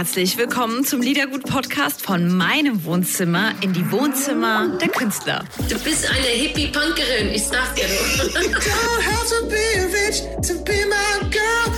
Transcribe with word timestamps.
herzlich 0.00 0.38
willkommen 0.38 0.82
zum 0.82 1.02
Liedergut-Podcast 1.02 2.00
von 2.00 2.34
meinem 2.34 2.86
Wohnzimmer 2.86 3.52
in 3.60 3.74
die 3.74 3.92
Wohnzimmer 3.92 4.78
der 4.80 4.88
Künstler. 4.88 5.44
Du 5.68 5.78
bist 5.80 6.08
eine 6.08 6.26
Hippie-Punkerin, 6.26 7.28
ich 7.34 7.44
sag 7.44 7.74
dir 7.74 7.84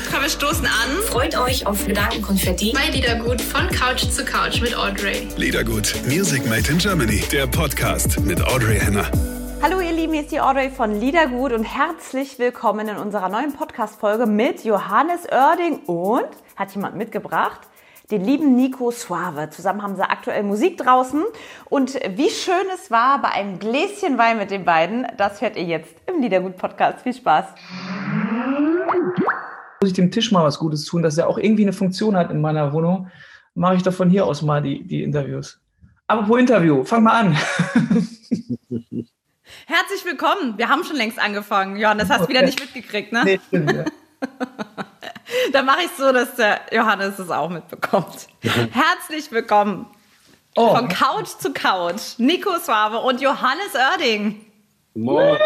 Komm, 0.08 0.22
wir 0.22 0.28
stoßen 0.28 0.64
an. 0.64 1.02
Freut 1.08 1.36
euch 1.36 1.66
auf 1.66 1.84
Gedankenkonfetti. 1.84 2.72
Bei 2.72 2.90
Liedergut 2.90 3.40
von 3.40 3.66
Couch 3.70 4.04
zu 4.04 4.24
Couch 4.24 4.60
mit 4.60 4.76
Audrey. 4.76 5.26
Liedergut, 5.36 5.92
Music 6.06 6.48
Made 6.48 6.70
in 6.70 6.78
Germany, 6.78 7.24
der 7.32 7.48
Podcast 7.48 8.20
mit 8.20 8.40
Audrey 8.40 8.78
Henner. 8.78 9.10
Hallo 9.60 9.80
ihr 9.80 9.92
Lieben, 9.92 10.12
hier 10.12 10.22
ist 10.22 10.30
die 10.30 10.40
Audrey 10.40 10.70
von 10.70 11.00
Liedergut 11.00 11.52
und 11.52 11.64
herzlich 11.64 12.38
willkommen 12.38 12.86
in 12.86 12.98
unserer 12.98 13.28
neuen 13.28 13.52
Podcast-Folge 13.52 14.26
mit 14.26 14.62
Johannes 14.64 15.22
Oerding 15.28 15.80
und, 15.86 16.28
hat 16.54 16.72
jemand 16.72 16.96
mitgebracht, 16.96 17.62
den 18.12 18.24
lieben 18.24 18.54
Nico 18.54 18.90
Suave. 18.90 19.48
Zusammen 19.50 19.82
haben 19.82 19.96
sie 19.96 20.08
aktuell 20.08 20.42
Musik 20.42 20.76
draußen 20.76 21.24
und 21.64 21.94
wie 21.94 22.28
schön 22.28 22.66
es 22.74 22.90
war 22.90 23.22
bei 23.22 23.30
einem 23.30 23.58
Gläschen 23.58 24.18
Wein 24.18 24.36
mit 24.36 24.50
den 24.50 24.66
beiden, 24.66 25.06
das 25.16 25.40
hört 25.40 25.56
ihr 25.56 25.64
jetzt 25.64 25.94
im 26.06 26.20
Liedergut-Podcast. 26.20 27.00
Viel 27.02 27.14
Spaß! 27.14 27.46
Muss 29.80 29.90
ich 29.90 29.94
dem 29.94 30.10
Tisch 30.10 30.30
mal 30.30 30.44
was 30.44 30.58
Gutes 30.58 30.84
tun, 30.84 31.02
dass 31.02 31.16
er 31.16 31.26
auch 31.26 31.38
irgendwie 31.38 31.62
eine 31.62 31.72
Funktion 31.72 32.14
hat 32.14 32.30
in 32.30 32.42
meiner 32.42 32.74
Wohnung, 32.74 33.10
mache 33.54 33.76
ich 33.76 33.82
doch 33.82 33.94
von 33.94 34.10
hier 34.10 34.26
aus 34.26 34.42
mal 34.42 34.60
die, 34.60 34.86
die 34.86 35.02
Interviews. 35.02 35.58
Aber 36.06 36.28
wo 36.28 36.36
Interview? 36.36 36.84
Fang 36.84 37.04
mal 37.04 37.18
an. 37.18 37.32
Herzlich 39.66 40.04
willkommen. 40.04 40.58
Wir 40.58 40.68
haben 40.68 40.84
schon 40.84 40.96
längst 40.96 41.18
angefangen. 41.18 41.76
Johannes, 41.76 42.10
hast 42.10 42.24
du 42.24 42.28
wieder 42.28 42.42
nicht 42.42 42.60
mitgekriegt, 42.60 43.10
ne? 43.12 43.22
Nee, 43.24 43.40
stimmt, 43.48 43.72
ja. 43.72 43.84
Dann 45.52 45.66
mache 45.66 45.82
ich 45.84 45.90
so, 45.96 46.12
dass 46.12 46.34
der 46.36 46.60
Johannes 46.72 47.18
es 47.18 47.30
auch 47.30 47.48
mitbekommt. 47.48 48.28
Herzlich 48.42 49.30
willkommen. 49.30 49.86
Oh, 50.54 50.74
Von 50.74 50.88
Couch 50.88 51.28
zu 51.38 51.52
Couch. 51.52 52.18
Nico 52.18 52.58
Suave 52.58 52.98
und 52.98 53.20
Johannes 53.20 53.74
Oerding. 53.74 54.44
Moin. 54.94 55.38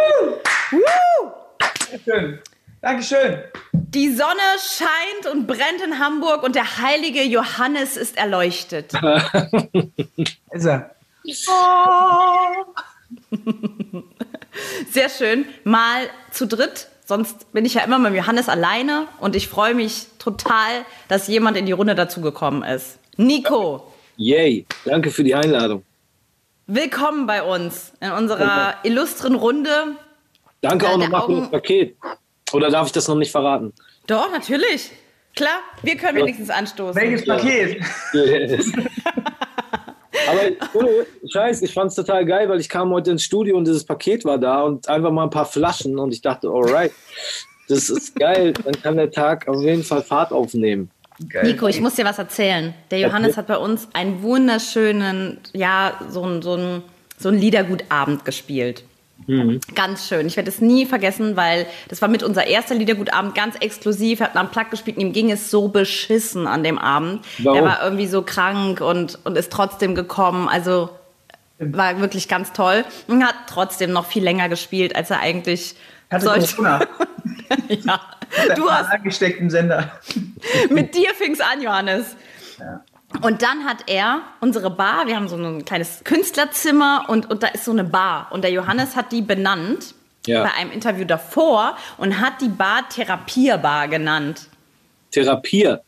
Dankeschön. 1.90 2.40
Dankeschön. 2.80 3.42
Die 3.72 4.14
Sonne 4.14 4.40
scheint 4.60 5.32
und 5.32 5.46
brennt 5.46 5.80
in 5.84 5.98
Hamburg 5.98 6.42
und 6.42 6.54
der 6.56 6.78
heilige 6.78 7.22
Johannes 7.22 7.96
ist 7.96 8.16
erleuchtet. 8.16 8.92
Ist 10.50 10.66
er. 10.66 10.94
Sehr 14.90 15.08
schön. 15.08 15.46
Mal 15.64 16.08
zu 16.30 16.46
dritt. 16.46 16.88
Sonst 17.08 17.52
bin 17.52 17.64
ich 17.64 17.74
ja 17.74 17.82
immer 17.82 18.00
mit 18.00 18.12
Johannes 18.14 18.48
alleine 18.48 19.06
und 19.20 19.36
ich 19.36 19.46
freue 19.46 19.74
mich 19.74 20.08
total, 20.18 20.84
dass 21.06 21.28
jemand 21.28 21.56
in 21.56 21.64
die 21.64 21.70
Runde 21.70 21.94
dazugekommen 21.94 22.64
ist. 22.64 22.98
Nico, 23.16 23.92
Yay. 24.16 24.66
Danke 24.84 25.12
für 25.12 25.22
die 25.22 25.34
Einladung. 25.34 25.84
willkommen 26.66 27.28
bei 27.28 27.44
uns 27.44 27.92
in 28.00 28.10
unserer 28.10 28.74
illustren 28.82 29.36
Runde. 29.36 29.70
Danke 30.62 30.86
Ja, 30.86 30.92
auch 30.92 30.96
nochmal 30.96 31.26
für 31.26 31.40
das 31.42 31.50
Paket. 31.52 31.96
Oder 32.52 32.70
darf 32.70 32.88
ich 32.88 32.92
das 32.92 33.06
noch 33.06 33.14
nicht 33.14 33.30
verraten? 33.30 33.72
Doch, 34.08 34.28
natürlich. 34.32 34.90
Klar, 35.36 35.60
wir 35.82 35.96
können 35.96 36.18
wenigstens 36.18 36.50
anstoßen. 36.50 37.00
Welches 37.00 37.24
Paket? 37.24 37.82
Aber 40.28 40.40
ohne 40.74 41.06
Scheiß, 41.28 41.62
ich 41.62 41.72
fand 41.72 41.90
es 41.90 41.96
total 41.96 42.24
geil, 42.24 42.48
weil 42.48 42.60
ich 42.60 42.68
kam 42.68 42.90
heute 42.90 43.10
ins 43.10 43.22
Studio 43.22 43.56
und 43.56 43.66
dieses 43.66 43.84
Paket 43.84 44.24
war 44.24 44.38
da 44.38 44.62
und 44.62 44.88
einfach 44.88 45.10
mal 45.10 45.24
ein 45.24 45.30
paar 45.30 45.46
Flaschen 45.46 45.98
und 45.98 46.12
ich 46.12 46.22
dachte, 46.22 46.48
alright, 46.48 46.92
das 47.68 47.90
ist 47.90 48.14
geil, 48.16 48.52
dann 48.52 48.80
kann 48.80 48.96
der 48.96 49.10
Tag 49.10 49.48
auf 49.48 49.62
jeden 49.62 49.82
Fall 49.82 50.02
Fahrt 50.02 50.32
aufnehmen. 50.32 50.90
Geil. 51.28 51.44
Nico, 51.44 51.66
ich 51.66 51.80
muss 51.80 51.94
dir 51.94 52.04
was 52.04 52.18
erzählen. 52.18 52.74
Der 52.90 52.98
Johannes 52.98 53.36
hat 53.36 53.46
bei 53.46 53.56
uns 53.56 53.88
einen 53.94 54.22
wunderschönen, 54.22 55.38
ja, 55.54 55.98
so 56.10 56.22
ein, 56.24 56.42
so 56.42 56.54
ein, 56.56 56.82
so 57.16 57.30
ein 57.30 57.38
Liedergutabend 57.38 58.24
gespielt. 58.24 58.84
Ganz 59.74 60.08
schön. 60.08 60.26
Ich 60.26 60.36
werde 60.36 60.48
es 60.48 60.60
nie 60.60 60.86
vergessen, 60.86 61.36
weil 61.36 61.66
das 61.88 62.00
war 62.00 62.08
mit 62.08 62.22
unser 62.22 62.46
erster 62.46 62.74
Liedergutabend 62.74 63.34
ganz 63.34 63.56
exklusiv. 63.56 64.20
Er 64.20 64.28
hat 64.28 64.36
am 64.36 64.50
Plug 64.50 64.66
gespielt 64.70 64.96
und 64.96 65.02
ihm 65.02 65.12
ging 65.12 65.30
es 65.30 65.50
so 65.50 65.68
beschissen 65.68 66.46
an 66.46 66.62
dem 66.62 66.78
Abend. 66.78 67.24
Warum? 67.38 67.58
Er 67.58 67.64
war 67.64 67.82
irgendwie 67.82 68.06
so 68.06 68.22
krank 68.22 68.80
und, 68.80 69.18
und 69.24 69.36
ist 69.36 69.52
trotzdem 69.52 69.94
gekommen. 69.94 70.48
Also 70.48 70.90
war 71.58 72.00
wirklich 72.00 72.28
ganz 72.28 72.52
toll 72.52 72.84
und 73.08 73.24
hat 73.24 73.34
trotzdem 73.48 73.92
noch 73.92 74.06
viel 74.06 74.22
länger 74.22 74.48
gespielt, 74.48 74.94
als 74.94 75.10
er 75.10 75.20
eigentlich 75.20 75.74
Hatte 76.10 76.24
sollte. 76.24 76.54
Corona. 76.54 76.80
Ja. 77.68 78.00
Du 78.56 78.68
hast 78.68 78.90
angesteckt 78.90 79.40
im 79.40 79.50
Sender. 79.50 79.92
mit 80.70 80.94
dir 80.94 81.14
fing's 81.14 81.40
an, 81.40 81.62
Johannes. 81.62 82.16
Und 83.22 83.42
dann 83.42 83.64
hat 83.64 83.84
er 83.86 84.20
unsere 84.40 84.70
Bar, 84.70 85.06
wir 85.06 85.16
haben 85.16 85.28
so 85.28 85.36
ein 85.36 85.64
kleines 85.64 86.02
Künstlerzimmer 86.04 87.04
und, 87.08 87.30
und 87.30 87.42
da 87.42 87.48
ist 87.48 87.64
so 87.64 87.70
eine 87.70 87.84
Bar. 87.84 88.28
Und 88.30 88.42
der 88.42 88.50
Johannes 88.50 88.96
hat 88.96 89.12
die 89.12 89.22
benannt 89.22 89.94
Ja. 90.26 90.42
bei 90.42 90.52
einem 90.54 90.72
Interview 90.72 91.04
davor 91.04 91.76
und 91.98 92.20
hat 92.20 92.40
die 92.40 92.48
Bar 92.48 92.88
Therapierbar 92.88 93.88
genannt. 93.88 94.48
Therapier. 95.12 95.82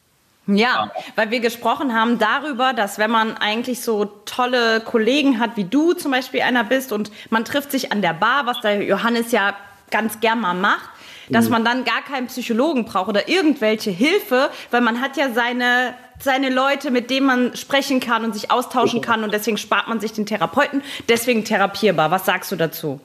Ja, 0.46 0.90
weil 1.16 1.30
wir 1.30 1.40
gesprochen 1.40 1.92
haben 1.92 2.18
darüber, 2.18 2.72
dass 2.72 2.98
wenn 2.98 3.10
man 3.10 3.36
eigentlich 3.36 3.82
so 3.82 4.06
tolle 4.24 4.80
Kollegen 4.80 5.40
hat, 5.40 5.56
wie 5.56 5.64
du 5.64 5.92
zum 5.92 6.12
Beispiel 6.12 6.40
einer 6.40 6.64
bist, 6.64 6.90
und 6.90 7.10
man 7.28 7.44
trifft 7.44 7.70
sich 7.70 7.92
an 7.92 8.00
der 8.00 8.14
Bar, 8.14 8.46
was 8.46 8.60
der 8.62 8.82
Johannes 8.82 9.30
ja 9.30 9.54
ganz 9.90 10.20
gern 10.20 10.40
mal 10.40 10.54
macht, 10.54 10.88
dass 11.30 11.48
man 11.48 11.64
dann 11.64 11.84
gar 11.84 12.02
keinen 12.02 12.26
Psychologen 12.26 12.84
braucht 12.84 13.08
oder 13.08 13.28
irgendwelche 13.28 13.90
Hilfe, 13.90 14.50
weil 14.70 14.80
man 14.80 15.00
hat 15.00 15.16
ja 15.16 15.32
seine, 15.32 15.94
seine 16.20 16.50
Leute, 16.50 16.90
mit 16.90 17.10
denen 17.10 17.26
man 17.26 17.56
sprechen 17.56 18.00
kann 18.00 18.24
und 18.24 18.34
sich 18.34 18.50
austauschen 18.50 19.00
kann 19.00 19.24
und 19.24 19.32
deswegen 19.32 19.58
spart 19.58 19.88
man 19.88 20.00
sich 20.00 20.12
den 20.12 20.26
Therapeuten, 20.26 20.82
deswegen 21.08 21.44
therapierbar. 21.44 22.10
Was 22.10 22.26
sagst 22.26 22.50
du 22.52 22.56
dazu? 22.56 23.00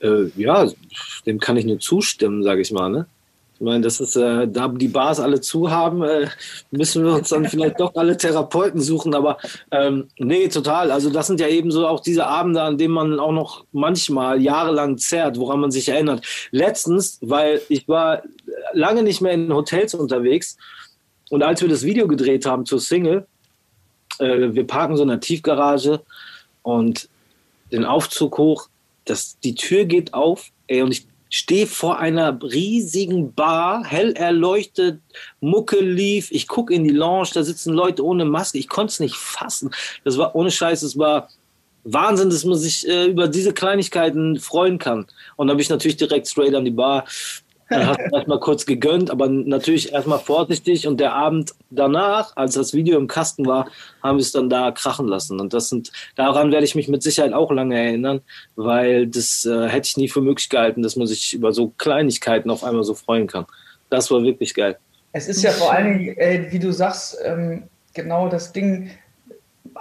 Äh, 0.00 0.30
ja, 0.36 0.66
dem 1.26 1.40
kann 1.40 1.56
ich 1.56 1.64
nur 1.64 1.78
zustimmen, 1.78 2.42
sage 2.42 2.62
ich 2.62 2.72
mal. 2.72 2.88
Ne? 2.88 3.06
Ich 3.60 3.64
meine, 3.66 3.82
das 3.82 4.00
ist, 4.00 4.16
äh, 4.16 4.48
da 4.48 4.68
die 4.68 4.88
Bars 4.88 5.20
alle 5.20 5.42
zu 5.42 5.70
haben, 5.70 6.02
äh, 6.02 6.28
müssen 6.70 7.04
wir 7.04 7.12
uns 7.12 7.28
dann 7.28 7.44
vielleicht 7.44 7.78
doch 7.78 7.94
alle 7.94 8.16
Therapeuten 8.16 8.80
suchen. 8.80 9.14
Aber 9.14 9.36
ähm, 9.70 10.08
nee, 10.18 10.48
total. 10.48 10.90
Also 10.90 11.10
das 11.10 11.26
sind 11.26 11.40
ja 11.40 11.46
eben 11.46 11.70
so 11.70 11.86
auch 11.86 12.00
diese 12.00 12.26
Abende, 12.26 12.62
an 12.62 12.78
denen 12.78 12.94
man 12.94 13.20
auch 13.20 13.32
noch 13.32 13.66
manchmal 13.72 14.40
jahrelang 14.40 14.96
zerrt, 14.96 15.38
woran 15.38 15.60
man 15.60 15.70
sich 15.70 15.90
erinnert. 15.90 16.24
Letztens, 16.50 17.18
weil 17.20 17.60
ich 17.68 17.86
war 17.86 18.22
lange 18.72 19.02
nicht 19.02 19.20
mehr 19.20 19.32
in 19.32 19.52
Hotels 19.52 19.92
unterwegs 19.92 20.56
und 21.28 21.42
als 21.42 21.62
wir 21.62 21.68
das 21.68 21.84
Video 21.84 22.08
gedreht 22.08 22.44
haben 22.44 22.66
zur 22.66 22.80
Single, 22.80 23.26
äh, 24.18 24.52
wir 24.52 24.66
parken 24.66 24.96
so 24.96 25.02
in 25.04 25.10
einer 25.10 25.20
Tiefgarage 25.20 26.00
und 26.62 27.08
den 27.72 27.84
Aufzug 27.84 28.36
hoch, 28.38 28.68
das, 29.04 29.38
die 29.40 29.54
Tür 29.54 29.84
geht 29.84 30.12
auf, 30.12 30.50
ey, 30.66 30.82
und 30.82 30.92
ich 30.92 31.06
stehe 31.30 31.66
vor 31.66 31.98
einer 31.98 32.38
riesigen 32.42 33.32
Bar, 33.32 33.84
hell 33.84 34.12
erleuchtet, 34.12 35.00
Mucke 35.40 35.80
lief, 35.80 36.30
ich 36.32 36.48
gucke 36.48 36.74
in 36.74 36.84
die 36.84 36.90
Lounge, 36.90 37.30
da 37.32 37.44
sitzen 37.44 37.72
Leute 37.72 38.04
ohne 38.04 38.24
Maske, 38.24 38.58
ich 38.58 38.68
konnte 38.68 38.90
es 38.90 39.00
nicht 39.00 39.14
fassen. 39.14 39.70
Das 40.04 40.18
war 40.18 40.34
ohne 40.34 40.50
Scheiß, 40.50 40.82
es 40.82 40.98
war 40.98 41.28
Wahnsinn, 41.84 42.30
dass 42.30 42.44
man 42.44 42.58
sich 42.58 42.86
äh, 42.86 43.06
über 43.06 43.28
diese 43.28 43.54
Kleinigkeiten 43.54 44.38
freuen 44.38 44.78
kann. 44.78 45.06
Und 45.36 45.46
dann 45.46 45.56
bin 45.56 45.62
ich 45.62 45.70
natürlich 45.70 45.96
direkt 45.96 46.28
straight 46.28 46.54
an 46.54 46.64
die 46.64 46.70
Bar. 46.70 47.04
Dann 47.70 47.86
hast 47.86 48.00
du 48.00 48.16
erstmal 48.16 48.40
kurz 48.40 48.66
gegönnt, 48.66 49.10
aber 49.10 49.28
natürlich 49.28 49.92
erstmal 49.92 50.18
vorsichtig. 50.18 50.88
Und 50.88 50.98
der 50.98 51.14
Abend 51.14 51.54
danach, 51.70 52.36
als 52.36 52.54
das 52.54 52.74
Video 52.74 52.98
im 52.98 53.06
Kasten 53.06 53.46
war, 53.46 53.70
haben 54.02 54.18
wir 54.18 54.22
es 54.22 54.32
dann 54.32 54.50
da 54.50 54.72
krachen 54.72 55.06
lassen. 55.06 55.40
Und 55.40 55.54
das 55.54 55.68
sind, 55.68 55.92
daran 56.16 56.50
werde 56.50 56.64
ich 56.64 56.74
mich 56.74 56.88
mit 56.88 57.02
Sicherheit 57.02 57.32
auch 57.32 57.52
lange 57.52 57.78
erinnern, 57.78 58.22
weil 58.56 59.06
das 59.06 59.46
äh, 59.46 59.68
hätte 59.68 59.86
ich 59.86 59.96
nie 59.96 60.08
für 60.08 60.20
möglich 60.20 60.48
gehalten, 60.48 60.82
dass 60.82 60.96
man 60.96 61.06
sich 61.06 61.32
über 61.32 61.52
so 61.52 61.72
Kleinigkeiten 61.78 62.50
auf 62.50 62.64
einmal 62.64 62.82
so 62.82 62.94
freuen 62.94 63.28
kann. 63.28 63.46
Das 63.88 64.10
war 64.10 64.22
wirklich 64.22 64.52
geil. 64.54 64.76
Es 65.12 65.28
ist 65.28 65.42
ja 65.42 65.52
vor 65.52 65.72
allen 65.72 65.98
Dingen, 65.98 66.16
äh, 66.18 66.48
wie 66.50 66.58
du 66.58 66.72
sagst, 66.72 67.18
ähm, 67.24 67.64
genau 67.94 68.28
das 68.28 68.52
Ding. 68.52 68.90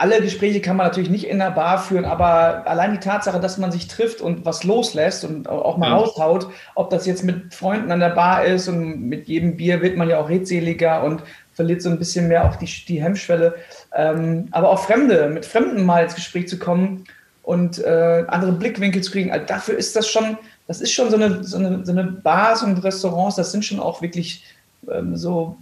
Alle 0.02 0.22
Gespräche 0.22 0.62
kann 0.62 0.78
man 0.78 0.88
natürlich 0.88 1.10
nicht 1.10 1.28
in 1.28 1.40
der 1.40 1.52
Bar 1.52 1.78
führen, 1.78 2.06
aber 2.06 2.66
allein 2.66 2.94
die 2.94 3.00
Tatsache, 3.02 3.42
dass 3.42 3.58
man 3.58 3.70
sich 3.74 3.90
trifft 3.90 4.22
und 4.22 4.46
was 4.46 4.64
loslässt 4.64 5.26
und 5.26 5.50
auch 5.50 5.76
mal 5.76 5.90
Ja. 5.90 5.98
raushaut, 5.98 6.48
ob 6.76 6.90
das 6.90 7.06
jetzt 7.06 7.26
mit 7.26 7.54
Freunden 7.54 7.92
an 7.92 8.00
der 8.00 8.12
Bar 8.12 8.46
ist 8.46 8.70
und 8.70 9.02
mit 9.10 9.28
jedem 9.28 9.58
Bier 9.58 9.82
wird 9.82 9.98
man 9.98 10.08
ja 10.08 10.18
auch 10.20 10.30
redseliger 10.30 11.04
und 11.04 11.22
verliert 11.54 11.82
so 11.82 11.90
ein 11.90 12.00
bisschen 12.00 12.30
mehr 12.30 12.46
auch 12.46 12.56
die, 12.56 12.70
die 12.88 13.04
Hemmschwelle. 13.04 13.56
Ähm, 13.94 14.48
aber 14.52 14.70
auch 14.70 14.80
Fremde, 14.80 15.28
mit 15.34 15.46
Fremden 15.46 15.86
mal 15.86 16.04
ins 16.06 16.16
Gespräch 16.16 16.48
zu 16.48 16.58
kommen 16.58 17.04
und 17.44 17.84
äh, 17.84 18.24
andere 18.30 18.54
Blickwinkel 18.54 19.02
zu 19.04 19.12
kriegen, 19.12 19.32
also 19.34 19.46
dafür 19.46 19.78
ist 19.78 19.98
das 19.98 20.08
schon, 20.08 20.38
das 20.68 20.80
ist 20.80 20.94
schon 20.94 21.10
so 21.10 21.18
eine, 21.18 21.44
so 21.44 21.58
eine, 21.58 21.86
so 21.86 21.92
eine 21.92 22.06
Bars 22.06 22.64
und 22.64 22.82
Restaurants, 22.86 23.36
das 23.36 23.52
sind 23.52 23.66
schon 23.66 23.82
auch 23.82 24.02
wirklich 24.02 24.46
ähm, 24.90 25.18
so 25.18 25.58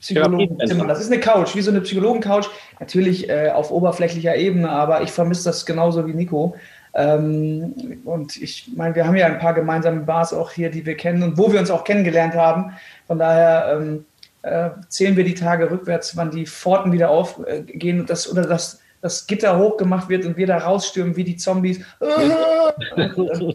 Psychologenzimmer. 0.00 0.86
Das 0.86 1.00
ist 1.00 1.10
eine 1.10 1.20
Couch, 1.20 1.54
wie 1.54 1.60
so 1.60 1.70
eine 1.70 1.80
Psychologen-Couch. 1.80 2.46
Natürlich 2.80 3.28
äh, 3.28 3.50
auf 3.50 3.70
oberflächlicher 3.70 4.36
Ebene, 4.36 4.68
aber 4.68 5.02
ich 5.02 5.10
vermisse 5.10 5.44
das 5.44 5.64
genauso 5.66 6.06
wie 6.06 6.14
Nico. 6.14 6.56
Ähm, 6.94 8.00
und 8.04 8.36
ich 8.36 8.70
meine, 8.76 8.94
wir 8.94 9.06
haben 9.06 9.16
ja 9.16 9.26
ein 9.26 9.38
paar 9.38 9.54
gemeinsame 9.54 10.00
Bars 10.00 10.32
auch 10.32 10.50
hier, 10.50 10.70
die 10.70 10.86
wir 10.86 10.96
kennen 10.96 11.22
und 11.22 11.38
wo 11.38 11.52
wir 11.52 11.58
uns 11.58 11.70
auch 11.70 11.84
kennengelernt 11.84 12.34
haben. 12.34 12.72
Von 13.06 13.18
daher, 13.18 13.78
ähm, 13.78 14.04
äh, 14.42 14.70
zählen 14.88 15.16
wir 15.16 15.24
die 15.24 15.34
Tage 15.34 15.70
rückwärts, 15.70 16.16
wann 16.16 16.30
die 16.30 16.46
Pforten 16.46 16.92
wieder 16.92 17.10
aufgehen 17.10 18.00
und 18.00 18.10
das, 18.10 18.30
oder 18.30 18.42
das, 18.42 18.80
das 19.04 19.26
Gitter 19.26 19.58
hochgemacht 19.58 20.08
wird 20.08 20.24
und 20.24 20.38
wir 20.38 20.46
da 20.46 20.56
rausstürmen 20.56 21.14
wie 21.14 21.24
die 21.24 21.36
Zombies. 21.36 21.78
und 22.00 23.54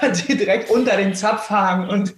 dann 0.00 0.12
die 0.26 0.36
direkt 0.38 0.70
unter 0.70 0.96
den 0.96 1.14
Zapfhahn 1.14 1.86
und 1.90 2.14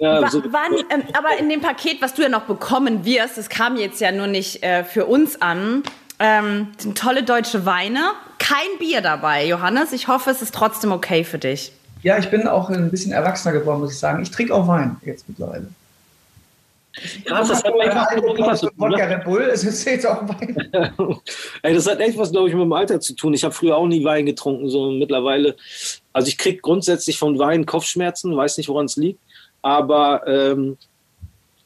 ja, 0.00 0.26
so. 0.30 0.42
Wann, 0.50 0.72
ähm, 0.88 1.02
aber 1.12 1.38
in 1.38 1.50
dem 1.50 1.60
Paket, 1.60 2.00
was 2.00 2.14
du 2.14 2.22
ja 2.22 2.30
noch 2.30 2.44
bekommen 2.44 3.04
wirst, 3.04 3.36
das 3.36 3.50
kam 3.50 3.76
jetzt 3.76 4.00
ja 4.00 4.10
nur 4.10 4.26
nicht 4.26 4.62
äh, 4.62 4.84
für 4.84 5.04
uns 5.04 5.42
an, 5.42 5.82
ähm, 6.18 6.68
sind 6.78 6.96
tolle 6.96 7.24
deutsche 7.24 7.66
Weine. 7.66 8.00
Kein 8.38 8.78
Bier 8.78 9.02
dabei, 9.02 9.46
Johannes. 9.46 9.92
Ich 9.92 10.08
hoffe, 10.08 10.30
es 10.30 10.40
ist 10.40 10.54
trotzdem 10.54 10.92
okay 10.92 11.24
für 11.24 11.38
dich. 11.38 11.72
Ja, 12.02 12.16
ich 12.16 12.30
bin 12.30 12.48
auch 12.48 12.70
ein 12.70 12.90
bisschen 12.90 13.12
erwachsener 13.12 13.52
geworden, 13.52 13.80
muss 13.80 13.92
ich 13.92 13.98
sagen. 13.98 14.22
Ich 14.22 14.30
trinke 14.30 14.54
auch 14.54 14.66
Wein 14.66 14.96
jetzt 15.04 15.28
mittlerweile. 15.28 15.68
Krass, 17.24 17.48
das 17.48 17.64
hat 17.64 17.74
echt 17.74 17.94
was 18.38 18.62
Wodka 18.62 19.04
Red 19.04 19.24
Bull, 19.24 19.42
es 19.52 19.64
ist 19.64 19.84
jetzt 19.84 20.06
auch 20.06 20.22
Wein. 20.28 20.56
Ey, 21.62 21.74
das 21.74 21.88
hat 21.88 21.98
echt 22.00 22.16
was, 22.16 22.30
glaube 22.30 22.48
ich, 22.48 22.54
mit 22.54 22.62
dem 22.62 22.72
Alter 22.72 23.00
zu 23.00 23.14
tun. 23.14 23.34
Ich 23.34 23.42
habe 23.42 23.52
früher 23.52 23.76
auch 23.76 23.86
nie 23.86 24.04
Wein 24.04 24.26
getrunken, 24.26 24.68
so 24.68 24.90
mittlerweile. 24.92 25.56
Also 26.12 26.28
ich 26.28 26.38
kriege 26.38 26.60
grundsätzlich 26.60 27.18
von 27.18 27.38
Wein 27.38 27.66
Kopfschmerzen, 27.66 28.36
weiß 28.36 28.58
nicht, 28.58 28.68
woran 28.68 28.86
es 28.86 28.96
liegt, 28.96 29.18
aber 29.62 30.22
ähm, 30.26 30.76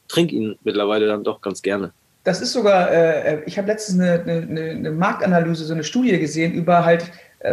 trinke 0.07 0.35
ihn 0.35 0.57
mittlerweile 0.63 1.05
dann 1.07 1.23
doch 1.23 1.41
ganz 1.41 1.61
gerne. 1.61 1.93
Das 2.23 2.41
ist 2.41 2.51
sogar, 2.51 2.91
äh, 2.91 3.43
ich 3.45 3.57
habe 3.57 3.67
letztens 3.67 3.99
eine, 3.99 4.21
eine, 4.21 4.71
eine 4.71 4.91
Marktanalyse, 4.91 5.65
so 5.65 5.73
eine 5.73 5.83
Studie 5.83 6.17
gesehen 6.19 6.53
über 6.53 6.83
halt 6.83 7.03
äh, 7.03 7.05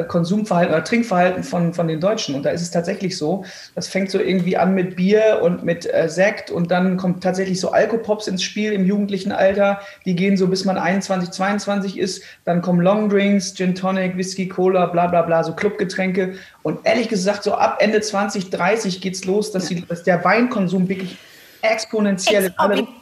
Konsumverhalten 0.08 0.74
oder 0.74 0.82
Trinkverhalten 0.82 1.44
von, 1.44 1.72
von 1.72 1.86
den 1.86 2.00
Deutschen. 2.00 2.34
Und 2.34 2.42
da 2.44 2.50
ist 2.50 2.62
es 2.62 2.72
tatsächlich 2.72 3.16
so, 3.16 3.44
das 3.76 3.86
fängt 3.86 4.10
so 4.10 4.18
irgendwie 4.18 4.56
an 4.56 4.74
mit 4.74 4.96
Bier 4.96 5.40
und 5.42 5.62
mit 5.64 5.92
äh, 5.92 6.08
Sekt 6.08 6.50
und 6.50 6.72
dann 6.72 6.96
kommt 6.96 7.22
tatsächlich 7.22 7.60
so 7.60 7.70
Alkopops 7.70 8.26
ins 8.26 8.42
Spiel 8.42 8.72
im 8.72 8.84
jugendlichen 8.84 9.30
Alter. 9.30 9.80
Die 10.04 10.16
gehen 10.16 10.36
so 10.36 10.48
bis 10.48 10.64
man 10.64 10.76
21, 10.76 11.30
22 11.30 11.98
ist. 11.98 12.24
Dann 12.44 12.62
kommen 12.62 12.80
Longdrinks, 12.80 13.54
Gin 13.54 13.76
Tonic, 13.76 14.16
Whisky, 14.16 14.48
Cola, 14.48 14.86
bla 14.86 15.06
bla 15.06 15.22
bla, 15.22 15.44
so 15.44 15.54
Clubgetränke. 15.54 16.34
Und 16.64 16.80
ehrlich 16.84 17.08
gesagt, 17.08 17.44
so 17.44 17.54
ab 17.54 17.76
Ende 17.80 18.00
20, 18.00 18.50
30 18.50 19.00
geht's 19.00 19.24
los, 19.24 19.52
dass, 19.52 19.66
die, 19.66 19.86
dass 19.86 20.02
der 20.02 20.24
Weinkonsum 20.24 20.88
wirklich 20.88 21.16
exponentiell 21.62 22.52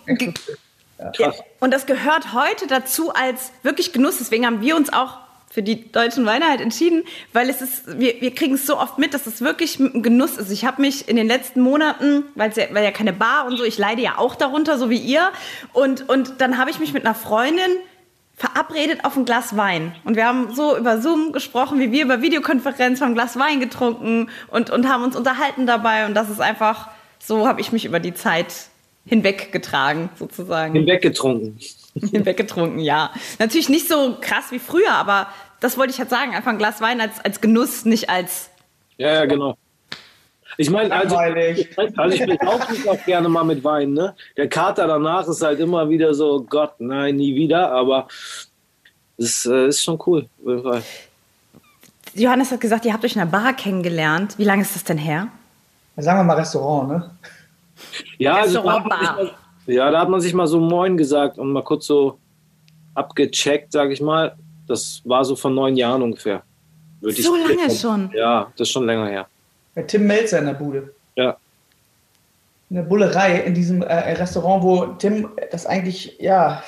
Ex 0.07 0.25
ja. 1.19 1.33
Und 1.61 1.73
das 1.73 1.87
gehört 1.87 2.33
heute 2.35 2.67
dazu 2.67 3.13
als 3.13 3.53
wirklich 3.63 3.93
Genuss. 3.93 4.19
Deswegen 4.19 4.47
haben 4.47 4.61
wir 4.61 4.77
uns 4.77 4.93
auch 4.93 5.24
für 5.55 5.63
die 5.63 5.93
deutschen 5.93 6.27
Weine 6.27 6.49
halt 6.49 6.61
entschieden, 6.61 7.05
weil 7.33 7.49
es 7.49 7.63
ist, 7.63 8.01
wir, 8.01 8.21
wir 8.21 8.35
kriegen 8.35 8.55
es 8.55 8.67
so 8.67 8.77
oft 8.77 8.99
mit, 8.99 9.15
dass 9.15 9.29
es 9.29 9.41
wirklich 9.41 9.79
ein 9.79 10.03
Genuss 10.03 10.37
ist. 10.37 10.51
Ich 10.51 10.65
habe 10.65 10.83
mich 10.83 11.09
in 11.09 11.15
den 11.15 11.29
letzten 11.29 11.61
Monaten, 11.61 12.25
weil 12.35 12.51
ja, 12.57 12.65
weil 12.73 12.83
ja 12.83 12.91
keine 12.91 13.13
Bar 13.13 13.47
und 13.47 13.57
so, 13.57 13.63
ich 13.63 13.79
leide 13.79 14.03
ja 14.03 14.19
auch 14.19 14.35
darunter, 14.35 14.79
so 14.79 14.91
wie 14.91 14.99
ihr. 14.99 15.31
Und, 15.73 16.09
und 16.09 16.41
dann 16.41 16.59
habe 16.59 16.71
ich 16.71 16.81
mich 16.81 16.93
mit 16.93 17.07
einer 17.07 17.15
Freundin 17.15 17.71
verabredet 18.35 19.05
auf 19.05 19.17
ein 19.17 19.25
Glas 19.25 19.57
Wein. 19.57 19.95
Und 20.03 20.17
wir 20.17 20.27
haben 20.27 20.53
so 20.53 20.77
über 20.77 21.01
Zoom 21.01 21.31
gesprochen, 21.31 21.79
wie 21.79 21.93
wir 21.93 22.03
über 22.03 22.21
Videokonferenz, 22.21 23.01
haben 23.01 23.13
ein 23.13 23.15
Glas 23.15 23.39
Wein 23.39 23.61
getrunken 23.61 24.31
und, 24.49 24.71
und 24.71 24.89
haben 24.89 25.05
uns 25.05 25.15
unterhalten 25.15 25.69
dabei. 25.69 26.07
Und 26.07 26.15
das 26.15 26.31
ist 26.31 26.41
einfach, 26.41 26.89
so 27.21 27.47
habe 27.47 27.61
ich 27.61 27.71
mich 27.71 27.85
über 27.85 28.01
die 28.01 28.13
Zeit 28.13 28.53
hinweggetragen, 29.07 30.09
sozusagen. 30.19 30.75
Hinweggetrunken. 30.75 31.59
Hinweggetrunken, 31.95 32.81
ja. 32.81 33.11
Natürlich 33.39 33.69
nicht 33.69 33.89
so 33.89 34.17
krass 34.21 34.47
wie 34.51 34.59
früher, 34.59 34.93
aber 34.93 35.29
das 35.65 35.79
wollte 35.79 35.93
ich 35.93 35.99
halt 35.99 36.11
sagen. 36.11 36.35
Einfach 36.35 36.51
ein 36.51 36.59
Glas 36.59 36.83
Wein 36.83 37.01
als, 37.01 37.25
als 37.25 37.41
Genuss, 37.41 37.87
nicht 37.87 38.11
als. 38.11 38.51
Ja, 38.99 39.15
ja, 39.15 39.25
genau. 39.25 39.57
Ich 40.59 40.69
meine, 40.69 40.95
also, 40.95 41.17
also 41.17 42.15
ich 42.15 42.27
bin 42.27 42.39
auch 42.47 43.05
gerne 43.07 43.29
mal 43.31 43.45
mit 43.45 43.65
Wein, 43.65 43.95
ne? 43.95 44.15
Der 44.37 44.49
Kater 44.49 44.87
danach 44.87 45.27
ist 45.27 45.43
halt 45.43 45.59
immer 45.59 45.89
wieder 45.89 46.13
so, 46.13 46.45
Gott, 46.49 46.75
nein, 46.79 47.17
nie 47.17 47.35
wieder, 47.35 47.73
aber 47.73 48.07
es 49.17 49.47
äh, 49.47 49.69
ist 49.69 49.83
schon 49.83 49.99
cool. 50.07 50.29
Johannes 52.15 52.53
hat 52.53 52.61
gesagt, 52.61 52.85
ihr 52.85 52.93
habt 52.93 53.05
euch 53.05 53.17
in 53.17 53.23
einer 53.23 53.31
Bar 53.31 53.55
kennengelernt. 53.55 54.39
Wie 54.39 54.45
lange 54.45 54.63
ist 54.63 54.77
das 54.77 54.85
denn 54.85 54.99
her? 54.99 55.29
Sagen 55.97 56.21
wir 56.21 56.25
mal 56.25 56.37
Restaurant, 56.37 56.89
ne? 56.89 57.11
Ja, 58.19 58.37
also 58.37 58.63
da 58.63 58.81
mal, 58.81 59.31
ja, 59.67 59.91
da 59.91 60.01
hat 60.01 60.11
man 60.11 60.21
sich 60.21 60.35
mal 60.35 60.47
so 60.47 60.61
Moin 60.61 60.99
gesagt 60.99 61.39
und 61.39 61.53
mal 61.53 61.65
kurz 61.65 61.87
so 61.87 62.19
abgecheckt, 62.95 63.73
sage 63.73 63.95
ich 63.95 64.03
mal. 64.03 64.37
Das 64.67 65.03
war 65.05 65.25
so 65.25 65.37
von 65.37 65.55
neun 65.55 65.77
Jahren 65.77 66.03
ungefähr. 66.03 66.43
Würde 67.01 67.21
so 67.21 67.37
lange 67.37 67.71
schon? 67.71 68.11
Ja, 68.15 68.53
das 68.57 68.69
ist 68.69 68.73
schon 68.73 68.87
länger 68.87 69.07
her. 69.07 69.27
Bei 69.75 69.83
Tim 69.83 70.07
Melzer 70.07 70.39
in 70.39 70.47
der 70.47 70.55
Bude. 70.55 70.95
Ja. 71.17 71.37
In 72.71 72.77
der 72.77 72.83
Bullerei, 72.85 73.41
in 73.41 73.55
diesem 73.55 73.83
äh, 73.83 73.95
Restaurant, 74.15 74.63
wo 74.63 74.87
Tim 74.87 75.29
das 75.51 75.67
eigentlich, 75.67 76.17
ja, 76.19 76.63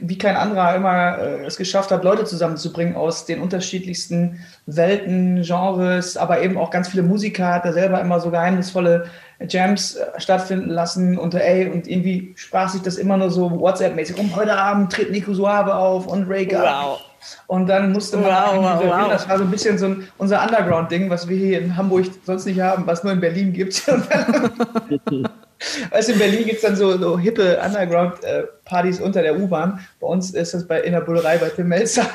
wie 0.00 0.18
kein 0.18 0.36
anderer 0.36 0.74
immer 0.74 1.18
äh, 1.18 1.44
es 1.46 1.56
geschafft 1.56 1.90
hat, 1.90 2.04
Leute 2.04 2.24
zusammenzubringen 2.24 2.96
aus 2.96 3.24
den 3.24 3.40
unterschiedlichsten 3.40 4.40
Welten, 4.66 5.42
Genres, 5.42 6.16
aber 6.16 6.42
eben 6.42 6.58
auch 6.58 6.70
ganz 6.70 6.88
viele 6.88 7.02
Musiker, 7.02 7.54
hat 7.54 7.64
er 7.64 7.72
selber 7.72 8.00
immer 8.00 8.20
so 8.20 8.30
geheimnisvolle 8.30 9.06
Jams 9.48 9.96
äh, 9.96 10.06
stattfinden 10.18 10.70
lassen 10.70 11.18
und 11.18 11.34
ey, 11.34 11.68
und 11.68 11.86
irgendwie 11.86 12.32
sprach 12.36 12.68
sich 12.68 12.82
das 12.82 12.96
immer 12.96 13.16
nur 13.16 13.30
so 13.30 13.50
WhatsApp-mäßig 13.50 14.18
um. 14.18 14.34
Heute 14.36 14.56
Abend 14.56 14.92
tritt 14.92 15.10
Nico 15.10 15.34
Suave 15.34 15.74
auf 15.74 16.06
und 16.06 16.28
Ray 16.28 16.50
Wow. 16.52 17.00
Und 17.46 17.68
dann 17.68 17.92
musste 17.92 18.16
man, 18.16 18.26
wow, 18.26 18.56
wow, 18.56 18.82
wow. 18.84 19.08
das 19.08 19.28
war 19.28 19.38
so 19.38 19.44
ein 19.44 19.50
bisschen 19.50 19.78
so 19.78 19.86
ein, 19.86 20.08
unser 20.18 20.42
Underground-Ding, 20.42 21.08
was 21.08 21.28
wir 21.28 21.36
hier 21.36 21.60
in 21.60 21.76
Hamburg 21.76 22.06
sonst 22.24 22.46
nicht 22.46 22.60
haben, 22.60 22.84
was 22.86 23.04
nur 23.04 23.12
in 23.12 23.20
Berlin 23.20 23.52
gibt. 23.52 23.86
weißt 25.90 26.08
du, 26.08 26.12
in 26.12 26.18
Berlin 26.18 26.44
gibt 26.44 26.56
es 26.56 26.62
dann 26.62 26.76
so, 26.76 26.96
so 26.98 27.18
hippe 27.18 27.60
Underground-Partys 27.64 29.00
unter 29.00 29.22
der 29.22 29.38
U-Bahn. 29.38 29.80
Bei 30.00 30.06
uns 30.06 30.32
ist 30.32 30.54
das 30.54 30.66
bei, 30.66 30.80
in 30.80 30.92
der 30.92 31.00
Bullerei 31.02 31.38
bei 31.38 31.48
Tim 31.50 31.68
Melzer. 31.68 32.06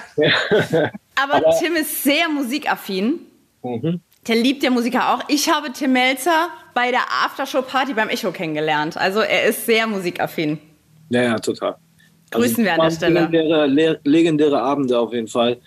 Aber, 1.15 1.35
Aber 1.35 1.55
Tim 1.59 1.75
ist 1.75 2.03
sehr 2.03 2.27
musikaffin. 2.29 3.19
Mhm. 3.63 4.01
Der 4.27 4.35
liebt 4.35 4.63
ja 4.63 4.69
Musiker 4.69 5.13
auch. 5.13 5.23
Ich 5.27 5.49
habe 5.49 5.71
Tim 5.71 5.93
Melzer 5.93 6.49
bei 6.73 6.91
der 6.91 7.01
Aftershow-Party 7.25 7.93
beim 7.93 8.09
Echo 8.09 8.31
kennengelernt. 8.31 8.97
Also 8.97 9.19
er 9.19 9.45
ist 9.45 9.65
sehr 9.65 9.87
musikaffin. 9.87 10.59
Ja, 11.09 11.23
ja, 11.23 11.39
total. 11.39 11.75
Grüßen 12.31 12.49
also, 12.49 12.63
wir 12.63 12.73
an 12.73 12.79
der 12.81 12.91
Stelle. 12.95 13.19
Legendäre, 13.21 13.99
legendäre 14.03 14.61
Abende 14.61 14.99
auf 14.99 15.13
jeden 15.13 15.27
Fall. 15.27 15.57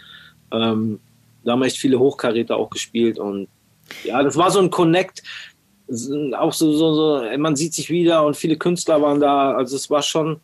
Ähm, 0.53 1.01
da 1.45 1.53
haben 1.53 1.62
echt 1.62 1.79
viele 1.79 1.99
Hochkaräter 1.99 2.57
auch 2.57 2.69
gespielt 2.69 3.19
und 3.19 3.49
ja, 4.05 4.23
das 4.23 4.37
war 4.37 4.51
so 4.51 4.61
ein 4.61 4.71
Connect. 4.71 5.23
Auch 6.37 6.53
so, 6.53 6.73
so, 6.73 6.95
so, 6.95 7.39
man 7.39 7.56
sieht 7.56 7.75
sich 7.75 7.91
wieder 7.91 8.25
und 8.25 8.37
viele 8.37 8.56
Künstler 8.56 9.01
waren 9.03 9.21
da. 9.21 9.53
Also 9.55 9.75
es 9.75 9.91
war 9.91 10.03
schon 10.03 10.39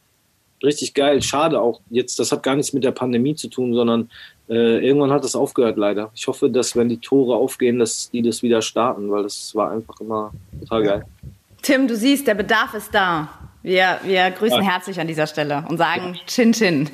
richtig 0.62 0.95
geil. 0.95 1.23
Schade 1.23 1.61
auch 1.61 1.81
jetzt, 1.91 2.19
das 2.19 2.33
hat 2.33 2.43
gar 2.43 2.57
nichts 2.57 2.73
mit 2.73 2.83
der 2.83 2.93
Pandemie 2.93 3.35
zu 3.35 3.49
tun, 3.49 3.75
sondern 3.75 4.11
äh, 4.49 4.79
irgendwann 4.87 5.11
hat 5.11 5.25
das 5.25 5.35
aufgehört 5.35 5.76
leider. 5.76 6.11
Ich 6.15 6.26
hoffe, 6.26 6.50
dass 6.50 6.76
wenn 6.76 6.88
die 6.88 6.99
Tore 6.99 7.37
aufgehen, 7.37 7.79
dass 7.79 8.11
die 8.11 8.23
das 8.23 8.43
wieder 8.43 8.62
starten, 8.62 9.11
weil 9.11 9.25
das 9.25 9.55
war 9.55 9.71
einfach 9.71 10.00
immer 10.00 10.33
total 10.61 10.83
geil. 10.83 11.05
Tim, 11.62 11.88
du 11.88 11.97
siehst, 11.97 12.26
der 12.26 12.35
Bedarf 12.35 12.75
ist 12.75 12.95
da. 12.95 13.29
Wir, 13.62 13.99
wir 14.05 14.31
grüßen 14.31 14.62
ja. 14.62 14.71
herzlich 14.71 15.00
an 15.00 15.09
dieser 15.09 15.26
Stelle 15.26 15.65
und 15.69 15.79
sagen 15.79 16.17
Chin 16.26 16.53
Chin. 16.53 16.88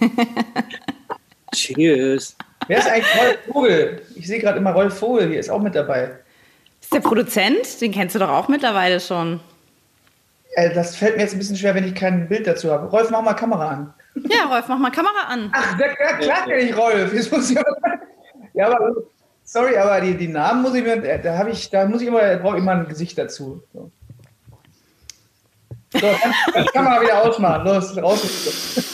Cheers. 1.54 2.34
Wer 2.66 2.78
ist 2.78 2.88
eigentlich 2.88 3.14
Rolf 3.20 3.38
Vogel? 3.52 4.02
Ich 4.14 4.26
sehe 4.26 4.38
gerade 4.38 4.58
immer 4.58 4.72
Rolf 4.72 4.94
Vogel 4.94 5.28
hier, 5.28 5.40
ist 5.40 5.50
auch 5.50 5.60
mit 5.60 5.74
dabei. 5.74 6.12
Ist 6.80 6.94
der 6.94 7.00
Produzent? 7.00 7.80
Den 7.80 7.92
kennst 7.92 8.14
du 8.14 8.18
doch 8.18 8.30
auch 8.30 8.48
mittlerweile 8.48 9.00
schon. 9.00 9.40
Äh, 10.54 10.72
das 10.72 10.96
fällt 10.96 11.16
mir 11.16 11.22
jetzt 11.22 11.34
ein 11.34 11.38
bisschen 11.38 11.56
schwer, 11.56 11.74
wenn 11.74 11.86
ich 11.86 11.94
kein 11.94 12.28
Bild 12.28 12.46
dazu 12.46 12.70
habe. 12.70 12.86
Rolf, 12.86 13.10
mach 13.10 13.22
mal 13.22 13.34
Kamera 13.34 13.68
an. 13.68 13.94
Ja, 14.14 14.44
Rolf, 14.44 14.68
mach 14.68 14.78
mal 14.78 14.90
Kamera 14.90 15.26
an. 15.28 15.50
Ach, 15.52 15.78
ja, 15.78 15.88
klar 16.16 16.44
kenne 16.44 16.60
ich 16.60 16.76
Rolf. 16.76 17.12
Jetzt 17.12 17.32
muss 17.32 17.50
ich 17.50 17.58
aber, 17.58 17.76
ja, 18.54 18.66
aber 18.66 18.94
sorry, 19.44 19.76
aber 19.76 20.00
die, 20.00 20.16
die 20.16 20.28
Namen 20.28 20.62
muss 20.62 20.74
ich 20.74 20.84
mir, 20.84 21.18
da 21.18 21.38
habe 21.38 21.50
ich, 21.50 21.70
da 21.70 21.86
muss 21.86 22.02
ich 22.02 22.08
immer, 22.08 22.36
brauche 22.36 22.56
ich 22.56 22.62
immer 22.62 22.72
ein 22.72 22.88
Gesicht 22.88 23.16
dazu. 23.18 23.62
So, 23.72 23.90
so 25.92 25.98
kann, 26.52 26.66
Kamera 26.66 27.00
wieder 27.00 27.22
ausmachen. 27.22 27.64
Los, 27.64 27.96
raus. 27.96 28.84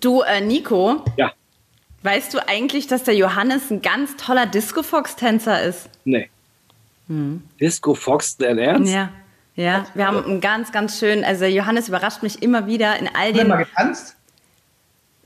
Du, 0.00 0.22
äh, 0.22 0.40
Nico. 0.40 1.04
Ja. 1.16 1.32
Weißt 2.02 2.34
du 2.34 2.46
eigentlich, 2.46 2.88
dass 2.88 3.04
der 3.04 3.14
Johannes 3.14 3.70
ein 3.70 3.80
ganz 3.80 4.16
toller 4.16 4.46
Disco-Fox-Tänzer 4.46 5.62
ist? 5.62 5.88
Nee. 6.04 6.28
Hm. 7.06 7.42
Disco 7.60 7.94
Fox, 7.94 8.36
der 8.36 8.56
Ernst? 8.58 8.92
Ja. 8.92 9.10
Ja, 9.54 9.86
wir 9.94 10.06
haben 10.06 10.24
einen 10.24 10.40
ganz, 10.40 10.72
ganz 10.72 10.98
schön, 10.98 11.24
also 11.24 11.44
Johannes 11.44 11.88
überrascht 11.88 12.22
mich 12.22 12.42
immer 12.42 12.66
wieder 12.66 12.98
in 12.98 13.08
all 13.14 13.32
den. 13.32 13.40
Hast 13.40 13.44
du 13.44 13.48
mal 13.48 13.64
getanzt? 13.64 14.16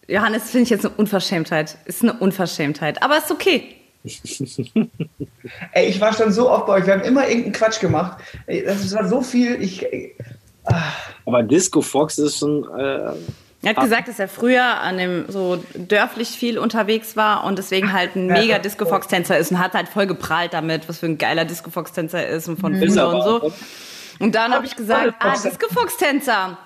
Johannes 0.08 0.50
finde 0.50 0.64
ich 0.64 0.70
jetzt 0.70 0.84
eine 0.84 0.94
Unverschämtheit. 0.94 1.78
Ist 1.84 2.02
eine 2.02 2.12
Unverschämtheit. 2.14 3.02
Aber 3.02 3.18
ist 3.18 3.30
okay. 3.30 3.76
Ey, 5.72 5.86
ich 5.88 6.00
war 6.00 6.12
schon 6.12 6.32
so 6.32 6.50
oft 6.50 6.66
bei 6.66 6.74
euch. 6.74 6.86
Wir 6.86 6.94
haben 6.94 7.02
immer 7.02 7.26
irgendeinen 7.26 7.52
Quatsch 7.52 7.80
gemacht. 7.80 8.18
Das 8.46 8.94
war 8.94 9.08
so 9.08 9.20
viel. 9.20 9.60
Ich, 9.60 9.84
ah. 10.64 10.92
Aber 11.24 11.42
Disco 11.42 11.80
Fox 11.80 12.18
ist 12.18 12.38
schon. 12.38 12.64
Äh, 12.78 13.14
er 13.62 13.74
hat 13.74 13.82
gesagt, 13.82 14.06
dass 14.06 14.20
er 14.20 14.28
früher 14.28 14.62
an 14.62 14.98
dem 14.98 15.24
so 15.28 15.60
dörflich 15.74 16.28
viel 16.28 16.56
unterwegs 16.56 17.16
war 17.16 17.42
und 17.44 17.58
deswegen 17.58 17.92
halt 17.92 18.14
ein 18.14 18.26
mega 18.26 18.60
Disco 18.60 18.86
Fox 18.86 19.08
Tänzer 19.08 19.38
ist 19.38 19.50
und 19.50 19.58
hat 19.58 19.72
halt 19.72 19.88
voll 19.88 20.06
geprahlt 20.06 20.52
damit, 20.52 20.88
was 20.88 21.00
für 21.00 21.06
ein 21.06 21.18
geiler 21.18 21.44
Disco 21.44 21.70
Fox 21.70 21.90
Tänzer 21.90 22.28
ist 22.28 22.46
und 22.46 22.60
von 22.60 22.74
mhm. 22.74 22.82
und 22.82 22.92
so. 22.92 23.52
Und 24.18 24.34
dann 24.34 24.52
habe 24.54 24.66
ich 24.66 24.76
gesagt, 24.76 25.14
ah, 25.20 25.32
Disco 25.32 25.68
Fox 25.72 25.96
Tänzer. 25.96 26.58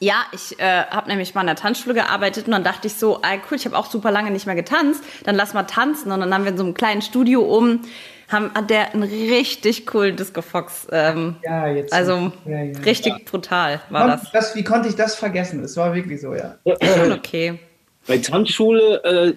Ja, 0.00 0.26
ich 0.32 0.58
äh, 0.60 0.84
habe 0.84 1.08
nämlich 1.08 1.34
mal 1.34 1.40
in 1.40 1.48
der 1.48 1.56
Tanzschule 1.56 1.94
gearbeitet 1.94 2.46
und 2.46 2.52
dann 2.52 2.62
dachte 2.62 2.86
ich 2.86 2.94
so, 2.94 3.20
ah, 3.22 3.34
cool, 3.50 3.56
ich 3.56 3.64
habe 3.64 3.76
auch 3.76 3.86
super 3.86 4.10
lange 4.10 4.30
nicht 4.30 4.46
mehr 4.46 4.54
getanzt, 4.54 5.02
dann 5.24 5.34
lass 5.34 5.54
mal 5.54 5.64
tanzen. 5.64 6.12
Und 6.12 6.20
dann 6.20 6.32
haben 6.32 6.44
wir 6.44 6.52
in 6.52 6.58
so 6.58 6.64
einem 6.64 6.74
kleinen 6.74 7.02
Studio 7.02 7.42
oben, 7.42 7.80
haben, 8.28 8.52
hat 8.54 8.70
der 8.70 8.92
einen 8.92 9.02
richtig 9.02 9.86
coolen 9.86 10.14
Disco 10.16 10.42
Fox. 10.42 10.86
Ähm, 10.92 11.36
Ja, 11.42 11.66
jetzt. 11.68 11.92
Also 11.92 12.30
Ja, 12.44 12.62
ja. 12.62 12.78
richtig 12.80 13.24
brutal 13.24 13.80
war 13.88 14.06
das. 14.06 14.30
das. 14.30 14.54
Wie 14.54 14.62
konnte 14.62 14.88
ich 14.88 14.94
das 14.94 15.14
vergessen? 15.14 15.64
Es 15.64 15.76
war 15.76 15.94
wirklich 15.94 16.20
so, 16.20 16.34
ja. 16.34 16.56
Schon 16.64 17.12
okay. 17.12 17.58
Bei 18.06 18.18
Tanzschule, 18.18 19.02
äh, 19.04 19.34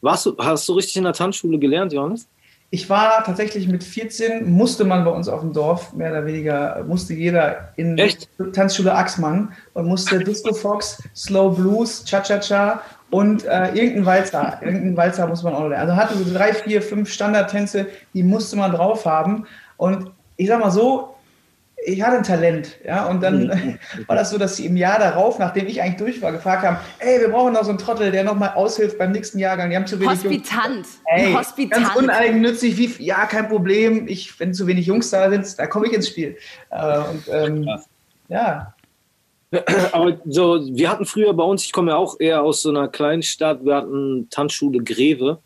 warst 0.00 0.26
du, 0.26 0.36
hast 0.38 0.68
du 0.68 0.74
richtig 0.74 0.96
in 0.96 1.04
der 1.04 1.12
Tanzschule 1.12 1.58
gelernt, 1.58 1.92
Johannes? 1.92 2.28
Ich 2.70 2.90
war 2.90 3.24
tatsächlich 3.24 3.66
mit 3.66 3.82
14, 3.82 4.50
musste 4.50 4.84
man 4.84 5.02
bei 5.04 5.10
uns 5.10 5.28
auf 5.28 5.40
dem 5.40 5.54
Dorf, 5.54 5.94
mehr 5.94 6.10
oder 6.10 6.26
weniger, 6.26 6.84
musste 6.86 7.14
jeder 7.14 7.72
in 7.76 7.96
Echt? 7.96 8.28
Tanzschule 8.52 8.94
Axmann 8.94 9.52
und 9.72 9.86
musste 9.86 10.18
Disco 10.18 10.52
Fox, 10.52 11.02
Slow 11.16 11.56
Blues, 11.56 12.04
Cha-Cha-Cha 12.04 12.82
und 13.10 13.46
äh, 13.46 13.68
irgendein 13.68 14.04
Walzer. 14.04 14.58
Irgendein 14.60 14.96
Walzer 14.98 15.26
muss 15.26 15.42
man 15.42 15.54
auch 15.54 15.60
noch 15.60 15.68
lernen. 15.68 15.88
Also 15.88 15.96
hatten 15.96 16.18
so 16.18 16.34
drei, 16.34 16.52
vier, 16.52 16.82
fünf 16.82 17.10
Standardtänze, 17.10 17.86
die 18.12 18.22
musste 18.22 18.56
man 18.56 18.72
drauf 18.72 19.06
haben. 19.06 19.46
Und 19.78 20.10
ich 20.36 20.48
sag 20.48 20.60
mal 20.60 20.70
so, 20.70 21.14
ich 21.86 22.02
hatte 22.02 22.18
ein 22.18 22.22
Talent, 22.22 22.76
ja, 22.84 23.06
und 23.06 23.22
dann 23.22 23.78
war 24.06 24.16
das 24.16 24.30
so, 24.30 24.38
dass 24.38 24.56
sie 24.56 24.66
im 24.66 24.76
Jahr 24.76 24.98
darauf, 24.98 25.38
nachdem 25.38 25.66
ich 25.66 25.80
eigentlich 25.80 25.96
durch 25.96 26.22
war, 26.22 26.32
gefragt 26.32 26.64
haben, 26.64 26.76
ey, 26.98 27.20
wir 27.20 27.28
brauchen 27.28 27.52
noch 27.52 27.64
so 27.64 27.70
einen 27.70 27.78
Trottel, 27.78 28.10
der 28.10 28.24
nochmal 28.24 28.50
aushilft 28.54 28.98
beim 28.98 29.12
nächsten 29.12 29.38
Jahrgang. 29.38 29.70
Die 29.70 29.76
haben 29.76 29.86
zu 29.86 29.98
wenig 30.00 30.22
Jungs. 30.22 30.50
Hospitant. 30.50 30.86
Ey, 31.06 31.26
Ein 31.26 31.32
ganz 31.34 31.48
Hospitant. 31.48 31.96
uneigennützig, 31.96 32.76
wie, 32.76 33.04
ja, 33.04 33.26
kein 33.26 33.48
Problem. 33.48 34.06
Ich, 34.08 34.38
wenn 34.40 34.52
zu 34.54 34.66
wenig 34.66 34.86
Jungs 34.86 35.10
da 35.10 35.30
sind, 35.30 35.58
da 35.58 35.66
komme 35.66 35.86
ich 35.86 35.92
ins 35.92 36.08
Spiel. 36.08 36.36
Äh, 36.70 36.98
und 36.98 37.28
ähm, 37.32 37.68
ja, 38.28 38.74
Aber 39.92 40.18
so, 40.26 40.60
wir 40.62 40.90
hatten 40.90 41.06
früher 41.06 41.32
bei 41.32 41.44
uns, 41.44 41.64
ich 41.64 41.72
komme 41.72 41.92
ja 41.92 41.96
auch 41.96 42.16
eher 42.20 42.42
aus 42.42 42.62
so 42.62 42.70
einer 42.70 42.88
kleinen 42.88 43.22
Stadt, 43.22 43.64
wir 43.64 43.76
hatten 43.76 44.28
Tanzschule 44.30 44.82
Greve. 44.82 45.38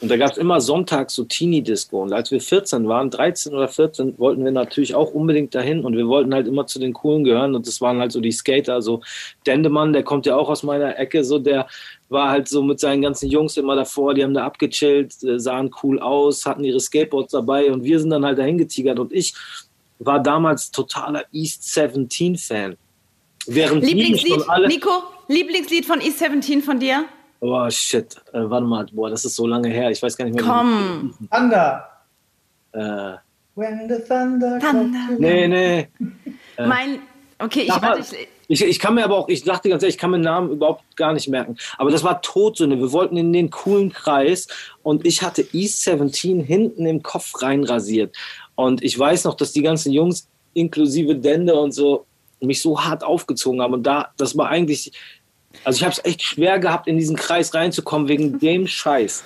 Und 0.00 0.10
da 0.10 0.16
gab 0.16 0.32
es 0.32 0.38
immer 0.38 0.62
sonntags 0.62 1.14
so 1.14 1.24
Teenie-Disco. 1.24 2.02
Und 2.02 2.12
als 2.14 2.30
wir 2.30 2.40
14 2.40 2.88
waren, 2.88 3.10
13 3.10 3.52
oder 3.52 3.68
14, 3.68 4.18
wollten 4.18 4.42
wir 4.44 4.50
natürlich 4.50 4.94
auch 4.94 5.12
unbedingt 5.12 5.54
dahin. 5.54 5.84
Und 5.84 5.94
wir 5.94 6.08
wollten 6.08 6.32
halt 6.32 6.46
immer 6.46 6.66
zu 6.66 6.78
den 6.78 6.94
Coolen 6.94 7.22
gehören. 7.22 7.54
Und 7.54 7.66
das 7.66 7.82
waren 7.82 8.00
halt 8.00 8.10
so 8.10 8.20
die 8.20 8.32
Skater. 8.32 8.80
So 8.80 9.02
Dendemann, 9.46 9.92
der 9.92 10.02
kommt 10.02 10.24
ja 10.24 10.36
auch 10.36 10.48
aus 10.48 10.62
meiner 10.62 10.98
Ecke. 10.98 11.22
So 11.22 11.38
der 11.38 11.66
war 12.08 12.30
halt 12.30 12.48
so 12.48 12.62
mit 12.62 12.80
seinen 12.80 13.02
ganzen 13.02 13.28
Jungs 13.28 13.58
immer 13.58 13.76
davor. 13.76 14.14
Die 14.14 14.24
haben 14.24 14.32
da 14.32 14.44
abgechillt, 14.46 15.22
äh, 15.22 15.38
sahen 15.38 15.70
cool 15.82 15.98
aus, 15.98 16.46
hatten 16.46 16.64
ihre 16.64 16.80
Skateboards 16.80 17.32
dabei. 17.32 17.70
Und 17.70 17.84
wir 17.84 18.00
sind 18.00 18.08
dann 18.08 18.24
halt 18.24 18.38
dahin 18.38 18.56
getigert. 18.56 18.98
Und 18.98 19.12
ich 19.12 19.34
war 19.98 20.22
damals 20.22 20.70
totaler 20.70 21.24
East 21.30 21.62
17-Fan. 21.64 22.76
Während 23.46 23.84
Lieblingslied. 23.84 24.44
Nico, 24.66 24.90
Lieblingslied 25.28 25.84
von 25.84 26.00
East 26.00 26.20
17 26.20 26.62
von 26.62 26.80
dir? 26.80 27.04
Oh 27.40 27.68
shit, 27.70 28.14
äh, 28.32 28.40
warte 28.42 28.66
mal, 28.66 28.86
boah, 28.92 29.08
das 29.10 29.24
ist 29.24 29.34
so 29.36 29.46
lange 29.46 29.68
her. 29.68 29.90
Ich 29.90 30.02
weiß 30.02 30.16
gar 30.16 30.26
nicht 30.26 30.34
mehr. 30.34 30.44
wie- 30.44 30.48
Komm. 30.48 31.14
Thunder. 31.32 31.88
Äh, 32.72 33.14
When 33.56 33.88
the 33.88 33.96
thunder, 34.06 34.58
Thunder. 34.60 34.98
comes. 35.08 35.18
nee, 35.18 35.48
nee. 35.48 35.88
Mein, 36.58 37.00
okay, 37.38 37.62
ich, 37.62 37.70
warte, 37.82 38.00
ich, 38.00 38.28
ich, 38.48 38.62
ich 38.62 38.78
kann 38.78 38.94
mir 38.94 39.04
aber 39.04 39.16
auch, 39.16 39.28
ich 39.28 39.42
dachte 39.42 39.68
ganz 39.68 39.82
ehrlich, 39.82 39.94
ich 39.96 40.00
kann 40.00 40.10
mir 40.10 40.18
den 40.18 40.24
Namen 40.24 40.50
überhaupt 40.50 40.84
gar 40.96 41.12
nicht 41.12 41.28
merken. 41.28 41.56
Aber 41.78 41.90
das 41.90 42.04
war 42.04 42.20
Todsünde. 42.22 42.78
Wir 42.78 42.92
wollten 42.92 43.16
in 43.16 43.32
den 43.32 43.50
coolen 43.50 43.90
Kreis 43.92 44.46
und 44.82 45.04
ich 45.06 45.22
hatte 45.22 45.44
East 45.52 45.82
17 45.82 46.40
hinten 46.44 46.86
im 46.86 47.02
Kopf 47.02 47.42
reinrasiert. 47.42 48.14
Und 48.54 48.84
ich 48.84 48.98
weiß 48.98 49.24
noch, 49.24 49.34
dass 49.34 49.52
die 49.52 49.62
ganzen 49.62 49.92
Jungs, 49.92 50.28
inklusive 50.52 51.16
Dende 51.16 51.54
und 51.54 51.72
so, 51.72 52.04
mich 52.40 52.60
so 52.62 52.80
hart 52.82 53.02
aufgezogen 53.04 53.60
haben. 53.62 53.74
Und 53.74 53.82
da, 53.84 54.10
das 54.16 54.36
war 54.36 54.48
eigentlich, 54.48 54.92
also 55.64 55.78
ich 55.78 55.84
habe 55.84 55.92
es 55.92 56.04
echt 56.04 56.22
schwer 56.22 56.58
gehabt, 56.58 56.86
in 56.86 56.96
diesen 56.96 57.16
Kreis 57.16 57.54
reinzukommen 57.54 58.08
wegen 58.08 58.38
dem 58.38 58.66
Scheiß. 58.66 59.24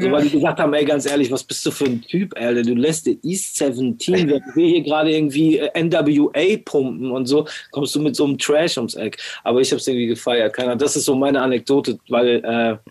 So, 0.00 0.10
weil 0.10 0.24
die 0.24 0.30
gesagt 0.30 0.60
haben, 0.60 0.74
ey, 0.74 0.84
ganz 0.84 1.06
ehrlich, 1.06 1.30
was 1.30 1.42
bist 1.42 1.64
du 1.64 1.70
für 1.70 1.86
ein 1.86 2.02
Typ, 2.02 2.36
Alter? 2.38 2.60
Du 2.60 2.74
lässt 2.74 3.06
dir 3.06 3.16
East 3.22 3.56
17, 3.56 4.28
während 4.28 4.54
wir 4.54 4.66
hier 4.66 4.82
gerade 4.82 5.10
irgendwie 5.10 5.58
äh, 5.58 5.82
NWA 5.82 6.58
pumpen 6.62 7.10
und 7.10 7.24
so, 7.24 7.46
kommst 7.70 7.94
du 7.94 8.00
mit 8.00 8.14
so 8.14 8.26
einem 8.26 8.36
Trash 8.36 8.76
ums 8.76 8.94
Eck. 8.94 9.16
Aber 9.44 9.62
ich 9.62 9.70
habe 9.70 9.80
es 9.80 9.86
irgendwie 9.86 10.08
gefeiert. 10.08 10.52
Keiner, 10.52 10.76
das 10.76 10.94
ist 10.94 11.06
so 11.06 11.14
meine 11.14 11.40
Anekdote, 11.40 11.98
weil 12.08 12.44
äh, 12.44 12.90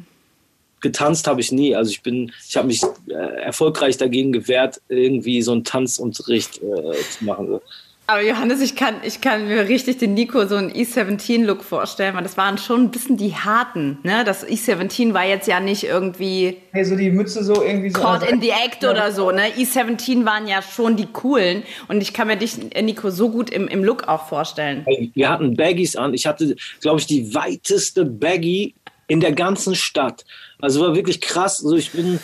getanzt 0.81 1.27
habe 1.27 1.39
ich 1.39 1.51
nie. 1.51 1.75
Also 1.75 1.91
ich 1.91 2.01
bin, 2.01 2.31
ich 2.47 2.57
habe 2.57 2.67
mich 2.67 2.81
äh, 3.09 3.13
erfolgreich 3.13 3.97
dagegen 3.97 4.31
gewehrt, 4.31 4.81
irgendwie 4.89 5.43
so 5.43 5.51
einen 5.51 5.63
Tanzunterricht 5.63 6.63
äh, 6.63 6.93
zu 7.11 7.25
machen. 7.25 7.47
So. 7.47 7.61
Aber 8.07 8.21
Johannes, 8.21 8.61
ich 8.61 8.75
kann, 8.77 8.95
ich 9.03 9.19
kann 9.19 9.47
mir 9.47 9.67
richtig 9.67 9.97
den 9.97 10.13
Nico 10.13 10.45
so 10.47 10.55
einen 10.55 10.73
East 10.73 10.93
17 10.93 11.43
Look 11.43 11.61
vorstellen, 11.63 12.15
weil 12.15 12.23
das 12.23 12.37
waren 12.37 12.57
schon 12.57 12.83
ein 12.83 12.91
bisschen 12.91 13.17
die 13.17 13.35
harten, 13.35 13.97
ne? 14.03 14.23
Das 14.23 14.47
East 14.47 14.65
17 14.65 15.13
war 15.13 15.25
jetzt 15.25 15.47
ja 15.47 15.59
nicht 15.59 15.83
irgendwie 15.83 16.57
Hey, 16.71 16.85
so 16.85 16.95
die 16.95 17.11
Mütze 17.11 17.43
so 17.43 17.61
irgendwie 17.61 17.89
so. 17.89 17.99
Caught 17.99 18.23
in 18.29 18.39
the 18.39 18.51
Act 18.51 18.85
oder 18.85 19.11
so, 19.11 19.31
ne? 19.31 19.49
E17 19.57 20.23
waren 20.23 20.47
ja 20.47 20.61
schon 20.61 20.95
die 20.95 21.07
coolen 21.07 21.63
und 21.89 22.01
ich 22.01 22.13
kann 22.13 22.27
mir 22.27 22.37
dich, 22.37 22.73
äh, 22.73 22.81
Nico, 22.81 23.09
so 23.09 23.29
gut 23.29 23.49
im, 23.49 23.67
im 23.67 23.83
Look 23.83 24.07
auch 24.07 24.27
vorstellen. 24.27 24.83
Ey, 24.85 25.11
Wir 25.13 25.29
hatten 25.29 25.55
Baggies 25.57 25.97
an. 25.97 26.13
Ich 26.13 26.25
hatte, 26.25 26.55
glaube 26.79 26.99
ich, 26.99 27.07
die 27.07 27.35
weiteste 27.35 28.05
Baggy 28.05 28.73
in 29.07 29.19
der 29.19 29.33
ganzen 29.33 29.75
Stadt. 29.75 30.25
Also 30.59 30.81
war 30.81 30.95
wirklich 30.95 31.21
krass. 31.21 31.63
Also 31.63 31.75
ich 31.75 31.91
bin 31.91 32.19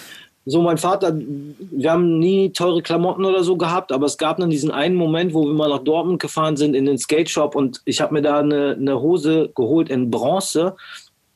so 0.46 0.62
mein 0.62 0.78
Vater, 0.78 1.18
wir 1.18 1.92
haben 1.92 2.20
nie 2.20 2.52
teure 2.52 2.82
Klamotten 2.82 3.24
oder 3.24 3.44
so 3.44 3.56
gehabt, 3.56 3.92
aber 3.92 4.06
es 4.06 4.18
gab 4.18 4.38
dann 4.38 4.50
diesen 4.50 4.72
einen 4.72 4.96
Moment, 4.96 5.34
wo 5.34 5.46
wir 5.46 5.54
mal 5.54 5.70
nach 5.70 5.84
Dortmund 5.84 6.22
gefahren 6.22 6.58
sind 6.58 6.76
in 6.76 6.86
den 6.86 6.98
Skate 6.98 7.30
Shop 7.30 7.56
und 7.56 7.82
ich 7.86 8.02
habe 8.02 8.14
mir 8.14 8.22
da 8.22 8.40
eine, 8.40 8.76
eine 8.78 9.00
Hose 9.00 9.52
geholt 9.56 9.90
in 9.90 10.12
Bronze. 10.12 10.76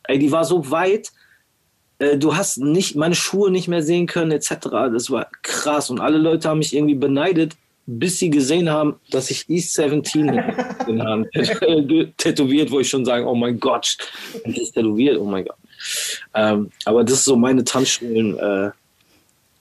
Ey, 0.03 0.19
die 0.19 0.31
war 0.31 0.43
so 0.43 0.71
weit, 0.71 1.11
äh, 1.99 2.17
du 2.17 2.35
hast 2.35 2.57
nicht 2.57 2.95
meine 2.95 3.15
Schuhe 3.15 3.49
nicht 3.49 3.69
mehr 3.69 3.81
sehen 3.81 4.07
können 4.07 4.31
etc. 4.31 4.49
Das 4.71 5.09
war 5.09 5.27
krass 5.41 5.89
und 5.89 6.01
alle 6.01 6.17
Leute 6.17 6.49
haben 6.49 6.59
mich 6.59 6.75
irgendwie 6.75 6.95
beneidet, 6.95 7.55
bis 7.85 8.19
sie 8.19 8.29
gesehen 8.29 8.69
haben, 8.69 8.95
dass 9.11 9.31
ich 9.31 9.49
East 9.49 9.73
17 9.73 10.27
in 10.87 11.01
Haaren 11.01 11.25
tätowiert, 12.17 12.71
wo 12.71 12.81
ich 12.81 12.89
schon 12.89 13.05
sage, 13.05 13.25
oh 13.25 13.35
mein 13.35 13.57
Gott, 13.57 13.97
das 14.45 14.57
ist 14.57 14.73
tätowiert, 14.73 15.17
oh 15.17 15.23
mein 15.23 15.45
Gott. 15.45 15.55
Ähm, 16.33 16.69
aber 16.83 17.05
das 17.05 17.19
ist 17.19 17.23
so 17.23 17.37
meine 17.37 17.63
Tanzschulen 17.63 18.37
äh, 18.37 18.71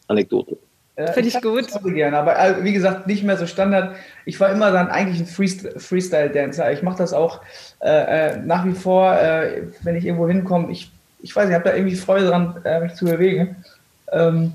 Anekdote. 0.08 0.56
Äh, 0.96 1.12
Finde 1.12 1.28
ich 1.28 1.36
hab 1.36 1.42
gut. 1.42 1.66
das 1.70 1.82
gerne, 1.82 2.16
aber 2.16 2.38
äh, 2.38 2.64
wie 2.64 2.72
gesagt, 2.72 3.06
nicht 3.06 3.22
mehr 3.22 3.36
so 3.36 3.46
Standard. 3.46 3.96
Ich 4.24 4.40
war 4.40 4.50
immer 4.50 4.72
dann 4.72 4.88
eigentlich 4.88 5.20
ein 5.20 5.26
Freest- 5.26 5.78
Freestyle-Dancer. 5.78 6.72
Ich 6.72 6.82
mache 6.82 6.96
das 6.96 7.12
auch 7.12 7.42
äh, 7.80 8.30
äh, 8.30 8.36
nach 8.38 8.64
wie 8.64 8.72
vor, 8.72 9.12
äh, 9.12 9.64
wenn 9.82 9.94
ich 9.94 10.06
irgendwo 10.06 10.26
hinkomme. 10.26 10.72
Ich, 10.72 10.90
ich 11.20 11.36
weiß 11.36 11.44
nicht, 11.44 11.50
ich 11.50 11.54
habe 11.54 11.68
da 11.68 11.76
irgendwie 11.76 11.96
Freude 11.96 12.28
dran, 12.28 12.62
äh, 12.64 12.80
mich 12.80 12.94
zu 12.94 13.04
bewegen. 13.04 13.62
Ähm, 14.10 14.54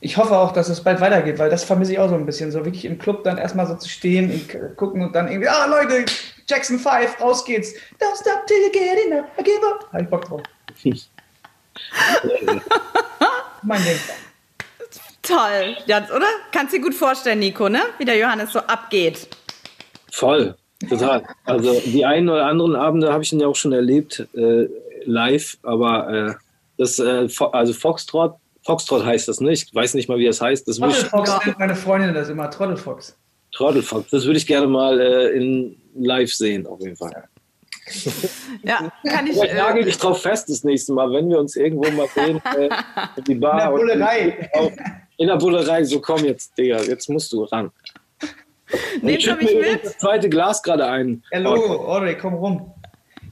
ich 0.00 0.16
hoffe 0.16 0.36
auch, 0.36 0.52
dass 0.52 0.68
es 0.68 0.80
bald 0.82 1.00
weitergeht, 1.00 1.40
weil 1.40 1.50
das 1.50 1.64
vermisse 1.64 1.92
ich 1.92 1.98
auch 1.98 2.08
so 2.08 2.14
ein 2.14 2.24
bisschen. 2.24 2.52
So 2.52 2.64
wirklich 2.64 2.84
im 2.84 2.96
Club 2.98 3.24
dann 3.24 3.36
erstmal 3.36 3.66
so 3.66 3.74
zu 3.74 3.88
stehen 3.88 4.30
und 4.30 4.76
gucken 4.76 5.02
und 5.02 5.12
dann 5.14 5.26
irgendwie, 5.26 5.48
ah 5.48 5.66
Leute, 5.66 6.04
Jackson 6.46 6.78
5, 6.78 7.20
raus 7.20 7.44
geht's. 7.44 7.74
Don't 7.98 8.14
stop 8.14 8.46
till 8.46 8.58
you 8.58 8.70
get 8.70 9.06
enough. 9.06 9.26
I 9.38 9.42
give 9.42 9.66
up. 9.66 9.88
Hab 9.92 10.02
ich 10.02 10.08
Bock 10.08 10.24
drauf. 10.24 10.42
mein 13.62 13.82
Ding. 13.82 13.98
Toll, 15.22 15.76
ja, 15.86 15.98
oder? 16.14 16.26
Kannst 16.50 16.74
dir 16.74 16.80
gut 16.80 16.94
vorstellen, 16.94 17.40
Nico, 17.40 17.68
ne? 17.68 17.80
Wie 17.98 18.04
der 18.04 18.16
Johannes 18.16 18.52
so 18.52 18.60
abgeht. 18.60 19.28
Voll, 20.10 20.56
total. 20.88 21.24
Also 21.44 21.80
die 21.84 22.04
einen 22.04 22.28
oder 22.28 22.46
anderen 22.46 22.74
Abende 22.74 23.12
habe 23.12 23.22
ich 23.22 23.32
ihn 23.32 23.40
ja 23.40 23.46
auch 23.46 23.54
schon 23.54 23.72
erlebt, 23.72 24.26
äh, 24.34 24.66
live, 25.04 25.58
aber 25.62 26.08
äh, 26.08 26.34
das, 26.78 26.98
äh, 26.98 27.28
also 27.52 27.72
Foxtrot, 27.72 28.36
Foxtrot 28.64 29.04
heißt 29.04 29.28
das, 29.28 29.40
ne? 29.40 29.52
Ich 29.52 29.72
weiß 29.74 29.94
nicht 29.94 30.08
mal, 30.08 30.18
wie 30.18 30.26
das 30.26 30.40
heißt. 30.40 30.66
Das 30.66 30.78
Trottelfox 30.78 31.46
nennt 31.46 31.58
meine 31.58 31.76
Freundin 31.76 32.14
das 32.14 32.28
immer, 32.28 32.50
Trottelfox. 32.50 33.16
Trottelfox, 33.52 34.10
das 34.10 34.24
würde 34.24 34.38
ich 34.38 34.46
gerne 34.46 34.66
mal 34.66 35.00
äh, 35.00 35.28
in 35.36 35.76
live 35.94 36.32
sehen, 36.32 36.66
auf 36.66 36.80
jeden 36.80 36.96
Fall. 36.96 37.28
Ja, 38.62 38.92
kann 39.06 39.26
ich. 39.26 39.38
Vielleicht 39.38 39.54
nagel 39.54 39.82
Äh, 39.82 39.86
dich 39.86 39.98
drauf 39.98 40.22
fest 40.22 40.48
das 40.48 40.64
nächste 40.64 40.92
Mal, 40.92 41.12
wenn 41.12 41.28
wir 41.28 41.38
uns 41.38 41.56
irgendwo 41.56 41.90
mal 41.90 42.08
sehen. 42.08 42.40
Äh, 42.56 42.68
in 43.16 43.24
die 43.24 43.34
Bar. 43.34 43.52
In 43.52 43.58
der 43.58 43.94
Bullerei. 43.94 44.50
In 45.16 45.26
der 45.28 45.36
Bullerei, 45.36 45.84
so 45.84 46.00
komm 46.00 46.24
jetzt, 46.24 46.56
Digga, 46.58 46.80
jetzt 46.82 47.08
musst 47.08 47.32
du 47.32 47.44
ran. 47.44 47.70
Nehmt 49.02 49.22
schütt 49.22 49.40
ihr 49.40 49.46
mich 49.46 49.54
mir 49.54 49.72
mit? 49.72 49.84
das 49.84 49.98
zweite 49.98 50.28
Glas 50.28 50.62
gerade 50.62 50.86
ein. 50.86 51.22
Hallo, 51.32 51.86
Audrey, 51.86 52.16
komm 52.16 52.34
rum. 52.34 52.72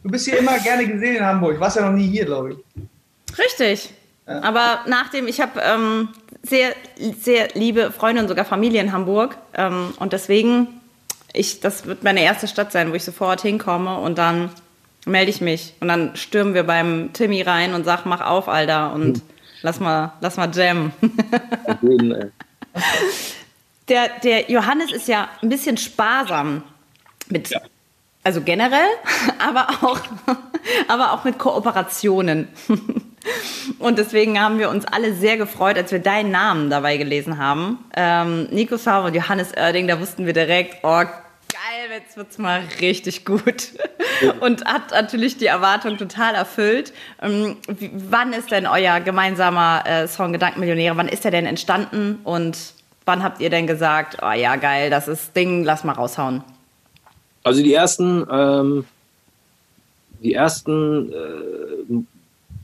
Du 0.03 0.11
bist 0.11 0.27
hier 0.27 0.39
immer 0.39 0.59
gerne 0.59 0.87
gesehen 0.87 1.17
in 1.17 1.25
Hamburg. 1.25 1.59
Warst 1.59 1.77
ja 1.77 1.91
noch 1.91 1.97
nie 1.97 2.07
hier, 2.07 2.27
glaube 2.27 2.53
ich. 2.53 3.39
Richtig. 3.39 3.93
Aber 4.27 4.81
nachdem, 4.87 5.27
ich 5.27 5.41
habe 5.41 5.61
ähm, 5.61 6.11
sehr, 6.43 6.75
sehr 7.19 7.49
liebe 7.55 7.91
Freunde 7.91 8.23
und 8.23 8.29
sogar 8.29 8.45
Familie 8.45 8.81
in 8.81 8.93
Hamburg. 8.93 9.37
Ähm, 9.55 9.95
und 9.99 10.13
deswegen, 10.13 10.78
ich, 11.39 11.61
das 11.61 11.87
wird 11.87 12.03
meine 12.03 12.21
erste 12.23 12.49
Stadt 12.49 12.73
sein, 12.73 12.91
wo 12.91 12.95
ich 12.95 13.05
sofort 13.05 13.41
hinkomme 13.41 13.99
und 13.99 14.19
dann 14.19 14.51
melde 15.07 15.31
ich 15.31 15.41
mich. 15.41 15.75
Und 15.81 15.89
dann 15.89 16.17
stürmen 16.17 16.53
wir 16.53 16.65
beim 16.65 17.13
Timmy 17.13 17.43
rein 17.43 17.75
und 17.75 17.85
sag, 17.85 18.05
mach 18.05 18.21
auf, 18.21 18.49
Alter, 18.49 18.93
und 18.93 19.23
lass 19.63 19.81
mal, 19.81 20.13
lass 20.21 20.37
mal 20.37 20.51
jammen. 20.55 20.93
Der, 23.89 24.11
der 24.23 24.51
Johannes 24.51 24.93
ist 24.93 25.09
ja 25.09 25.31
ein 25.41 25.49
bisschen 25.49 25.79
sparsam 25.79 26.63
mit 27.31 27.49
Ja. 27.49 27.59
Also 28.23 28.43
generell, 28.43 28.91
aber 29.39 29.67
auch, 29.81 29.99
aber 30.89 31.15
auch 31.15 31.25
mit 31.25 31.39
Kooperationen. 31.39 32.49
Und 33.79 33.97
deswegen 33.97 34.39
haben 34.39 34.59
wir 34.59 34.69
uns 34.69 34.85
alle 34.85 35.15
sehr 35.15 35.39
gefreut, 35.39 35.79
als 35.79 35.91
wir 35.91 36.01
deinen 36.01 36.31
Namen 36.31 36.69
dabei 36.69 36.99
gelesen 36.99 37.39
haben. 37.39 37.79
Ähm, 37.97 38.49
Nico 38.51 38.77
Sauer 38.77 39.07
und 39.07 39.15
Johannes 39.15 39.57
Oerding, 39.57 39.89
da 39.89 39.99
wussten 39.99 40.27
wir 40.27 40.35
direkt, 40.35 40.85
oh 40.85 41.05
geil, 41.59 41.91
jetzt 41.91 42.17
wird's 42.17 42.39
mal 42.39 42.63
richtig 42.81 43.25
gut. 43.25 43.73
Und 44.41 44.65
hat 44.65 44.91
natürlich 44.91 45.39
die 45.39 45.47
Erwartung 45.47 45.97
total 45.97 46.35
erfüllt. 46.35 46.93
Ähm, 47.21 47.57
wann 47.93 48.33
ist 48.33 48.51
denn 48.51 48.67
euer 48.67 49.01
gemeinsamer 49.01 49.83
äh, 49.87 50.09
Song 50.09 50.33
Gedankenmillionäre, 50.33 50.97
wann 50.97 51.09
ist 51.09 51.25
der 51.25 51.31
denn 51.31 51.47
entstanden 51.47 52.19
und 52.25 52.75
wann 53.05 53.23
habt 53.23 53.41
ihr 53.41 53.51
denn 53.51 53.67
gesagt, 53.67 54.19
oh 54.23 54.33
ja, 54.33 54.57
geil, 54.57 54.91
das 54.91 55.09
ist 55.09 55.35
Ding, 55.35 55.65
lass 55.65 55.85
mal 55.85 55.93
raushauen? 55.93 56.43
Also 57.45 57.63
die 57.63 57.73
ersten, 57.73 58.27
ähm, 58.31 58.85
die 60.23 60.35
ersten 60.35 61.13
äh, 61.13 62.05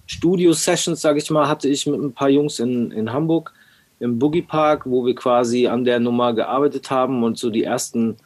Studio-Sessions, 0.07 1.01
sage 1.01 1.19
ich 1.19 1.31
mal, 1.31 1.49
hatte 1.49 1.69
ich 1.69 1.87
mit 1.87 2.01
ein 2.01 2.13
paar 2.13 2.29
Jungs 2.29 2.59
in, 2.59 2.91
in 2.91 3.13
Hamburg 3.13 3.53
im 4.01 4.19
Boogie 4.19 4.43
Park, 4.43 4.83
wo 4.85 5.07
wir 5.07 5.15
quasi 5.15 5.67
an 5.67 5.85
der 5.85 6.01
Nummer 6.01 6.35
gearbeitet 6.35 6.91
haben 6.91 7.23
und 7.23 7.39
so 7.39 7.49
die 7.49 7.65
ersten 7.65 8.17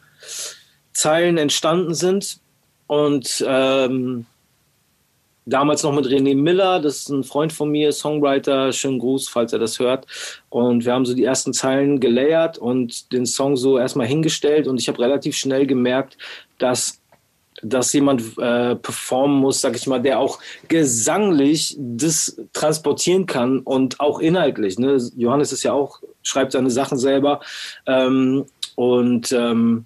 Zeilen 0.99 1.37
entstanden 1.37 1.93
sind. 1.93 2.39
Und 2.87 3.45
ähm, 3.47 4.25
damals 5.45 5.83
noch 5.83 5.93
mit 5.93 6.07
René 6.07 6.35
Miller, 6.35 6.79
das 6.79 6.97
ist 6.97 7.09
ein 7.09 7.23
Freund 7.23 7.53
von 7.53 7.69
mir, 7.69 7.91
Songwriter, 7.93 8.73
schönen 8.73 8.99
Gruß, 8.99 9.29
falls 9.29 9.53
er 9.53 9.59
das 9.59 9.79
hört. 9.79 10.05
Und 10.49 10.83
wir 10.83 10.93
haben 10.93 11.05
so 11.05 11.13
die 11.13 11.23
ersten 11.23 11.53
Zeilen 11.53 11.99
gelayert 11.99 12.57
und 12.57 13.13
den 13.13 13.25
Song 13.25 13.55
so 13.55 13.77
erstmal 13.77 14.07
hingestellt. 14.07 14.67
Und 14.67 14.79
ich 14.79 14.89
habe 14.89 14.99
relativ 14.99 15.37
schnell 15.37 15.65
gemerkt, 15.65 16.17
dass 16.57 16.97
dass 17.61 17.91
jemand 17.91 18.21
äh, 18.37 18.77
performen 18.77 19.37
muss, 19.37 19.59
sag 19.59 19.75
ich 19.75 19.85
mal, 19.85 20.01
der 20.01 20.19
auch 20.19 20.39
gesanglich 20.69 21.75
das 21.77 22.39
transportieren 22.53 23.25
kann 23.25 23.59
und 23.59 23.99
auch 23.99 24.19
inhaltlich. 24.19 24.79
Ne? 24.79 24.97
Johannes 25.17 25.51
ist 25.51 25.63
ja 25.63 25.73
auch, 25.73 25.99
schreibt 26.23 26.53
seine 26.53 26.71
Sachen 26.71 26.97
selber. 26.97 27.41
Ähm, 27.85 28.45
und 28.75 29.33
ähm, 29.33 29.85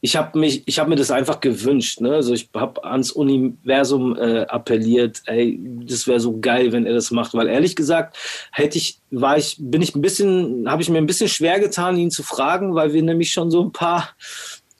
ich 0.00 0.14
habe 0.14 0.38
mich, 0.38 0.62
ich 0.66 0.78
habe 0.78 0.90
mir 0.90 0.96
das 0.96 1.10
einfach 1.10 1.40
gewünscht. 1.40 2.00
Ne? 2.00 2.14
Also 2.14 2.32
ich 2.32 2.48
habe 2.54 2.84
ans 2.84 3.10
Universum 3.10 4.16
äh, 4.16 4.42
appelliert. 4.42 5.22
Ey, 5.26 5.58
das 5.60 6.06
wäre 6.06 6.20
so 6.20 6.38
geil, 6.38 6.70
wenn 6.70 6.86
er 6.86 6.94
das 6.94 7.10
macht. 7.10 7.34
Weil 7.34 7.48
ehrlich 7.48 7.74
gesagt, 7.74 8.16
hätte 8.52 8.78
ich, 8.78 9.00
war 9.10 9.36
ich, 9.36 9.56
bin 9.58 9.82
ich 9.82 9.96
ein 9.96 10.00
bisschen, 10.00 10.70
habe 10.70 10.82
ich 10.82 10.88
mir 10.88 10.98
ein 10.98 11.06
bisschen 11.06 11.28
schwer 11.28 11.58
getan, 11.58 11.96
ihn 11.96 12.12
zu 12.12 12.22
fragen, 12.22 12.76
weil 12.76 12.92
wir 12.92 13.02
nämlich 13.02 13.30
schon 13.30 13.50
so 13.50 13.62
ein 13.62 13.72
paar 13.72 14.10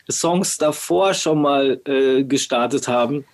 Songs 0.08 0.56
davor 0.56 1.14
schon 1.14 1.42
mal 1.42 1.80
äh, 1.84 2.22
gestartet 2.22 2.87
haben. 2.87 3.25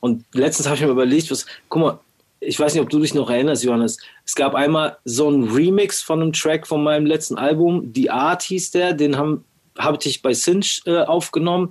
Und 0.00 0.24
letztens 0.32 0.66
habe 0.66 0.76
ich 0.76 0.82
mir 0.82 0.88
überlegt, 0.88 1.30
was, 1.30 1.44
guck 1.68 1.82
mal, 1.82 1.98
ich 2.40 2.58
weiß 2.58 2.72
nicht, 2.72 2.82
ob 2.82 2.88
du 2.88 3.00
dich 3.00 3.12
noch 3.12 3.28
erinnerst, 3.28 3.64
Johannes. 3.64 3.98
Es 4.24 4.34
gab 4.34 4.54
einmal 4.54 4.96
so 5.04 5.28
einen 5.28 5.50
Remix 5.50 6.00
von 6.00 6.22
einem 6.22 6.32
Track 6.32 6.66
von 6.66 6.82
meinem 6.82 7.04
letzten 7.04 7.36
Album. 7.36 7.92
Die 7.92 8.10
Art 8.10 8.42
hieß 8.42 8.70
der, 8.70 8.94
den 8.94 9.18
haben 9.18 9.44
habe 9.78 9.98
ich 10.02 10.22
bei 10.22 10.32
Cinch 10.32 10.82
äh, 10.86 11.02
aufgenommen. 11.02 11.70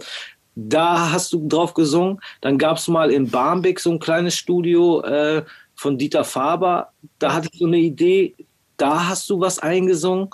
Da 0.56 1.12
hast 1.12 1.34
du 1.34 1.48
drauf 1.48 1.74
gesungen. 1.74 2.20
Dann 2.42 2.58
gab 2.58 2.78
es 2.78 2.88
mal 2.88 3.12
in 3.12 3.30
Barmbek 3.30 3.80
so 3.80 3.92
ein 3.92 4.00
kleines 4.00 4.36
Studio 4.36 5.02
äh, 5.02 5.44
von 5.76 5.98
Dieter 5.98 6.24
Faber. 6.24 6.92
Da 7.20 7.34
hatte 7.34 7.50
ich 7.52 7.60
so 7.60 7.68
eine 7.68 7.78
Idee. 7.78 8.36
Da 8.78 9.08
hast 9.08 9.30
du 9.30 9.40
was 9.40 9.60
eingesungen. 9.60 10.30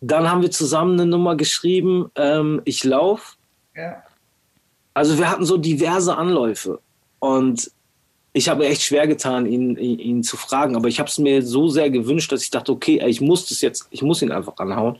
Dann 0.00 0.30
haben 0.30 0.42
wir 0.42 0.50
zusammen 0.50 0.94
eine 0.94 1.06
Nummer 1.08 1.36
geschrieben, 1.36 2.10
ähm, 2.16 2.62
Ich 2.64 2.82
lauf. 2.84 3.36
Ja. 3.76 4.02
Also 4.94 5.18
wir 5.18 5.30
hatten 5.30 5.44
so 5.44 5.56
diverse 5.56 6.16
Anläufe. 6.16 6.80
Und 7.20 7.70
ich 8.32 8.48
habe 8.48 8.66
echt 8.66 8.82
schwer 8.82 9.06
getan, 9.06 9.46
ihn, 9.46 9.76
ihn, 9.76 9.98
ihn 9.98 10.22
zu 10.22 10.36
fragen, 10.36 10.76
aber 10.76 10.88
ich 10.88 11.00
habe 11.00 11.08
es 11.08 11.18
mir 11.18 11.42
so 11.42 11.68
sehr 11.68 11.90
gewünscht, 11.90 12.30
dass 12.30 12.42
ich 12.42 12.50
dachte, 12.50 12.72
okay, 12.72 13.02
ich 13.06 13.20
muss 13.20 13.46
das 13.46 13.60
jetzt, 13.60 13.88
ich 13.90 14.02
muss 14.02 14.22
ihn 14.22 14.30
einfach 14.30 14.56
anhauen. 14.58 14.98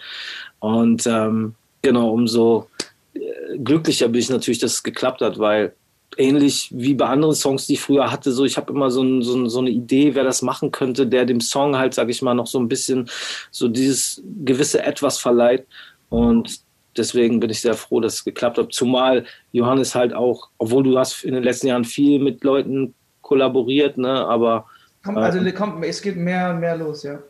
Und 0.59 1.07
ähm, 1.07 1.55
genau, 1.83 2.11
umso 2.11 2.69
äh, 3.15 3.59
glücklicher 3.59 4.09
bin 4.09 4.21
ich 4.21 4.31
natürlich, 4.31 4.59
dass 4.59 4.75
es 4.75 4.83
geklappt 4.83 5.21
hat, 5.21 5.39
weil 5.39 5.75
ähnlich 6.17 6.69
wie 6.73 6.95
bei 6.95 7.07
anderen 7.07 7.35
Songs, 7.35 7.67
die 7.67 7.75
ich 7.75 7.81
früher 7.81 8.11
hatte, 8.11 8.33
so 8.33 8.45
ich 8.45 8.57
habe 8.57 8.73
immer 8.73 8.91
so, 8.91 9.03
ein, 9.03 9.23
so, 9.23 9.47
so, 9.49 9.61
eine 9.61 9.71
Idee, 9.71 10.15
wer 10.15 10.25
das 10.25 10.43
machen 10.43 10.71
könnte, 10.71 11.07
der 11.07 11.25
dem 11.25 11.41
Song 11.41 11.77
halt, 11.77 11.95
sag 11.95 12.09
ich 12.09 12.23
mal, 12.23 12.35
noch 12.35 12.47
so 12.47 12.59
ein 12.59 12.69
bisschen 12.69 13.09
so 13.51 13.69
dieses 13.69 14.23
gewisse 14.45 14.83
Etwas 14.83 15.19
verleiht. 15.19 15.67
Und 16.09 16.61
deswegen 16.97 17.41
bin 17.41 17.51
ich 17.51 17.61
sehr 17.61 17.75
froh, 17.75 18.01
dass 18.01 18.15
es 18.15 18.25
geklappt 18.25 18.59
hat. 18.59 18.73
Zumal 18.73 19.25
Johannes 19.53 19.95
halt 19.95 20.13
auch, 20.13 20.49
obwohl 20.59 20.83
du 20.83 20.99
hast 20.99 21.25
in 21.25 21.35
den 21.35 21.45
letzten 21.45 21.69
Jahren 21.69 21.85
viel 21.85 22.19
mit 22.19 22.43
Leuten 22.43 22.95
kollaboriert, 23.23 23.97
ne, 23.97 24.27
aber. 24.27 24.67
Komm, 25.05 25.17
also 25.17 25.39
äh, 25.39 25.53
komm, 25.53 25.83
es 25.83 26.03
geht 26.03 26.17
mehr, 26.17 26.53
mehr 26.55 26.77
los, 26.77 27.05
ja. 27.05 27.21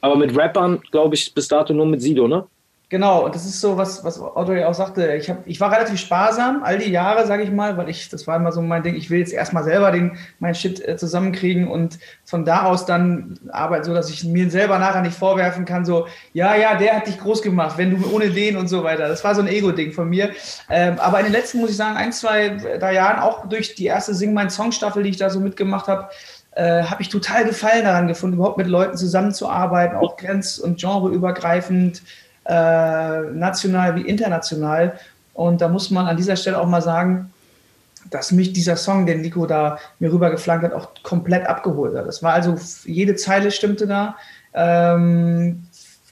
Aber 0.00 0.16
mit 0.16 0.34
Rappern, 0.36 0.80
glaube 0.90 1.14
ich, 1.14 1.34
bis 1.34 1.48
dato 1.48 1.74
nur 1.74 1.86
mit 1.86 2.00
Sido, 2.00 2.26
ne? 2.26 2.46
Genau, 2.90 3.24
und 3.24 3.36
das 3.36 3.46
ist 3.46 3.60
so, 3.60 3.76
was, 3.76 4.02
was 4.02 4.20
Audrey 4.20 4.64
auch 4.64 4.74
sagte. 4.74 5.14
Ich, 5.14 5.30
hab, 5.30 5.46
ich 5.46 5.60
war 5.60 5.70
relativ 5.70 6.00
sparsam, 6.00 6.64
all 6.64 6.78
die 6.78 6.90
Jahre, 6.90 7.24
sage 7.24 7.44
ich 7.44 7.52
mal, 7.52 7.76
weil 7.76 7.88
ich, 7.88 8.08
das 8.08 8.26
war 8.26 8.34
immer 8.34 8.50
so 8.50 8.60
mein 8.62 8.82
Ding, 8.82 8.96
ich 8.96 9.10
will 9.10 9.20
jetzt 9.20 9.32
erstmal 9.32 9.62
selber 9.62 9.92
den, 9.92 10.18
mein 10.40 10.56
Shit 10.56 10.86
äh, 10.86 10.96
zusammenkriegen 10.96 11.68
und 11.68 12.00
von 12.24 12.44
da 12.44 12.64
aus 12.64 12.86
dann 12.86 13.38
arbeiten, 13.52 13.84
so 13.84 13.94
dass 13.94 14.10
ich 14.10 14.24
mir 14.24 14.50
selber 14.50 14.80
nachher 14.80 15.02
nicht 15.02 15.16
vorwerfen 15.16 15.66
kann, 15.66 15.84
so, 15.84 16.08
ja, 16.32 16.56
ja, 16.56 16.74
der 16.74 16.96
hat 16.96 17.06
dich 17.06 17.20
groß 17.20 17.42
gemacht, 17.42 17.78
wenn 17.78 17.92
du 17.96 18.12
ohne 18.12 18.28
den 18.30 18.56
und 18.56 18.66
so 18.66 18.82
weiter. 18.82 19.06
Das 19.06 19.22
war 19.22 19.36
so 19.36 19.40
ein 19.40 19.46
Ego-Ding 19.46 19.92
von 19.92 20.08
mir. 20.08 20.30
Ähm, 20.68 20.98
aber 20.98 21.20
in 21.20 21.26
den 21.26 21.32
letzten, 21.32 21.60
muss 21.60 21.70
ich 21.70 21.76
sagen, 21.76 21.96
ein, 21.96 22.12
zwei, 22.12 22.56
drei 22.80 22.94
Jahren, 22.94 23.20
auch 23.20 23.48
durch 23.48 23.76
die 23.76 23.86
erste 23.86 24.14
Sing 24.14 24.34
mein 24.34 24.50
Song-Staffel, 24.50 25.04
die 25.04 25.10
ich 25.10 25.16
da 25.16 25.30
so 25.30 25.38
mitgemacht 25.38 25.86
habe, 25.86 26.08
äh, 26.56 26.82
habe 26.82 27.02
ich 27.02 27.08
total 27.08 27.44
Gefallen 27.44 27.84
daran 27.84 28.08
gefunden, 28.08 28.34
überhaupt 28.34 28.58
mit 28.58 28.66
Leuten 28.66 28.96
zusammenzuarbeiten, 28.96 29.96
auch 29.96 30.16
grenz- 30.16 30.58
und 30.58 30.80
genreübergreifend 30.80 32.02
äh, 32.50 33.20
national 33.32 33.94
wie 33.94 34.02
international. 34.02 34.98
Und 35.34 35.60
da 35.60 35.68
muss 35.68 35.90
man 35.90 36.06
an 36.06 36.16
dieser 36.16 36.34
Stelle 36.36 36.58
auch 36.58 36.66
mal 36.66 36.82
sagen, 36.82 37.32
dass 38.10 38.32
mich 38.32 38.52
dieser 38.52 38.76
Song, 38.76 39.06
den 39.06 39.20
Nico 39.20 39.46
da 39.46 39.78
mir 40.00 40.12
rübergeflankt 40.12 40.64
hat, 40.64 40.72
auch 40.72 40.90
komplett 41.02 41.46
abgeholt 41.46 41.96
hat. 41.96 42.06
Das 42.06 42.22
war 42.22 42.32
also, 42.32 42.56
jede 42.84 43.14
Zeile 43.14 43.52
stimmte 43.52 43.86
da. 43.86 44.16
Ähm, 44.52 45.64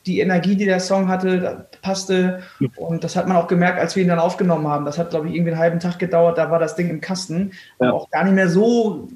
die 0.07 0.20
Energie, 0.20 0.55
die 0.55 0.64
der 0.64 0.81
Song 0.81 1.09
hatte, 1.09 1.66
passte. 1.83 2.40
Und 2.77 3.03
das 3.03 3.16
hat 3.16 3.27
man 3.27 3.37
auch 3.37 3.48
gemerkt, 3.48 3.81
als 3.81 3.96
wir 3.96 4.03
ihn 4.05 4.09
dann 4.09 4.20
aufgenommen 4.20 4.68
haben. 4.68 4.85
Das 4.85 4.96
hat, 4.96 5.11
glaube 5.11 5.29
ich, 5.29 5.35
irgendwie 5.35 5.53
einen 5.53 5.61
halben 5.61 5.81
Tag 5.81 5.98
gedauert. 5.98 6.38
Da 6.38 6.51
war 6.51 6.61
das 6.61 6.77
Ding 6.77 6.88
im 6.88 7.01
Kasten. 7.01 7.51
Ja. 7.81 7.90
Auch 7.92 8.09
gar 8.11 8.24
nicht 8.24 8.35
mehr 8.35 8.48
so 8.48 9.09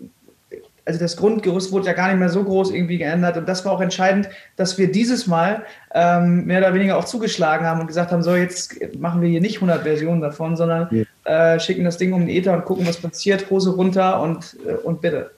also 0.84 0.98
das 0.98 1.16
Grundgerüst 1.16 1.70
wurde 1.70 1.86
ja 1.86 1.92
gar 1.92 2.08
nicht 2.08 2.18
mehr 2.18 2.28
so 2.28 2.42
groß 2.42 2.72
irgendwie 2.72 2.98
geändert. 2.98 3.36
Und 3.36 3.48
das 3.48 3.64
war 3.64 3.72
auch 3.72 3.80
entscheidend, 3.80 4.28
dass 4.56 4.78
wir 4.78 4.90
dieses 4.90 5.26
Mal 5.26 5.64
ähm, 5.94 6.44
mehr 6.44 6.58
oder 6.58 6.74
weniger 6.74 6.96
auch 6.96 7.04
zugeschlagen 7.04 7.66
haben 7.66 7.80
und 7.80 7.86
gesagt 7.86 8.10
haben, 8.10 8.22
so 8.22 8.34
jetzt 8.34 8.76
machen 8.98 9.22
wir 9.22 9.28
hier 9.28 9.40
nicht 9.40 9.56
100 9.56 9.82
Versionen 9.82 10.20
davon, 10.20 10.56
sondern 10.56 11.06
ja. 11.24 11.54
äh, 11.54 11.60
schicken 11.60 11.84
das 11.84 11.98
Ding 11.98 12.12
um 12.12 12.20
den 12.20 12.28
Ether 12.28 12.52
und 12.54 12.64
gucken, 12.64 12.86
was 12.86 12.96
passiert, 12.96 13.48
Hose 13.50 13.70
runter 13.70 14.20
und, 14.20 14.56
äh, 14.66 14.72
und 14.72 15.00
bitte. 15.00 15.30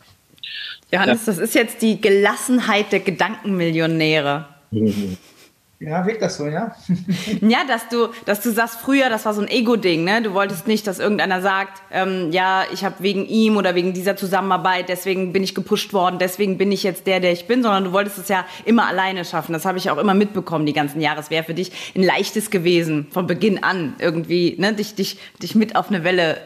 Johannes, 0.90 1.26
ja. 1.26 1.33
das 1.33 1.38
ist 1.38 1.54
jetzt 1.54 1.83
die 1.83 2.00
Gelassenheit 2.00 2.92
der 2.92 3.00
Gedankenmillionäre. 3.00 4.46
Ja, 5.87 6.07
wirkt 6.07 6.23
das 6.23 6.37
so, 6.37 6.47
ja? 6.47 6.75
ja, 7.40 7.59
dass 7.68 7.88
du, 7.88 8.09
dass 8.25 8.40
du 8.40 8.51
sagst, 8.51 8.81
früher, 8.81 9.11
das 9.11 9.27
war 9.27 9.35
so 9.35 9.42
ein 9.42 9.49
Ego-Ding, 9.49 10.03
ne? 10.05 10.23
Du 10.23 10.33
wolltest 10.33 10.66
nicht, 10.66 10.87
dass 10.87 10.99
irgendeiner 10.99 11.42
sagt, 11.42 11.83
ähm, 11.90 12.31
ja, 12.33 12.62
ich 12.73 12.85
habe 12.85 12.97
wegen 13.01 13.27
ihm 13.27 13.57
oder 13.57 13.75
wegen 13.75 13.92
dieser 13.92 14.16
Zusammenarbeit, 14.16 14.88
deswegen 14.88 15.33
bin 15.33 15.42
ich 15.42 15.55
gepusht 15.55 15.92
worden, 15.92 16.18
deswegen 16.18 16.57
bin 16.57 16.73
ich 16.73 16.83
jetzt 16.85 17.07
der, 17.07 17.20
der 17.20 17.33
ich 17.33 17.47
bin, 17.47 17.62
sondern 17.62 17.85
du 17.85 17.92
wolltest 17.92 18.18
es 18.18 18.29
ja 18.29 18.47
immer 18.64 18.88
alleine 18.88 19.25
schaffen. 19.25 19.53
Das 19.53 19.66
habe 19.66 19.77
ich 19.77 19.90
auch 19.90 19.99
immer 19.99 20.14
mitbekommen 20.14 20.64
die 20.64 20.73
ganzen 20.73 21.01
Jahre. 21.01 21.20
Es 21.20 21.31
wäre 21.31 21.44
für 21.44 21.55
dich 21.55 21.92
ein 21.94 22.03
leichtes 22.03 22.51
gewesen, 22.51 23.09
von 23.11 23.27
Beginn 23.27 23.62
an 23.62 23.94
irgendwie, 23.99 24.57
ne? 24.59 24.73
dich, 24.73 24.94
dich, 24.94 25.18
dich 25.42 25.55
mit 25.55 25.77
auf 25.77 25.88
eine 25.88 26.03
Welle 26.03 26.38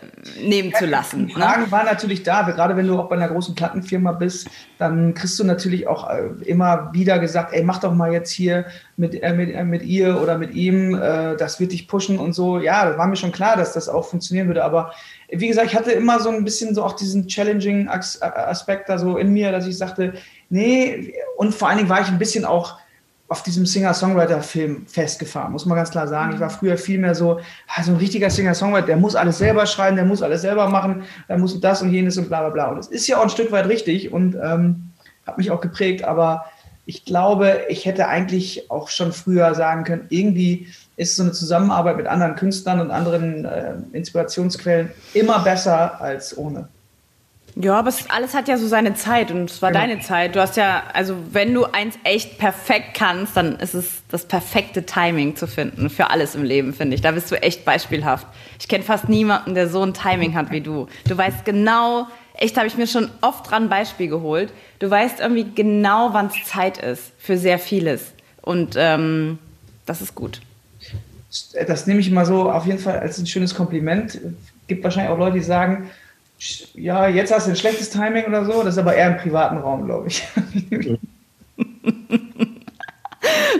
nehmen 0.42 0.70
ja, 0.70 0.78
zu 0.78 0.86
lassen. 0.86 1.28
Die 1.28 1.34
ne? 1.34 1.40
Fragen 1.40 1.62
ne? 1.62 1.70
waren 1.70 1.86
natürlich 1.86 2.24
da, 2.24 2.42
gerade 2.42 2.76
wenn 2.76 2.88
du 2.88 2.98
auch 2.98 3.08
bei 3.08 3.16
einer 3.16 3.28
großen 3.28 3.54
Plattenfirma 3.54 4.12
bist, 4.12 4.48
dann 4.78 5.14
kriegst 5.14 5.38
du 5.38 5.44
natürlich 5.44 5.86
auch 5.86 6.10
äh, 6.10 6.28
immer 6.44 6.90
wieder 6.92 7.18
gesagt, 7.18 7.52
ey, 7.52 7.62
mach 7.62 7.78
doch 7.78 7.94
mal 7.94 8.12
jetzt 8.12 8.32
hier 8.32 8.66
mit, 8.98 9.22
äh, 9.22 9.32
mit, 9.32 9.54
äh, 9.54 9.64
mit 9.64 9.82
ihr 9.82 10.20
oder 10.20 10.36
mit 10.36 10.54
ihm, 10.54 10.94
äh, 10.94 11.36
das 11.36 11.60
wird 11.60 11.72
dich 11.72 11.86
pushen 11.86 12.18
und 12.18 12.32
so. 12.32 12.58
Ja, 12.58 12.86
das 12.86 12.98
war 12.98 13.06
mir 13.06 13.16
schon 13.16 13.32
klar, 13.32 13.56
dass 13.56 13.72
das 13.72 13.88
auch 13.88 14.06
funktionieren 14.06 14.48
würde, 14.48 14.64
aber 14.64 14.92
wie 15.30 15.48
gesagt, 15.48 15.68
ich 15.68 15.76
hatte 15.76 15.92
immer 15.92 16.20
so 16.20 16.30
ein 16.30 16.44
bisschen 16.44 16.74
so 16.74 16.82
auch 16.82 16.94
diesen 16.94 17.28
challenging 17.28 17.86
äh, 17.86 18.24
Aspekt 18.24 18.88
da 18.88 18.98
so 18.98 19.16
in 19.16 19.32
mir, 19.32 19.52
dass 19.52 19.66
ich 19.66 19.78
sagte, 19.78 20.14
nee, 20.50 21.14
und 21.36 21.54
vor 21.54 21.68
allen 21.68 21.78
Dingen 21.78 21.88
war 21.88 22.00
ich 22.00 22.08
ein 22.08 22.18
bisschen 22.18 22.44
auch 22.44 22.78
auf 23.28 23.42
diesem 23.42 23.66
Singer-Songwriter-Film 23.66 24.86
festgefahren, 24.86 25.52
muss 25.52 25.66
man 25.66 25.76
ganz 25.76 25.90
klar 25.90 26.08
sagen. 26.08 26.32
Ich 26.32 26.40
war 26.40 26.48
früher 26.48 26.78
viel 26.78 26.98
mehr 26.98 27.14
so, 27.14 27.40
ah, 27.68 27.82
so 27.82 27.92
ein 27.92 27.98
richtiger 27.98 28.30
Singer-Songwriter, 28.30 28.86
der 28.86 28.96
muss 28.96 29.14
alles 29.14 29.38
selber 29.38 29.66
schreiben, 29.66 29.96
der 29.96 30.06
muss 30.06 30.22
alles 30.22 30.40
selber 30.40 30.68
machen, 30.68 31.04
der 31.28 31.36
muss 31.36 31.60
das 31.60 31.82
und 31.82 31.92
jenes 31.92 32.16
und 32.16 32.28
bla 32.28 32.40
bla 32.40 32.48
bla. 32.48 32.70
Und 32.70 32.78
das 32.78 32.88
ist 32.88 33.06
ja 33.06 33.18
auch 33.18 33.22
ein 33.22 33.30
Stück 33.30 33.52
weit 33.52 33.68
richtig 33.68 34.12
und 34.12 34.34
ähm, 34.42 34.90
hat 35.26 35.36
mich 35.36 35.50
auch 35.50 35.60
geprägt, 35.60 36.04
aber 36.04 36.46
ich 36.88 37.04
glaube, 37.04 37.66
ich 37.68 37.84
hätte 37.84 38.08
eigentlich 38.08 38.70
auch 38.70 38.88
schon 38.88 39.12
früher 39.12 39.54
sagen 39.54 39.84
können, 39.84 40.06
irgendwie 40.08 40.68
ist 40.96 41.16
so 41.16 41.22
eine 41.22 41.32
Zusammenarbeit 41.32 41.98
mit 41.98 42.06
anderen 42.06 42.34
Künstlern 42.34 42.80
und 42.80 42.90
anderen 42.90 43.44
äh, 43.44 43.74
Inspirationsquellen 43.92 44.90
immer 45.12 45.40
besser 45.40 46.00
als 46.00 46.36
ohne. 46.38 46.68
Ja, 47.56 47.78
aber 47.78 47.90
es, 47.90 48.08
alles 48.08 48.32
hat 48.34 48.48
ja 48.48 48.56
so 48.56 48.66
seine 48.66 48.94
Zeit 48.94 49.30
und 49.30 49.50
es 49.50 49.60
war 49.60 49.70
Genau. 49.70 49.82
deine 49.84 50.00
Zeit. 50.00 50.34
Du 50.34 50.40
hast 50.40 50.56
ja, 50.56 50.84
also 50.94 51.14
wenn 51.32 51.52
du 51.52 51.64
eins 51.66 51.98
echt 52.04 52.38
perfekt 52.38 52.94
kannst, 52.94 53.36
dann 53.36 53.56
ist 53.56 53.74
es 53.74 54.02
das 54.10 54.24
perfekte 54.24 54.84
Timing 54.86 55.36
zu 55.36 55.46
finden 55.46 55.90
für 55.90 56.08
alles 56.08 56.34
im 56.36 56.42
Leben, 56.44 56.72
finde 56.72 56.94
ich. 56.94 57.02
Da 57.02 57.10
bist 57.10 57.30
du 57.30 57.42
echt 57.42 57.66
beispielhaft. 57.66 58.26
Ich 58.58 58.66
kenne 58.68 58.82
fast 58.84 59.10
niemanden, 59.10 59.54
der 59.54 59.68
so 59.68 59.82
ein 59.82 59.92
Timing 59.92 60.34
hat 60.36 60.50
wie 60.52 60.62
du. 60.62 60.86
Du 61.06 61.18
weißt 61.18 61.44
genau, 61.44 62.06
echt 62.38 62.56
habe 62.56 62.66
ich 62.66 62.76
mir 62.76 62.86
schon 62.86 63.10
oft 63.20 63.50
dran 63.50 63.64
ein 63.64 63.68
Beispiel 63.68 64.08
geholt. 64.08 64.52
Du 64.78 64.90
weißt 64.90 65.20
irgendwie 65.20 65.46
genau, 65.54 66.10
wann 66.12 66.26
es 66.26 66.48
Zeit 66.48 66.78
ist 66.78 67.12
für 67.18 67.36
sehr 67.36 67.58
vieles. 67.58 68.12
Und 68.42 68.74
ähm, 68.76 69.38
das 69.84 70.00
ist 70.00 70.14
gut. 70.14 70.40
Das 71.66 71.86
nehme 71.86 72.00
ich 72.00 72.10
mal 72.10 72.24
so 72.24 72.50
auf 72.50 72.64
jeden 72.64 72.78
Fall 72.78 72.98
als 72.98 73.18
ein 73.18 73.26
schönes 73.26 73.54
Kompliment. 73.54 74.18
Gibt 74.66 74.82
wahrscheinlich 74.82 75.12
auch 75.12 75.18
Leute, 75.18 75.38
die 75.38 75.44
sagen, 75.44 75.90
ja, 76.74 77.08
jetzt 77.08 77.32
hast 77.32 77.46
du 77.46 77.50
ein 77.50 77.56
schlechtes 77.56 77.90
Timing 77.90 78.24
oder 78.24 78.44
so. 78.44 78.62
Das 78.62 78.74
ist 78.74 78.78
aber 78.78 78.94
eher 78.94 79.08
im 79.08 79.16
privaten 79.18 79.58
Raum, 79.58 79.84
glaube 79.84 80.08
ich. 80.08 80.26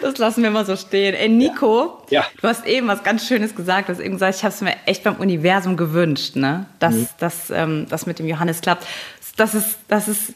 Das 0.03 0.19
lassen 0.19 0.43
wir 0.43 0.51
mal 0.51 0.65
so 0.67 0.77
stehen. 0.77 1.15
Ey, 1.15 1.29
Nico, 1.29 2.03
Ja. 2.11 2.25
du 2.41 2.49
hast 2.49 2.67
eben 2.67 2.87
was 2.89 3.03
ganz 3.03 3.27
Schönes 3.27 3.55
gesagt. 3.55 3.89
Du 3.89 3.93
hast 3.93 4.01
eben 4.01 4.15
gesagt, 4.15 4.37
ich 4.37 4.45
habe 4.45 4.55
es 4.55 4.61
mir 4.61 4.75
echt 4.87 5.03
beim 5.05 5.17
Universum 5.17 5.77
gewünscht, 5.77 6.37
ne? 6.37 6.67
dass 6.79 6.95
Mhm. 6.95 7.09
dass, 7.19 7.51
ähm, 7.51 7.87
das 7.89 8.07
mit 8.07 8.19
dem 8.19 8.27
Johannes 8.27 8.61
klappt. 8.61 8.87
Das 9.37 9.55
ist, 9.55 9.79
das 9.89 10.09
ist. 10.09 10.35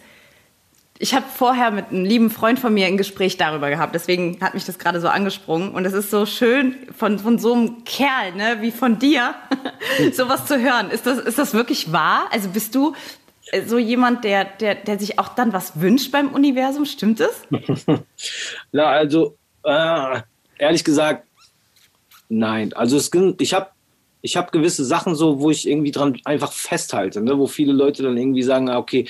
Ich 0.98 1.14
habe 1.14 1.24
vorher 1.36 1.72
mit 1.72 1.88
einem 1.90 2.04
lieben 2.04 2.30
Freund 2.30 2.60
von 2.60 2.72
mir 2.72 2.86
ein 2.86 2.96
Gespräch 2.96 3.36
darüber 3.36 3.68
gehabt, 3.70 3.92
deswegen 3.92 4.38
hat 4.40 4.54
mich 4.54 4.64
das 4.66 4.78
gerade 4.78 5.00
so 5.00 5.08
angesprungen. 5.08 5.70
Und 5.72 5.84
es 5.84 5.92
ist 5.94 6.10
so 6.12 6.26
schön, 6.26 6.76
von, 6.96 7.18
von 7.18 7.38
so 7.40 7.54
einem 7.54 7.82
Kerl, 7.84 8.32
ne, 8.36 8.58
wie 8.60 8.70
von 8.70 9.00
dir, 9.00 9.34
sowas 10.12 10.46
zu 10.46 10.60
hören. 10.60 10.90
Ist 10.90 11.04
das, 11.06 11.18
ist 11.18 11.38
das 11.38 11.54
wirklich 11.54 11.90
wahr? 11.92 12.26
Also 12.30 12.50
bist 12.50 12.76
du 12.76 12.94
so 13.66 13.78
jemand, 13.78 14.24
der, 14.24 14.44
der, 14.44 14.74
der 14.74 14.98
sich 14.98 15.18
auch 15.18 15.28
dann 15.28 15.52
was 15.52 15.80
wünscht 15.80 16.10
beim 16.12 16.28
Universum? 16.28 16.84
Stimmt 16.84 17.20
es? 17.20 17.42
Na, 18.72 18.86
also, 18.86 19.36
äh, 19.64 20.20
ehrlich 20.58 20.84
gesagt, 20.84 21.26
nein. 22.28 22.72
Also, 22.72 22.96
es, 22.96 23.10
ich 23.38 23.54
habe 23.54 23.68
ich 24.22 24.36
hab 24.36 24.52
gewisse 24.52 24.84
Sachen 24.84 25.16
so, 25.16 25.40
wo 25.40 25.50
ich 25.50 25.68
irgendwie 25.68 25.90
dran 25.90 26.16
einfach 26.24 26.52
festhalte, 26.52 27.20
ne? 27.20 27.36
wo 27.38 27.48
viele 27.48 27.72
Leute 27.72 28.04
dann 28.04 28.16
irgendwie 28.16 28.44
sagen, 28.44 28.68
ah, 28.70 28.78
okay, 28.78 29.06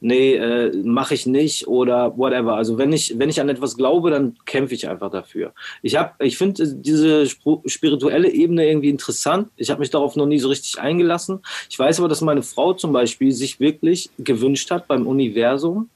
nee, 0.00 0.34
äh, 0.34 0.74
mache 0.82 1.14
ich 1.14 1.26
nicht 1.26 1.68
oder 1.68 2.16
whatever. 2.16 2.56
Also, 2.56 2.78
wenn 2.78 2.92
ich, 2.92 3.18
wenn 3.18 3.28
ich 3.28 3.40
an 3.40 3.50
etwas 3.50 3.76
glaube, 3.76 4.10
dann 4.10 4.36
kämpfe 4.46 4.74
ich 4.74 4.88
einfach 4.88 5.10
dafür. 5.10 5.52
Ich, 5.82 5.96
hab- 5.96 6.20
ich 6.22 6.38
finde 6.38 6.66
diese 6.66 7.22
spru- 7.24 7.60
spirituelle 7.68 8.30
Ebene 8.30 8.66
irgendwie 8.66 8.88
interessant. 8.88 9.48
Ich 9.56 9.70
habe 9.70 9.80
mich 9.80 9.90
darauf 9.90 10.16
noch 10.16 10.26
nie 10.26 10.38
so 10.38 10.48
richtig 10.48 10.80
eingelassen. 10.80 11.40
Ich 11.68 11.78
weiß 11.78 11.98
aber, 11.98 12.08
dass 12.08 12.22
meine 12.22 12.42
Frau 12.42 12.72
zum 12.72 12.92
Beispiel 12.92 13.32
sich 13.32 13.60
wirklich 13.60 14.08
gewünscht 14.18 14.70
hat 14.70 14.88
beim 14.88 15.06
Universum, 15.06 15.90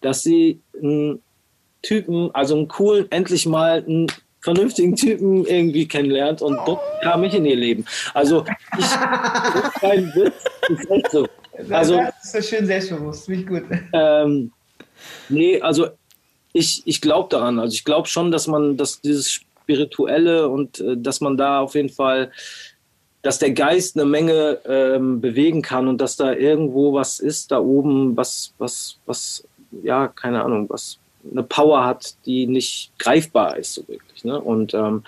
dass 0.00 0.22
sie 0.22 0.60
einen 0.82 1.22
Typen, 1.82 2.30
also 2.34 2.56
einen 2.56 2.68
coolen, 2.68 3.06
endlich 3.10 3.46
mal 3.46 3.84
einen 3.86 4.08
vernünftigen 4.40 4.96
Typen 4.96 5.44
irgendwie 5.44 5.86
kennenlernt 5.86 6.42
und 6.42 6.58
dort 6.66 6.80
kam 7.02 7.24
ich 7.24 7.34
in 7.34 7.44
ihr 7.44 7.56
Leben. 7.56 7.84
Also 8.14 8.44
ich, 8.78 8.84
kein 9.80 10.12
Witz, 10.14 10.34
ist 10.68 10.90
echt 10.90 11.10
so. 11.10 11.26
Also 11.68 11.96
das 11.96 12.24
ist 12.24 12.32
so 12.32 12.56
schön 12.56 12.66
selbstbewusst, 12.66 13.28
ich 13.28 13.46
gut. 13.46 13.64
ähm, 13.92 14.52
nee, 15.28 15.60
also 15.60 15.88
ich, 16.52 16.82
ich 16.86 17.00
glaube 17.00 17.28
daran. 17.30 17.58
Also 17.58 17.74
ich 17.74 17.84
glaube 17.84 18.08
schon, 18.08 18.30
dass 18.30 18.46
man, 18.46 18.76
dass 18.76 19.00
dieses 19.00 19.30
Spirituelle 19.30 20.48
und 20.48 20.80
äh, 20.80 20.96
dass 20.96 21.20
man 21.20 21.36
da 21.36 21.60
auf 21.60 21.74
jeden 21.74 21.90
Fall, 21.90 22.32
dass 23.22 23.38
der 23.38 23.52
Geist 23.52 23.96
eine 23.96 24.06
Menge 24.06 24.58
ähm, 24.64 25.20
bewegen 25.20 25.62
kann 25.62 25.86
und 25.86 26.00
dass 26.00 26.16
da 26.16 26.32
irgendwo 26.32 26.94
was 26.94 27.20
ist 27.20 27.50
da 27.50 27.60
oben, 27.60 28.16
was, 28.16 28.54
was, 28.58 28.98
was, 29.06 29.46
ja, 29.82 30.08
keine 30.08 30.42
Ahnung, 30.42 30.68
was 30.68 30.98
eine 31.30 31.42
Power 31.42 31.84
hat, 31.84 32.14
die 32.26 32.46
nicht 32.46 32.92
greifbar 32.98 33.56
ist, 33.56 33.74
so 33.74 33.86
wirklich. 33.88 34.24
Ne? 34.24 34.40
Und 34.40 34.74
ähm, 34.74 35.04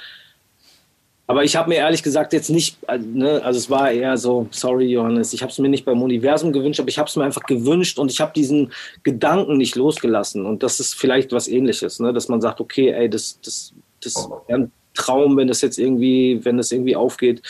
aber 1.33 1.45
ich 1.45 1.57
habe 1.57 1.71
mir 1.71 1.77
ehrlich 1.77 2.03
gesagt 2.03 2.33
jetzt 2.33 2.51
nicht, 2.51 2.77
äh, 2.89 2.99
ne, 2.99 3.41
also 3.43 3.57
es 3.57 3.71
war 3.71 3.91
eher 3.91 4.17
so, 4.19 4.49
sorry 4.51 4.87
Johannes, 4.87 5.33
ich 5.33 5.41
habe 5.41 5.51
es 5.51 5.59
mir 5.59 5.69
nicht 5.69 5.85
beim 5.85 6.03
Universum 6.03 6.53
gewünscht, 6.53 6.81
aber 6.81 6.91
ich 6.91 6.99
habe 6.99 7.09
es 7.09 7.17
mir 7.17 7.25
einfach 7.25 7.45
gewünscht 7.45 7.99
und 7.99 8.11
ich 8.11 8.21
habe 8.21 8.33
diesen 8.35 8.73
Gedanken 9.03 9.57
nicht 9.57 9.77
losgelassen. 9.77 10.45
Und 10.45 10.63
das 10.63 10.81
ist 10.81 10.95
vielleicht 10.95 11.33
was 11.33 11.49
ähnliches, 11.49 12.01
ne, 12.01 12.13
dass 12.13 12.29
man 12.29 12.41
sagt, 12.41 12.61
okay, 12.61 12.91
ey, 12.91 13.09
das, 13.09 13.39
das, 13.41 13.73
das 14.03 14.29
wäre 14.47 14.63
ein 14.63 14.73
Traum, 14.95 15.37
wenn 15.37 15.49
das 15.49 15.63
jetzt 15.63 15.79
irgendwie, 15.79 16.41
wenn 16.45 16.59
das 16.59 16.71
irgendwie 16.73 16.97
aufgeht. 16.97 17.41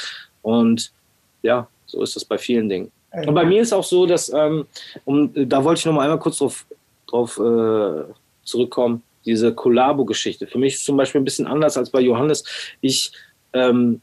Und 0.42 0.92
ja, 1.42 1.66
so 1.86 2.02
ist 2.02 2.14
das 2.14 2.24
bei 2.24 2.38
vielen 2.38 2.68
Dingen. 2.68 2.92
Und 3.10 3.34
bei 3.34 3.44
mir 3.44 3.62
ist 3.62 3.72
auch 3.72 3.84
so, 3.84 4.06
dass, 4.06 4.32
ähm, 4.32 4.66
um, 5.04 5.32
da 5.48 5.64
wollte 5.64 5.80
ich 5.80 5.86
noch 5.86 5.92
mal 5.92 6.02
einmal 6.02 6.18
kurz 6.18 6.38
drauf, 6.38 6.66
drauf 7.08 7.38
äh, 7.38 8.04
zurückkommen, 8.44 9.02
diese 9.24 9.54
Kollabo-Geschichte. 9.54 10.46
Für 10.46 10.58
mich 10.58 10.74
ist 10.74 10.84
zum 10.84 10.96
Beispiel 10.96 11.20
ein 11.20 11.24
bisschen 11.24 11.46
anders 11.46 11.76
als 11.76 11.90
bei 11.90 12.00
Johannes. 12.00 12.44
Ich, 12.80 13.12
ähm, 13.52 14.00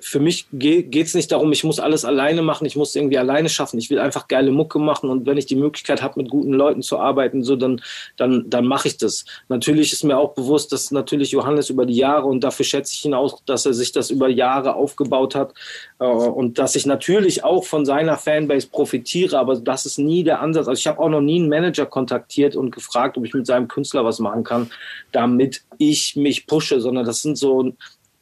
für 0.00 0.20
mich 0.20 0.46
geht 0.52 0.94
es 0.94 1.14
nicht 1.14 1.32
darum, 1.32 1.52
ich 1.52 1.64
muss 1.64 1.78
alles 1.78 2.04
alleine 2.04 2.42
machen, 2.42 2.66
ich 2.66 2.76
muss 2.76 2.94
irgendwie 2.94 3.18
alleine 3.18 3.48
schaffen. 3.48 3.78
Ich 3.78 3.90
will 3.90 3.98
einfach 3.98 4.28
geile 4.28 4.50
Mucke 4.50 4.78
machen 4.78 5.10
und 5.10 5.26
wenn 5.26 5.36
ich 5.36 5.46
die 5.46 5.56
Möglichkeit 5.56 6.02
habe, 6.02 6.20
mit 6.20 6.30
guten 6.30 6.52
Leuten 6.52 6.82
zu 6.82 6.98
arbeiten, 6.98 7.42
so 7.42 7.56
dann, 7.56 7.80
dann, 8.16 8.48
dann 8.48 8.66
mache 8.66 8.88
ich 8.88 8.96
das. 8.96 9.24
Natürlich 9.48 9.92
ist 9.92 10.04
mir 10.04 10.18
auch 10.18 10.34
bewusst, 10.34 10.72
dass 10.72 10.90
natürlich 10.90 11.30
Johannes 11.30 11.70
über 11.70 11.86
die 11.86 11.94
Jahre 11.94 12.26
und 12.26 12.42
dafür 12.42 12.64
schätze 12.64 12.94
ich 12.94 13.04
ihn 13.04 13.14
auch, 13.14 13.40
dass 13.46 13.66
er 13.66 13.74
sich 13.74 13.92
das 13.92 14.10
über 14.10 14.28
Jahre 14.28 14.74
aufgebaut 14.74 15.34
hat 15.34 15.54
äh, 15.98 16.04
und 16.04 16.58
dass 16.58 16.74
ich 16.74 16.86
natürlich 16.86 17.44
auch 17.44 17.64
von 17.64 17.84
seiner 17.84 18.16
Fanbase 18.16 18.68
profitiere, 18.68 19.38
aber 19.38 19.56
das 19.56 19.86
ist 19.86 19.98
nie 19.98 20.24
der 20.24 20.40
Ansatz. 20.40 20.68
Also 20.68 20.78
ich 20.78 20.86
habe 20.86 20.98
auch 21.00 21.08
noch 21.08 21.20
nie 21.20 21.40
einen 21.40 21.48
Manager 21.48 21.86
kontaktiert 21.86 22.56
und 22.56 22.70
gefragt, 22.70 23.16
ob 23.16 23.24
ich 23.24 23.34
mit 23.34 23.46
seinem 23.46 23.68
Künstler 23.68 24.04
was 24.04 24.18
machen 24.18 24.44
kann, 24.44 24.70
damit 25.12 25.62
ich 25.78 26.16
mich 26.16 26.46
pushe, 26.46 26.80
sondern 26.80 27.04
das 27.04 27.22
sind 27.22 27.36
so 27.38 27.72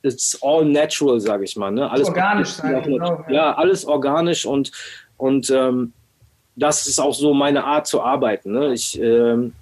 it's 0.05 0.38
all 0.43 0.64
natural, 0.64 1.19
sage 1.19 1.45
ich 1.45 1.57
mal. 1.57 1.71
Ne? 1.71 1.90
Alles 1.90 2.09
Organisch 2.09 2.51
sein, 2.51 2.83
genau, 2.83 3.25
ja. 3.29 3.35
ja. 3.35 3.55
alles 3.55 3.85
organisch 3.87 4.45
und, 4.45 4.71
und 5.17 5.51
ähm, 5.51 5.93
das 6.57 6.87
ist 6.87 7.01
auch 7.01 7.14
so 7.14 7.35
meine 7.35 7.64
Art 7.64 7.87
zu 7.87 8.03
arbeiten. 8.03 8.53
Ne? 8.53 8.75
Ich, 8.75 9.01
ähm, 9.01 9.55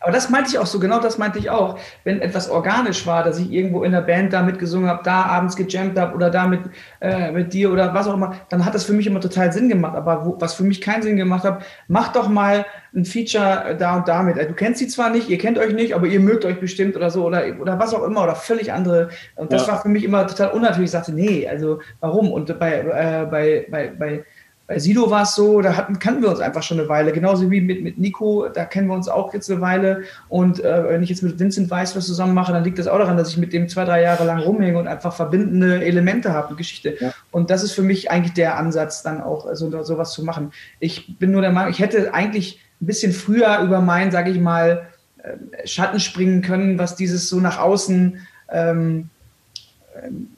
Aber 0.00 0.12
das 0.12 0.30
meinte 0.30 0.50
ich 0.50 0.58
auch 0.58 0.66
so, 0.66 0.78
genau 0.78 1.00
das 1.00 1.18
meinte 1.18 1.38
ich 1.38 1.50
auch. 1.50 1.78
Wenn 2.04 2.20
etwas 2.20 2.48
organisch 2.50 3.06
war, 3.06 3.22
dass 3.24 3.38
ich 3.38 3.50
irgendwo 3.50 3.82
in 3.84 3.92
der 3.92 4.00
Band 4.02 4.32
da 4.32 4.42
mitgesungen 4.42 4.88
habe, 4.88 5.02
da 5.04 5.22
abends 5.24 5.56
gejammt 5.56 5.98
habe 5.98 6.14
oder 6.14 6.30
da 6.30 6.46
mit, 6.46 6.60
äh, 7.00 7.30
mit 7.32 7.52
dir 7.52 7.72
oder 7.72 7.94
was 7.94 8.06
auch 8.08 8.14
immer, 8.14 8.34
dann 8.48 8.64
hat 8.64 8.74
das 8.74 8.84
für 8.84 8.92
mich 8.92 9.06
immer 9.06 9.20
total 9.20 9.52
Sinn 9.52 9.68
gemacht. 9.68 9.96
Aber 9.96 10.24
wo, 10.26 10.36
was 10.40 10.54
für 10.54 10.64
mich 10.64 10.80
keinen 10.80 11.02
Sinn 11.02 11.16
gemacht 11.16 11.44
hat, 11.44 11.62
mach 11.88 12.12
doch 12.12 12.28
mal 12.28 12.64
ein 12.94 13.04
Feature 13.04 13.76
da 13.78 13.96
und 13.96 14.08
damit. 14.08 14.36
Du 14.36 14.52
kennst 14.54 14.80
sie 14.80 14.88
zwar 14.88 15.10
nicht, 15.10 15.28
ihr 15.28 15.38
kennt 15.38 15.58
euch 15.58 15.72
nicht, 15.72 15.94
aber 15.94 16.06
ihr 16.06 16.18
mögt 16.20 16.44
euch 16.44 16.58
bestimmt 16.58 16.96
oder 16.96 17.10
so 17.10 17.24
oder, 17.24 17.44
oder 17.60 17.78
was 17.78 17.94
auch 17.94 18.02
immer 18.02 18.24
oder 18.24 18.34
völlig 18.34 18.72
andere. 18.72 19.10
Und 19.36 19.52
das 19.52 19.66
Ja. 19.66 19.74
war 19.74 19.82
für 19.82 19.88
mich 19.88 20.02
immer 20.04 20.26
total 20.26 20.50
unnatürlich. 20.50 20.86
Ich 20.86 20.90
sagte, 20.90 21.12
nee, 21.12 21.46
also 21.48 21.80
warum? 22.00 22.32
Und 22.32 22.58
bei, 22.58 22.72
äh, 22.80 23.26
bei, 23.30 23.66
bei, 23.70 23.92
bei 23.96 24.24
bei 24.70 24.78
Sido 24.78 25.10
war 25.10 25.22
es 25.22 25.34
so, 25.34 25.60
da 25.62 25.76
hatten, 25.76 25.98
kannten 25.98 26.22
wir 26.22 26.28
uns 26.28 26.38
einfach 26.38 26.62
schon 26.62 26.78
eine 26.78 26.88
Weile, 26.88 27.10
genauso 27.10 27.50
wie 27.50 27.60
mit, 27.60 27.82
mit 27.82 27.98
Nico, 27.98 28.46
da 28.46 28.64
kennen 28.64 28.86
wir 28.86 28.94
uns 28.94 29.08
auch 29.08 29.34
jetzt 29.34 29.50
eine 29.50 29.60
Weile. 29.60 30.04
Und 30.28 30.62
äh, 30.62 30.88
wenn 30.88 31.02
ich 31.02 31.08
jetzt 31.08 31.24
mit 31.24 31.40
Vincent 31.40 31.68
Weiss 31.72 31.96
was 31.96 32.06
zusammen 32.06 32.34
mache, 32.34 32.52
dann 32.52 32.62
liegt 32.62 32.78
das 32.78 32.86
auch 32.86 32.98
daran, 32.98 33.16
dass 33.16 33.30
ich 33.30 33.36
mit 33.36 33.52
dem 33.52 33.68
zwei, 33.68 33.84
drei 33.84 34.00
Jahre 34.00 34.24
lang 34.24 34.38
rumhänge 34.38 34.78
und 34.78 34.86
einfach 34.86 35.12
verbindende 35.12 35.84
Elemente 35.84 36.32
habe, 36.32 36.46
eine 36.46 36.56
Geschichte. 36.56 36.94
Ja. 37.00 37.12
Und 37.32 37.50
das 37.50 37.64
ist 37.64 37.72
für 37.72 37.82
mich 37.82 38.12
eigentlich 38.12 38.34
der 38.34 38.58
Ansatz, 38.58 39.02
dann 39.02 39.20
auch 39.20 39.48
so 39.54 39.82
sowas 39.82 40.12
zu 40.12 40.22
machen. 40.22 40.52
Ich 40.78 41.18
bin 41.18 41.32
nur 41.32 41.42
der 41.42 41.50
Meinung, 41.50 41.72
ich 41.72 41.80
hätte 41.80 42.14
eigentlich 42.14 42.60
ein 42.80 42.86
bisschen 42.86 43.10
früher 43.10 43.62
über 43.62 43.80
meinen, 43.80 44.12
sage 44.12 44.30
ich 44.30 44.38
mal, 44.38 44.86
äh, 45.24 45.66
Schatten 45.66 45.98
springen 45.98 46.42
können, 46.42 46.78
was 46.78 46.94
dieses 46.94 47.28
so 47.28 47.40
nach 47.40 47.58
außen 47.58 48.24
ähm, 48.52 49.10
ähm, 50.00 50.28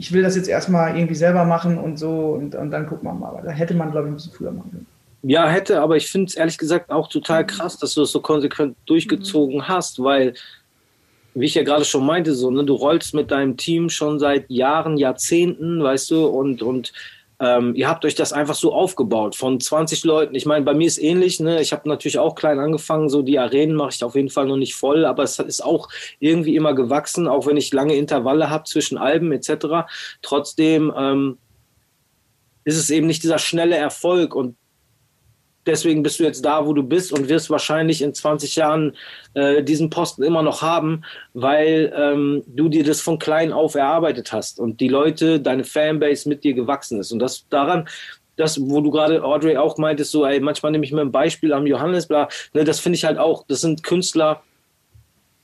ich 0.00 0.12
will 0.12 0.22
das 0.22 0.34
jetzt 0.34 0.48
erstmal 0.48 0.96
irgendwie 0.96 1.14
selber 1.14 1.44
machen 1.44 1.76
und 1.76 1.98
so 1.98 2.30
und, 2.30 2.54
und 2.54 2.70
dann 2.70 2.86
gucken 2.86 3.06
wir 3.06 3.12
mal. 3.12 3.28
Aber 3.28 3.42
da 3.42 3.50
hätte 3.50 3.74
man, 3.74 3.90
glaube 3.90 4.08
ich, 4.08 4.12
ein 4.12 4.14
bisschen 4.14 4.32
früher 4.32 4.50
machen 4.50 4.70
können. 4.70 4.86
Ja, 5.22 5.46
hätte, 5.46 5.82
aber 5.82 5.98
ich 5.98 6.10
finde 6.10 6.28
es 6.28 6.36
ehrlich 6.36 6.56
gesagt 6.56 6.90
auch 6.90 7.06
total 7.08 7.46
krass, 7.46 7.76
dass 7.76 7.92
du 7.92 8.00
das 8.00 8.10
so 8.10 8.22
konsequent 8.22 8.78
durchgezogen 8.86 9.68
hast, 9.68 10.02
weil, 10.02 10.32
wie 11.34 11.44
ich 11.44 11.54
ja 11.54 11.64
gerade 11.64 11.84
schon 11.84 12.06
meinte, 12.06 12.34
so, 12.34 12.50
ne, 12.50 12.64
du 12.64 12.72
rollst 12.72 13.12
mit 13.12 13.30
deinem 13.30 13.58
Team 13.58 13.90
schon 13.90 14.18
seit 14.18 14.48
Jahren, 14.48 14.96
Jahrzehnten, 14.96 15.82
weißt 15.82 16.12
du, 16.12 16.24
und, 16.28 16.62
und 16.62 16.94
ähm, 17.40 17.74
ihr 17.74 17.88
habt 17.88 18.04
euch 18.04 18.14
das 18.14 18.34
einfach 18.34 18.54
so 18.54 18.74
aufgebaut 18.74 19.34
von 19.34 19.58
20 19.58 20.04
Leuten. 20.04 20.34
Ich 20.34 20.44
meine, 20.44 20.64
bei 20.64 20.74
mir 20.74 20.86
ist 20.86 20.98
ähnlich, 20.98 21.40
ne? 21.40 21.62
Ich 21.62 21.72
habe 21.72 21.88
natürlich 21.88 22.18
auch 22.18 22.34
klein 22.34 22.58
angefangen, 22.58 23.08
so 23.08 23.22
die 23.22 23.38
Arenen 23.38 23.74
mache 23.74 23.90
ich 23.92 24.04
auf 24.04 24.14
jeden 24.14 24.28
Fall 24.28 24.46
noch 24.46 24.58
nicht 24.58 24.74
voll, 24.74 25.06
aber 25.06 25.22
es 25.22 25.38
ist 25.38 25.64
auch 25.64 25.88
irgendwie 26.18 26.54
immer 26.54 26.74
gewachsen, 26.74 27.26
auch 27.26 27.46
wenn 27.46 27.56
ich 27.56 27.72
lange 27.72 27.94
Intervalle 27.96 28.50
habe 28.50 28.64
zwischen 28.64 28.98
Alben 28.98 29.32
etc. 29.32 29.88
Trotzdem 30.20 30.92
ähm, 30.94 31.38
ist 32.64 32.76
es 32.76 32.90
eben 32.90 33.06
nicht 33.06 33.22
dieser 33.22 33.38
schnelle 33.38 33.76
Erfolg 33.76 34.34
und 34.34 34.56
deswegen 35.66 36.02
bist 36.02 36.18
du 36.18 36.24
jetzt 36.24 36.44
da, 36.44 36.66
wo 36.66 36.72
du 36.72 36.82
bist 36.82 37.12
und 37.12 37.28
wirst 37.28 37.50
wahrscheinlich 37.50 38.02
in 38.02 38.14
20 38.14 38.56
Jahren 38.56 38.96
äh, 39.34 39.62
diesen 39.62 39.90
Posten 39.90 40.22
immer 40.22 40.42
noch 40.42 40.62
haben, 40.62 41.02
weil 41.34 41.92
ähm, 41.96 42.42
du 42.46 42.68
dir 42.68 42.84
das 42.84 43.00
von 43.00 43.18
klein 43.18 43.52
auf 43.52 43.74
erarbeitet 43.74 44.32
hast 44.32 44.58
und 44.58 44.80
die 44.80 44.88
Leute, 44.88 45.40
deine 45.40 45.64
Fanbase 45.64 46.28
mit 46.28 46.44
dir 46.44 46.54
gewachsen 46.54 47.00
ist. 47.00 47.12
Und 47.12 47.18
das 47.18 47.46
daran, 47.48 47.88
das, 48.36 48.60
wo 48.60 48.80
du 48.80 48.90
gerade 48.90 49.22
Audrey 49.22 49.56
auch 49.56 49.76
meintest, 49.76 50.10
so, 50.10 50.24
ey, 50.24 50.40
manchmal 50.40 50.72
nehme 50.72 50.84
ich 50.84 50.92
mir 50.92 51.02
ein 51.02 51.12
Beispiel 51.12 51.52
am 51.52 51.66
Johannes, 51.66 52.06
bla, 52.06 52.28
ne, 52.54 52.64
das 52.64 52.80
finde 52.80 52.96
ich 52.96 53.04
halt 53.04 53.18
auch, 53.18 53.44
das 53.46 53.60
sind 53.60 53.82
Künstler, 53.82 54.42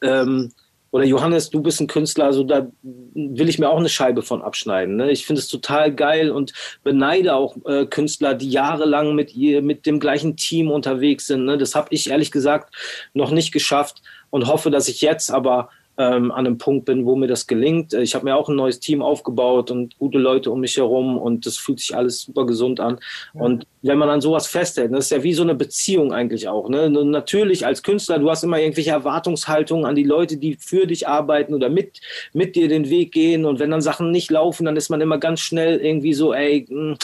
ähm, 0.02 0.52
oder 0.90 1.04
Johannes, 1.04 1.50
du 1.50 1.60
bist 1.60 1.80
ein 1.80 1.88
Künstler, 1.88 2.26
also 2.26 2.44
da 2.44 2.68
will 2.82 3.48
ich 3.48 3.58
mir 3.58 3.68
auch 3.68 3.78
eine 3.78 3.88
Scheibe 3.88 4.22
von 4.22 4.42
abschneiden. 4.42 4.96
Ne? 4.96 5.10
Ich 5.10 5.26
finde 5.26 5.40
es 5.40 5.48
total 5.48 5.94
geil 5.94 6.30
und 6.30 6.52
beneide 6.84 7.34
auch 7.34 7.56
äh, 7.66 7.86
Künstler, 7.86 8.34
die 8.34 8.50
jahrelang 8.50 9.14
mit 9.14 9.34
ihr, 9.34 9.62
mit 9.62 9.84
dem 9.84 10.00
gleichen 10.00 10.36
Team 10.36 10.70
unterwegs 10.70 11.26
sind. 11.26 11.44
Ne? 11.44 11.58
Das 11.58 11.74
habe 11.74 11.88
ich 11.90 12.10
ehrlich 12.10 12.30
gesagt 12.30 12.74
noch 13.14 13.30
nicht 13.30 13.52
geschafft 13.52 14.02
und 14.30 14.46
hoffe, 14.46 14.70
dass 14.70 14.88
ich 14.88 15.00
jetzt 15.00 15.30
aber 15.30 15.70
ähm, 15.98 16.30
an 16.30 16.46
einem 16.46 16.58
Punkt 16.58 16.84
bin, 16.84 17.06
wo 17.06 17.16
mir 17.16 17.26
das 17.26 17.46
gelingt. 17.46 17.94
Ich 17.94 18.14
habe 18.14 18.24
mir 18.24 18.36
auch 18.36 18.48
ein 18.48 18.56
neues 18.56 18.80
Team 18.80 19.02
aufgebaut 19.02 19.70
und 19.70 19.98
gute 19.98 20.18
Leute 20.18 20.50
um 20.50 20.60
mich 20.60 20.76
herum 20.76 21.16
und 21.16 21.46
das 21.46 21.56
fühlt 21.56 21.80
sich 21.80 21.96
alles 21.96 22.22
super 22.22 22.46
gesund 22.46 22.80
an. 22.80 22.98
Ja. 23.34 23.40
Und 23.42 23.66
wenn 23.82 23.98
man 23.98 24.10
an 24.10 24.20
sowas 24.20 24.46
festhält, 24.46 24.92
das 24.92 25.06
ist 25.06 25.10
ja 25.10 25.22
wie 25.22 25.32
so 25.32 25.42
eine 25.42 25.54
Beziehung 25.54 26.12
eigentlich 26.12 26.48
auch. 26.48 26.68
Ne? 26.68 26.90
Natürlich 26.90 27.64
als 27.64 27.82
Künstler, 27.82 28.18
du 28.18 28.30
hast 28.30 28.44
immer 28.44 28.60
irgendwelche 28.60 28.90
Erwartungshaltungen 28.90 29.86
an 29.86 29.94
die 29.94 30.04
Leute, 30.04 30.36
die 30.36 30.56
für 30.56 30.86
dich 30.86 31.08
arbeiten 31.08 31.54
oder 31.54 31.68
mit, 31.68 32.00
mit 32.32 32.56
dir 32.56 32.68
den 32.68 32.90
Weg 32.90 33.12
gehen. 33.12 33.44
Und 33.44 33.58
wenn 33.58 33.70
dann 33.70 33.80
Sachen 33.80 34.10
nicht 34.10 34.30
laufen, 34.30 34.66
dann 34.66 34.76
ist 34.76 34.90
man 34.90 35.00
immer 35.00 35.18
ganz 35.18 35.40
schnell 35.40 35.78
irgendwie 35.78 36.14
so, 36.14 36.34
ey, 36.34 36.66
mh, 36.68 36.76
hm, 36.76 36.96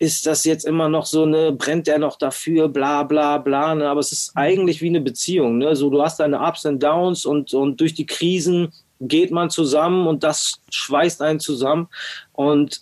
ist 0.00 0.26
das 0.26 0.44
jetzt 0.46 0.64
immer 0.64 0.88
noch 0.88 1.04
so 1.04 1.24
eine, 1.24 1.52
brennt 1.52 1.86
der 1.86 1.98
noch 1.98 2.16
dafür, 2.16 2.68
bla 2.68 3.02
bla 3.02 3.36
bla. 3.36 3.74
Ne? 3.74 3.86
Aber 3.86 4.00
es 4.00 4.12
ist 4.12 4.32
eigentlich 4.34 4.80
wie 4.80 4.88
eine 4.88 5.02
Beziehung. 5.02 5.58
Ne? 5.58 5.76
So, 5.76 5.90
du 5.90 6.02
hast 6.02 6.18
deine 6.18 6.40
Ups 6.40 6.64
und 6.64 6.82
Downs 6.82 7.26
und, 7.26 7.52
und 7.52 7.78
durch 7.80 7.92
die 7.92 8.06
Krisen 8.06 8.72
geht 8.98 9.30
man 9.30 9.50
zusammen 9.50 10.06
und 10.06 10.24
das 10.24 10.58
schweißt 10.70 11.20
einen 11.20 11.38
zusammen. 11.38 11.86
Und 12.32 12.80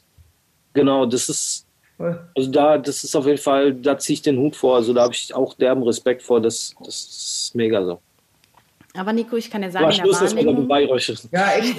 genau, 0.75 1.07
das 1.07 1.29
ist, 1.29 1.67
also 1.99 2.51
da, 2.53 2.79
das 2.79 3.03
ist 3.03 3.17
auf 3.17 3.27
jeden 3.27 3.39
Fall, 3.39 3.75
da 3.75 3.99
ziehe 3.99 4.15
ich 4.15 4.23
den 4.23 4.39
Hut 4.39 4.55
vor. 4.55 4.77
Also 4.77 4.95
da 4.95 5.03
habe 5.03 5.13
ich 5.13 5.35
auch 5.35 5.55
derben 5.55 5.83
Respekt 5.83 6.23
vor. 6.23 6.41
Das, 6.41 6.73
das 6.79 7.49
ist 7.49 7.55
mega 7.57 7.85
so. 7.85 8.01
Aber 8.95 9.13
Nico, 9.13 9.35
ich 9.37 9.51
kann 9.51 9.63
dir 9.63 9.73
sagen, 9.73 9.87
ja, 9.87 9.93
Schluss, 9.93 10.19
dass 10.21 10.37
wir 10.37 10.45
du 10.45 10.69
beireuschen. 10.69 11.19
Ja, 11.33 11.51
echt. 11.51 11.77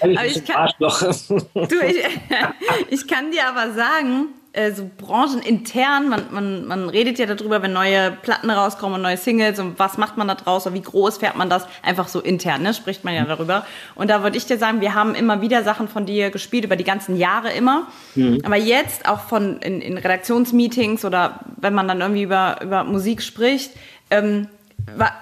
aber 0.00 0.26
ich, 0.26 0.44
kann, 0.44 0.68
du, 0.78 0.86
ich, 1.86 2.04
ich 2.90 3.06
kann 3.06 3.30
dir 3.30 3.46
aber 3.48 3.72
sagen, 3.72 4.34
äh, 4.54 4.72
so 4.72 4.88
branchenintern, 4.98 6.08
man, 6.08 6.22
man, 6.30 6.64
man 6.66 6.88
redet 6.88 7.18
ja 7.18 7.26
darüber, 7.26 7.60
wenn 7.60 7.72
neue 7.72 8.12
Platten 8.12 8.50
rauskommen 8.50 8.96
und 8.96 9.02
neue 9.02 9.16
Singles 9.16 9.58
und 9.58 9.78
was 9.78 9.98
macht 9.98 10.16
man 10.16 10.28
da 10.28 10.36
draus 10.36 10.66
oder 10.66 10.74
wie 10.76 10.80
groß 10.80 11.18
fährt 11.18 11.36
man 11.36 11.50
das, 11.50 11.66
einfach 11.82 12.06
so 12.06 12.20
intern, 12.20 12.62
ne, 12.62 12.72
spricht 12.72 13.04
man 13.04 13.14
ja 13.14 13.24
darüber. 13.24 13.66
Und 13.96 14.10
da 14.10 14.22
würde 14.22 14.36
ich 14.36 14.46
dir 14.46 14.56
sagen, 14.56 14.80
wir 14.80 14.94
haben 14.94 15.16
immer 15.16 15.40
wieder 15.40 15.64
Sachen 15.64 15.88
von 15.88 16.06
dir 16.06 16.30
gespielt, 16.30 16.64
über 16.64 16.76
die 16.76 16.84
ganzen 16.84 17.16
Jahre 17.16 17.52
immer. 17.52 17.88
Mhm. 18.14 18.42
Aber 18.44 18.56
jetzt 18.56 19.08
auch 19.08 19.20
von 19.20 19.58
in, 19.58 19.80
in 19.80 19.98
Redaktionsmeetings 19.98 21.04
oder 21.04 21.40
wenn 21.56 21.74
man 21.74 21.88
dann 21.88 22.00
irgendwie 22.00 22.22
über, 22.22 22.58
über 22.62 22.84
Musik 22.84 23.22
spricht, 23.22 23.72
ähm, 24.10 24.46
war, 24.96 25.12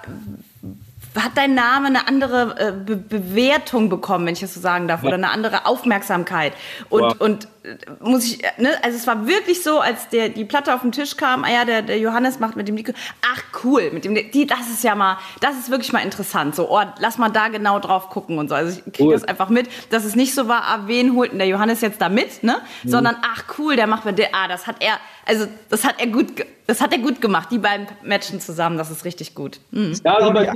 hat 1.21 1.31
dein 1.35 1.53
Name 1.53 1.87
eine 1.87 2.07
andere 2.07 2.55
äh, 2.57 2.71
Be 2.71 2.95
Bewertung 2.95 3.89
bekommen, 3.89 4.25
wenn 4.25 4.33
ich 4.33 4.39
das 4.39 4.53
so 4.53 4.59
sagen 4.59 4.87
darf, 4.87 5.01
ja. 5.03 5.07
oder 5.07 5.17
eine 5.17 5.29
andere 5.29 5.65
Aufmerksamkeit. 5.65 6.53
Und, 6.89 7.01
wow. 7.01 7.15
und 7.19 7.47
äh, 7.63 7.75
muss 7.99 8.25
ich, 8.25 8.41
ne, 8.57 8.71
also 8.81 8.97
es 8.97 9.05
war 9.05 9.27
wirklich 9.27 9.61
so, 9.63 9.79
als 9.79 10.09
der, 10.09 10.29
die 10.29 10.45
Platte 10.45 10.73
auf 10.73 10.81
den 10.81 10.91
Tisch 10.91 11.15
kam, 11.17 11.43
ah 11.43 11.51
ja, 11.51 11.65
der, 11.65 11.81
der 11.81 11.99
Johannes 11.99 12.39
macht 12.39 12.55
mit 12.55 12.67
dem 12.67 12.75
Nico, 12.75 12.93
ach 13.33 13.43
cool, 13.63 13.91
mit 13.91 14.05
dem, 14.05 14.15
die, 14.15 14.47
das 14.47 14.69
ist 14.69 14.83
ja 14.83 14.95
mal, 14.95 15.17
das 15.39 15.57
ist 15.57 15.69
wirklich 15.69 15.93
mal 15.93 15.99
interessant, 15.99 16.55
so, 16.55 16.69
oh, 16.69 16.81
lass 16.99 17.17
mal 17.17 17.29
da 17.29 17.49
genau 17.49 17.79
drauf 17.79 18.09
gucken 18.09 18.37
und 18.39 18.49
so. 18.49 18.55
Also 18.55 18.79
ich 18.85 18.93
kriege 18.93 19.09
cool. 19.09 19.13
das 19.13 19.23
einfach 19.23 19.49
mit, 19.49 19.69
dass 19.91 20.05
es 20.05 20.15
nicht 20.15 20.33
so 20.33 20.47
war, 20.47 20.63
ah, 20.63 20.83
wen 20.87 21.15
holt 21.15 21.31
denn 21.31 21.39
der 21.39 21.47
Johannes 21.47 21.81
jetzt 21.81 22.01
da 22.01 22.09
mit, 22.09 22.43
ne, 22.43 22.57
mhm. 22.83 22.89
sondern 22.89 23.15
ach 23.21 23.43
cool, 23.57 23.75
der 23.75 23.87
macht 23.87 24.05
mit 24.05 24.17
der, 24.17 24.33
ah, 24.33 24.47
das 24.47 24.65
hat 24.67 24.77
er, 24.79 24.97
also 25.25 25.47
das 25.69 25.85
hat 25.85 25.99
er 25.99 26.07
gut, 26.07 26.27
das 26.65 26.81
hat 26.81 26.91
er 26.91 26.99
gut 26.99 27.21
gemacht, 27.21 27.49
die 27.51 27.59
beiden 27.59 27.87
Matchen 28.03 28.39
zusammen, 28.39 28.77
das 28.77 28.89
ist 28.89 29.05
richtig 29.05 29.35
gut. 29.35 29.59
Mhm. 29.71 29.93
Ja, 30.03 30.15
also 30.15 30.33
bei, 30.33 30.51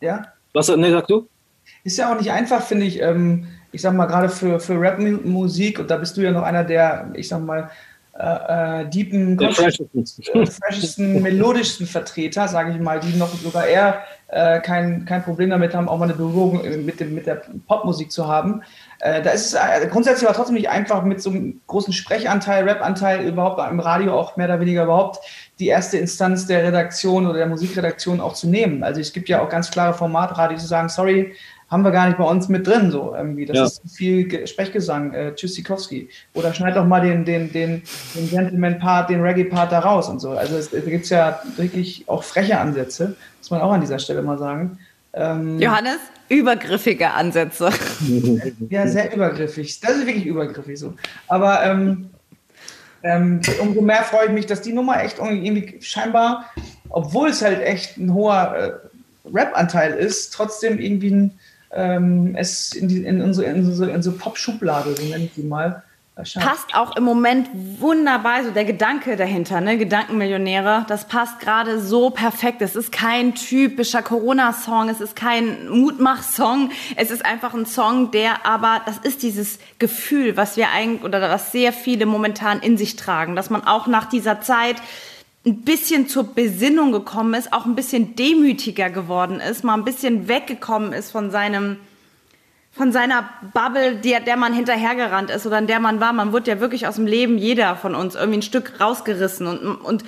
ja. 0.00 0.24
Was 0.52 0.68
ne, 0.68 0.90
sagst 0.90 1.10
du? 1.10 1.28
Ist 1.84 1.98
ja 1.98 2.12
auch 2.12 2.18
nicht 2.18 2.30
einfach, 2.30 2.62
finde 2.62 2.86
ich. 2.86 3.00
Ähm, 3.00 3.46
ich 3.72 3.82
sag 3.82 3.94
mal, 3.94 4.06
gerade 4.06 4.28
für, 4.28 4.58
für 4.60 4.80
Rap-Musik, 4.80 5.78
und 5.78 5.90
da 5.90 5.96
bist 5.96 6.16
du 6.16 6.22
ja 6.22 6.32
noch 6.32 6.42
einer 6.42 6.64
der, 6.64 7.10
ich 7.14 7.28
sag 7.28 7.40
mal, 7.42 7.70
äh, 8.18 8.82
äh 8.82 8.88
deepen, 8.90 9.38
freshesten, 9.38 11.22
melodischsten 11.22 11.86
Vertreter, 11.86 12.48
sage 12.48 12.72
ich 12.72 12.80
mal, 12.80 12.98
die 12.98 13.16
noch 13.16 13.32
sogar 13.34 13.66
eher 13.66 14.02
äh, 14.28 14.60
kein, 14.60 15.04
kein 15.04 15.22
Problem 15.22 15.50
damit 15.50 15.74
haben, 15.74 15.88
auch 15.88 15.98
mal 15.98 16.06
eine 16.06 16.14
Berührung 16.14 16.62
mit, 16.84 17.00
dem, 17.00 17.14
mit 17.14 17.26
der 17.26 17.42
Popmusik 17.68 18.10
zu 18.10 18.26
haben. 18.26 18.62
Äh, 19.00 19.22
da 19.22 19.30
ist 19.30 19.46
es 19.46 19.54
äh, 19.54 19.86
grundsätzlich 19.88 20.28
aber 20.28 20.36
trotzdem 20.36 20.56
nicht 20.56 20.68
einfach, 20.68 21.02
mit 21.04 21.22
so 21.22 21.30
einem 21.30 21.60
großen 21.66 21.92
Sprechanteil, 21.92 22.64
Rap-Anteil 22.64 23.26
überhaupt 23.26 23.60
im 23.70 23.80
Radio 23.80 24.14
auch 24.14 24.36
mehr 24.36 24.46
oder 24.46 24.60
weniger 24.60 24.84
überhaupt 24.84 25.20
die 25.58 25.68
erste 25.68 25.98
Instanz 25.98 26.46
der 26.46 26.64
Redaktion 26.64 27.26
oder 27.26 27.38
der 27.38 27.46
Musikredaktion 27.46 28.20
auch 28.20 28.34
zu 28.34 28.48
nehmen. 28.48 28.82
Also 28.82 29.00
es 29.00 29.12
gibt 29.12 29.28
ja 29.28 29.42
auch 29.42 29.48
ganz 29.48 29.70
klare 29.70 29.94
Formatradio, 29.94 30.58
zu 30.58 30.66
sagen, 30.66 30.88
sorry, 30.88 31.34
haben 31.70 31.84
wir 31.84 31.92
gar 31.92 32.08
nicht 32.08 32.18
bei 32.18 32.24
uns 32.24 32.48
mit 32.48 32.66
drin, 32.66 32.90
so 32.90 33.14
irgendwie. 33.16 33.46
Das 33.46 33.56
ja. 33.56 33.64
ist 33.64 33.82
viel 33.94 34.46
Sprechgesang, 34.46 35.14
äh, 35.14 35.34
Tschüssikowski. 35.34 36.08
Oder 36.34 36.52
schneid 36.52 36.76
doch 36.76 36.84
mal 36.84 37.00
den, 37.00 37.24
den, 37.24 37.52
den, 37.52 37.82
den 38.14 38.28
Gentleman-Part, 38.28 39.08
den 39.08 39.22
Reggae-Part 39.22 39.70
da 39.70 39.78
raus 39.78 40.08
und 40.08 40.18
so. 40.18 40.30
Also 40.30 40.56
es, 40.56 40.70
da 40.70 40.80
gibt 40.80 41.04
es 41.04 41.10
ja 41.10 41.40
wirklich 41.56 42.04
auch 42.08 42.24
freche 42.24 42.58
Ansätze, 42.58 43.14
muss 43.38 43.50
man 43.50 43.60
auch 43.60 43.72
an 43.72 43.80
dieser 43.80 44.00
Stelle 44.00 44.22
mal 44.22 44.38
sagen. 44.38 44.78
Ähm, 45.12 45.58
Johannes, 45.58 45.98
übergriffige 46.28 47.10
Ansätze. 47.10 47.70
ja, 48.70 48.86
sehr 48.86 49.14
übergriffig. 49.14 49.80
Das 49.80 49.96
ist 49.96 50.06
wirklich 50.06 50.26
übergriffig 50.26 50.78
so. 50.78 50.94
Aber 51.28 51.64
ähm, 51.64 52.10
ähm, 53.02 53.40
umso 53.60 53.80
mehr 53.80 54.02
freue 54.02 54.26
ich 54.26 54.32
mich, 54.32 54.46
dass 54.46 54.62
die 54.62 54.72
Nummer 54.72 55.02
echt 55.02 55.18
irgendwie 55.18 55.80
scheinbar, 55.80 56.46
obwohl 56.90 57.30
es 57.30 57.42
halt 57.42 57.62
echt 57.62 57.96
ein 57.96 58.12
hoher 58.12 58.54
äh, 58.56 59.28
Rap-Anteil 59.32 59.94
ist, 59.94 60.32
trotzdem 60.32 60.78
irgendwie 60.78 61.10
ein, 61.10 61.38
ähm, 61.72 62.34
es 62.36 62.72
in, 62.72 62.88
die, 62.88 63.04
in, 63.04 63.22
unsere, 63.22 63.50
in 63.50 63.64
unsere, 63.64 63.90
in 63.90 63.96
unsere 63.96 64.16
Pop-Schublade, 64.16 64.94
so 64.96 65.02
nenne 65.04 65.24
ich 65.24 65.34
die 65.34 65.42
mal, 65.42 65.82
Passt 66.40 66.74
auch 66.74 66.96
im 66.96 67.04
Moment 67.04 67.48
wunderbar, 67.52 68.44
so 68.44 68.50
der 68.50 68.64
Gedanke 68.64 69.16
dahinter, 69.16 69.60
ne? 69.60 69.78
Gedankenmillionäre, 69.78 70.84
das 70.88 71.06
passt 71.06 71.40
gerade 71.40 71.80
so 71.80 72.10
perfekt. 72.10 72.62
Es 72.62 72.76
ist 72.76 72.92
kein 72.92 73.34
typischer 73.34 74.02
Corona-Song, 74.02 74.88
es 74.88 75.00
ist 75.00 75.16
kein 75.16 75.68
Mutmach-Song, 75.68 76.70
es 76.96 77.10
ist 77.10 77.24
einfach 77.24 77.54
ein 77.54 77.66
Song, 77.66 78.10
der 78.10 78.46
aber, 78.46 78.80
das 78.86 78.98
ist 78.98 79.22
dieses 79.22 79.58
Gefühl, 79.78 80.36
was 80.36 80.56
wir 80.56 80.70
eigentlich, 80.70 81.04
oder 81.04 81.20
was 81.22 81.52
sehr 81.52 81.72
viele 81.72 82.06
momentan 82.06 82.60
in 82.60 82.76
sich 82.76 82.96
tragen, 82.96 83.36
dass 83.36 83.50
man 83.50 83.66
auch 83.66 83.86
nach 83.86 84.06
dieser 84.06 84.40
Zeit 84.40 84.76
ein 85.46 85.62
bisschen 85.62 86.06
zur 86.06 86.34
Besinnung 86.34 86.92
gekommen 86.92 87.34
ist, 87.34 87.52
auch 87.52 87.64
ein 87.64 87.74
bisschen 87.74 88.14
demütiger 88.14 88.90
geworden 88.90 89.40
ist, 89.40 89.64
mal 89.64 89.74
ein 89.74 89.84
bisschen 89.84 90.28
weggekommen 90.28 90.92
ist 90.92 91.10
von 91.10 91.30
seinem, 91.30 91.78
von 92.72 92.92
seiner 92.92 93.28
Bubble, 93.52 93.96
der, 93.96 94.20
der 94.20 94.36
man 94.36 94.54
hinterhergerannt 94.54 95.30
ist 95.30 95.46
oder 95.46 95.58
in 95.58 95.66
der 95.66 95.80
man 95.80 96.00
war. 96.00 96.12
Man 96.12 96.32
wurde 96.32 96.50
ja 96.50 96.60
wirklich 96.60 96.86
aus 96.86 96.96
dem 96.96 97.06
Leben 97.06 97.36
jeder 97.36 97.76
von 97.76 97.94
uns 97.94 98.14
irgendwie 98.14 98.38
ein 98.38 98.42
Stück 98.42 98.80
rausgerissen 98.80 99.46
und, 99.46 99.76
und 99.76 100.04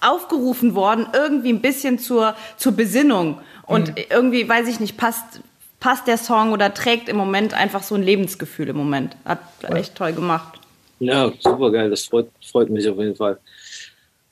aufgerufen 0.00 0.74
worden, 0.74 1.06
irgendwie 1.14 1.50
ein 1.50 1.62
bisschen 1.62 1.98
zur, 1.98 2.36
zur 2.56 2.72
Besinnung. 2.72 3.40
Und 3.66 3.88
mhm. 3.88 4.04
irgendwie, 4.10 4.48
weiß 4.48 4.68
ich 4.68 4.78
nicht, 4.78 4.96
passt, 4.96 5.40
passt 5.80 6.06
der 6.06 6.18
Song 6.18 6.52
oder 6.52 6.72
trägt 6.74 7.08
im 7.08 7.16
Moment 7.16 7.54
einfach 7.54 7.82
so 7.82 7.94
ein 7.94 8.02
Lebensgefühl 8.02 8.68
im 8.68 8.76
Moment. 8.76 9.16
Hat 9.24 9.40
echt 9.74 9.94
toll 9.94 10.12
gemacht. 10.12 10.60
Ja, 11.00 11.32
super 11.40 11.72
geil. 11.72 11.90
Das 11.90 12.04
freut, 12.04 12.28
freut 12.42 12.70
mich 12.70 12.88
auf 12.88 12.98
jeden 12.98 13.16
Fall. 13.16 13.38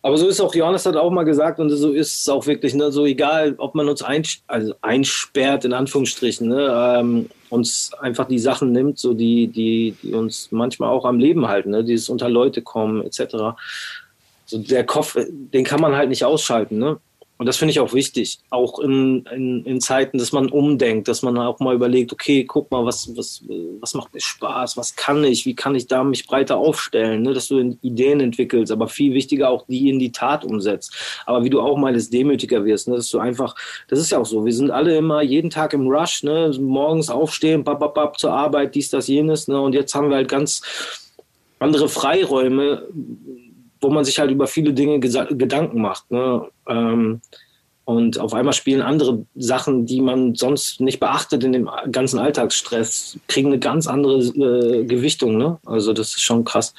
Aber 0.02 0.18
so 0.18 0.28
ist 0.28 0.38
auch, 0.38 0.54
Johannes 0.54 0.84
hat 0.84 0.96
auch 0.96 1.10
mal 1.10 1.24
gesagt, 1.24 1.58
und 1.60 1.70
so 1.70 1.92
ist 1.92 2.20
es 2.20 2.28
auch 2.28 2.46
wirklich, 2.46 2.74
ne, 2.74 2.92
so 2.92 3.06
egal, 3.06 3.54
ob 3.56 3.74
man 3.74 3.88
uns 3.88 4.02
einsch 4.02 4.42
also 4.46 4.74
einsperrt, 4.82 5.64
in 5.64 5.72
Anführungsstrichen, 5.72 6.46
ne, 6.46 6.98
ähm, 6.98 7.30
uns 7.54 7.92
einfach 8.00 8.26
die 8.26 8.38
Sachen 8.38 8.72
nimmt, 8.72 8.98
so 8.98 9.14
die, 9.14 9.46
die, 9.46 9.94
die 10.02 10.12
uns 10.12 10.50
manchmal 10.50 10.90
auch 10.90 11.04
am 11.04 11.18
Leben 11.18 11.46
halten, 11.46 11.70
ne, 11.70 11.84
dieses 11.84 12.08
unter 12.08 12.28
Leute 12.28 12.62
kommen, 12.62 13.02
etc. 13.02 13.56
So 14.44 14.58
der 14.58 14.84
Kopf, 14.84 15.16
den 15.28 15.64
kann 15.64 15.80
man 15.80 15.96
halt 15.96 16.08
nicht 16.08 16.24
ausschalten, 16.24 16.78
ne? 16.78 16.98
Und 17.36 17.46
das 17.46 17.56
finde 17.56 17.72
ich 17.72 17.80
auch 17.80 17.92
wichtig, 17.92 18.38
auch 18.50 18.78
in, 18.78 19.26
in, 19.26 19.64
in, 19.64 19.80
Zeiten, 19.80 20.18
dass 20.18 20.30
man 20.30 20.50
umdenkt, 20.50 21.08
dass 21.08 21.22
man 21.22 21.36
auch 21.36 21.58
mal 21.58 21.74
überlegt, 21.74 22.12
okay, 22.12 22.44
guck 22.44 22.70
mal, 22.70 22.84
was, 22.84 23.10
was, 23.16 23.42
was 23.80 23.94
macht 23.94 24.14
mir 24.14 24.20
Spaß, 24.20 24.76
was 24.76 24.94
kann 24.94 25.24
ich, 25.24 25.44
wie 25.44 25.56
kann 25.56 25.74
ich 25.74 25.88
da 25.88 26.04
mich 26.04 26.28
breiter 26.28 26.56
aufstellen, 26.56 27.22
ne? 27.22 27.34
dass 27.34 27.48
du 27.48 27.76
Ideen 27.82 28.20
entwickelst, 28.20 28.70
aber 28.70 28.86
viel 28.86 29.14
wichtiger 29.14 29.50
auch 29.50 29.66
die 29.66 29.88
in 29.88 29.98
die 29.98 30.12
Tat 30.12 30.44
umsetzt. 30.44 30.94
Aber 31.26 31.42
wie 31.42 31.50
du 31.50 31.60
auch 31.60 31.76
meines 31.76 32.08
demütiger 32.08 32.64
wirst, 32.64 32.86
ne? 32.86 32.94
dass 32.96 33.10
du 33.10 33.18
einfach, 33.18 33.56
das 33.88 33.98
ist 33.98 34.12
ja 34.12 34.18
auch 34.18 34.26
so, 34.26 34.44
wir 34.44 34.54
sind 34.54 34.70
alle 34.70 34.96
immer 34.96 35.20
jeden 35.22 35.50
Tag 35.50 35.72
im 35.72 35.88
Rush, 35.88 36.22
ne? 36.22 36.56
morgens 36.60 37.10
aufstehen, 37.10 37.64
bap, 37.64 37.80
bap, 37.80 37.94
bap, 37.94 38.18
zur 38.18 38.32
Arbeit, 38.32 38.76
dies, 38.76 38.90
das, 38.90 39.08
jenes, 39.08 39.48
ne? 39.48 39.60
und 39.60 39.74
jetzt 39.74 39.92
haben 39.96 40.08
wir 40.08 40.16
halt 40.16 40.28
ganz 40.28 40.62
andere 41.58 41.88
Freiräume, 41.88 42.86
wo 43.80 43.90
man 43.90 44.04
sich 44.04 44.20
halt 44.20 44.30
über 44.30 44.46
viele 44.46 44.72
Dinge 44.72 45.00
Gedanken 45.00 45.80
macht. 45.80 46.10
Ne? 46.10 46.48
Ähm, 46.68 47.20
und 47.84 48.18
auf 48.18 48.32
einmal 48.32 48.54
spielen 48.54 48.80
andere 48.80 49.26
Sachen, 49.34 49.84
die 49.84 50.00
man 50.00 50.34
sonst 50.34 50.80
nicht 50.80 51.00
beachtet 51.00 51.44
in 51.44 51.52
dem 51.52 51.68
ganzen 51.90 52.18
Alltagsstress, 52.18 53.18
kriegen 53.28 53.48
eine 53.48 53.58
ganz 53.58 53.86
andere 53.86 54.20
äh, 54.20 54.84
Gewichtung. 54.84 55.36
Ne? 55.36 55.58
Also 55.66 55.92
das 55.92 56.08
ist 56.08 56.22
schon 56.22 56.44
krass. 56.44 56.72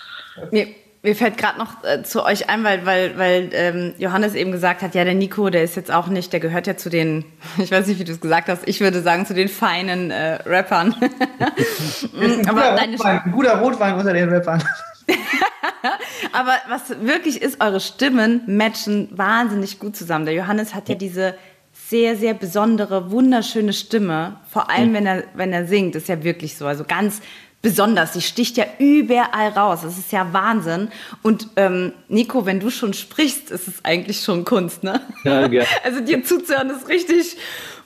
Mir, 0.49 0.67
mir 1.03 1.15
fällt 1.15 1.37
gerade 1.37 1.59
noch 1.59 1.83
äh, 1.83 2.01
zu 2.01 2.25
euch 2.25 2.49
ein, 2.49 2.63
weil, 2.63 2.87
weil, 2.87 3.19
weil 3.19 3.49
ähm, 3.53 3.93
Johannes 3.99 4.33
eben 4.33 4.51
gesagt 4.51 4.81
hat, 4.81 4.95
ja, 4.95 5.03
der 5.03 5.13
Nico, 5.13 5.51
der 5.51 5.63
ist 5.63 5.75
jetzt 5.75 5.93
auch 5.93 6.07
nicht, 6.07 6.33
der 6.33 6.39
gehört 6.39 6.65
ja 6.65 6.75
zu 6.75 6.89
den, 6.89 7.23
ich 7.59 7.69
weiß 7.69 7.85
nicht, 7.85 7.99
wie 7.99 8.03
du 8.03 8.11
es 8.11 8.19
gesagt 8.19 8.47
hast, 8.47 8.67
ich 8.67 8.81
würde 8.81 9.01
sagen, 9.01 9.27
zu 9.27 9.35
den 9.35 9.47
feinen 9.47 10.09
äh, 10.09 10.39
Rappern. 10.43 10.95
ein, 12.19 12.41
guter 12.41 12.71
Rotwein, 12.71 12.99
ein 13.05 13.31
guter 13.31 13.59
Rotwein 13.59 13.93
unter 13.93 14.13
den 14.13 14.29
Rappern. 14.29 14.63
Aber 16.31 16.55
was 16.67 16.89
wirklich 17.01 17.41
ist, 17.41 17.61
eure 17.61 17.79
Stimmen 17.79 18.41
matchen 18.47 19.09
wahnsinnig 19.11 19.79
gut 19.79 19.95
zusammen. 19.95 20.25
Der 20.25 20.33
Johannes 20.33 20.73
hat 20.73 20.89
ja 20.89 20.95
diese 20.95 21.35
sehr, 21.71 22.15
sehr 22.15 22.33
besondere, 22.33 23.11
wunderschöne 23.11 23.73
Stimme. 23.73 24.37
Vor 24.49 24.69
allem, 24.69 24.93
wenn 24.93 25.05
er, 25.05 25.23
wenn 25.35 25.53
er 25.53 25.67
singt, 25.67 25.95
ist 25.95 26.07
ja 26.07 26.23
wirklich 26.23 26.57
so. 26.57 26.65
Also 26.65 26.83
ganz 26.83 27.21
besonders. 27.65 28.13
Sie 28.13 28.21
sticht 28.21 28.57
ja 28.57 28.65
überall 28.77 29.49
raus. 29.49 29.81
Das 29.81 29.97
ist 29.97 30.11
ja 30.11 30.31
Wahnsinn. 30.33 30.89
Und 31.23 31.47
ähm, 31.55 31.93
Nico, 32.07 32.45
wenn 32.45 32.59
du 32.59 32.69
schon 32.69 32.93
sprichst, 32.93 33.49
ist 33.49 33.67
es 33.67 33.83
eigentlich 33.83 34.21
schon 34.21 34.45
Kunst, 34.45 34.83
ne? 34.83 35.01
Ja, 35.23 35.47
gerne. 35.47 35.67
Also 35.83 36.01
dir 36.01 36.23
zuzuhören 36.23 36.69
ist 36.69 36.87
richtig, 36.87 37.37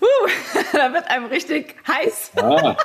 uh, 0.01 0.05
da 0.73 0.93
wird 0.93 1.09
einem 1.09 1.25
richtig 1.25 1.75
heiß. 1.87 2.31
Ja. 2.37 2.77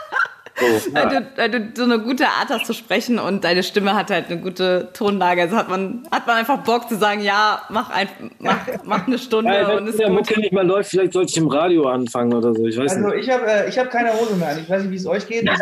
Oh, 0.60 0.80
weil, 0.92 1.08
du, 1.08 1.26
weil, 1.34 1.50
du, 1.50 1.72
so 1.74 1.82
eine 1.82 1.98
gute 1.98 2.28
Art 2.28 2.48
hast 2.48 2.66
zu 2.66 2.74
sprechen 2.74 3.18
und 3.18 3.42
deine 3.42 3.64
Stimme 3.64 3.94
hat 3.94 4.10
halt 4.10 4.30
eine 4.30 4.40
gute 4.40 4.90
Tonlage. 4.92 5.42
Also 5.42 5.56
hat 5.56 5.68
man, 5.68 6.06
hat 6.12 6.28
man 6.28 6.36
einfach 6.36 6.58
Bock 6.58 6.88
zu 6.88 6.96
sagen, 6.96 7.22
ja, 7.22 7.62
mach, 7.70 7.90
ein, 7.90 8.08
mach, 8.38 8.58
mach 8.84 9.04
eine 9.06 9.18
Stunde 9.18 9.52
ja, 9.52 9.76
und 9.76 9.88
ist 9.88 9.98
der 9.98 10.06
gut. 10.08 10.18
Mucke 10.18 10.38
nicht 10.38 10.52
mehr 10.52 10.62
läuft, 10.62 10.90
vielleicht 10.90 11.12
sollte 11.12 11.30
ich 11.30 11.36
im 11.38 11.48
Radio 11.48 11.88
anfangen 11.88 12.32
oder 12.32 12.54
so. 12.54 12.64
Ich 12.66 12.78
weiß 12.78 12.92
also 12.92 13.08
nicht. 13.08 13.24
ich 13.26 13.30
habe 13.34 13.44
äh, 13.46 13.68
hab 13.70 13.90
keine 13.90 14.12
Hose 14.12 14.36
mehr 14.36 14.50
an. 14.50 14.60
Ich 14.60 14.70
weiß 14.70 14.82
nicht, 14.82 14.92
wie 14.92 14.96
es 14.96 15.06
euch 15.06 15.26
geht. 15.26 15.44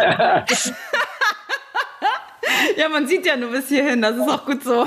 ja, 2.77 2.89
man 2.91 3.07
sieht 3.07 3.25
ja 3.25 3.37
nur 3.37 3.51
bis 3.51 3.69
hierhin. 3.69 4.03
Das 4.03 4.17
ist 4.17 4.29
auch 4.29 4.45
gut 4.45 4.63
so. 4.63 4.87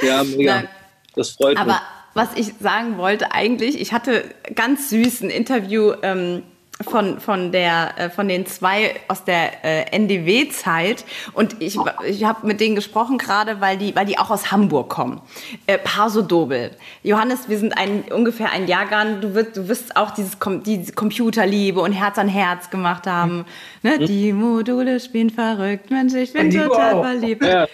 ja, 0.00 0.24
mega. 0.24 0.54
Nein. 0.54 0.68
Das 1.16 1.30
freut 1.30 1.58
Aber 1.58 1.66
mich. 1.66 1.74
Aber 1.74 1.82
was 2.14 2.28
ich 2.36 2.54
sagen 2.60 2.96
wollte 2.96 3.32
eigentlich, 3.32 3.78
ich 3.78 3.92
hatte 3.92 4.24
ganz 4.54 4.88
süß 4.88 5.20
ein 5.22 5.30
Interview 5.30 5.92
ähm, 6.02 6.44
von, 6.82 7.20
von, 7.20 7.52
der, 7.52 7.94
äh, 7.96 8.10
von 8.10 8.26
den 8.26 8.46
zwei 8.46 8.96
aus 9.06 9.24
der 9.24 9.64
äh, 9.64 9.96
NDW-Zeit. 9.96 11.04
Und 11.32 11.62
ich, 11.62 11.78
ich 12.04 12.24
habe 12.24 12.46
mit 12.46 12.60
denen 12.60 12.74
gesprochen 12.74 13.16
gerade, 13.16 13.60
weil 13.60 13.78
die, 13.78 13.94
weil 13.94 14.06
die 14.06 14.18
auch 14.18 14.30
aus 14.30 14.50
Hamburg 14.50 14.88
kommen. 14.88 15.20
Äh, 15.66 15.78
Paso 15.78 16.22
Dobel. 16.22 16.72
Johannes, 17.02 17.48
wir 17.48 17.58
sind 17.58 17.78
ein, 17.78 18.02
ungefähr 18.10 18.50
ein 18.50 18.66
Jahrgang. 18.66 19.20
Du 19.20 19.34
wirst, 19.34 19.56
du 19.56 19.68
wirst 19.68 19.96
auch 19.96 20.10
dieses, 20.10 20.36
diese 20.66 20.92
Computerliebe 20.92 21.80
und 21.80 21.92
Herz 21.92 22.18
an 22.18 22.28
Herz 22.28 22.70
gemacht 22.70 23.06
haben. 23.06 23.44
Ne? 23.82 23.98
Mhm. 23.98 24.06
Die 24.06 24.32
Module 24.32 24.98
spielen 24.98 25.30
verrückt. 25.30 25.90
Mensch, 25.90 26.14
ich 26.14 26.32
bin 26.32 26.50
total 26.50 27.02
verliebt. 27.02 27.44
Ja, 27.44 27.66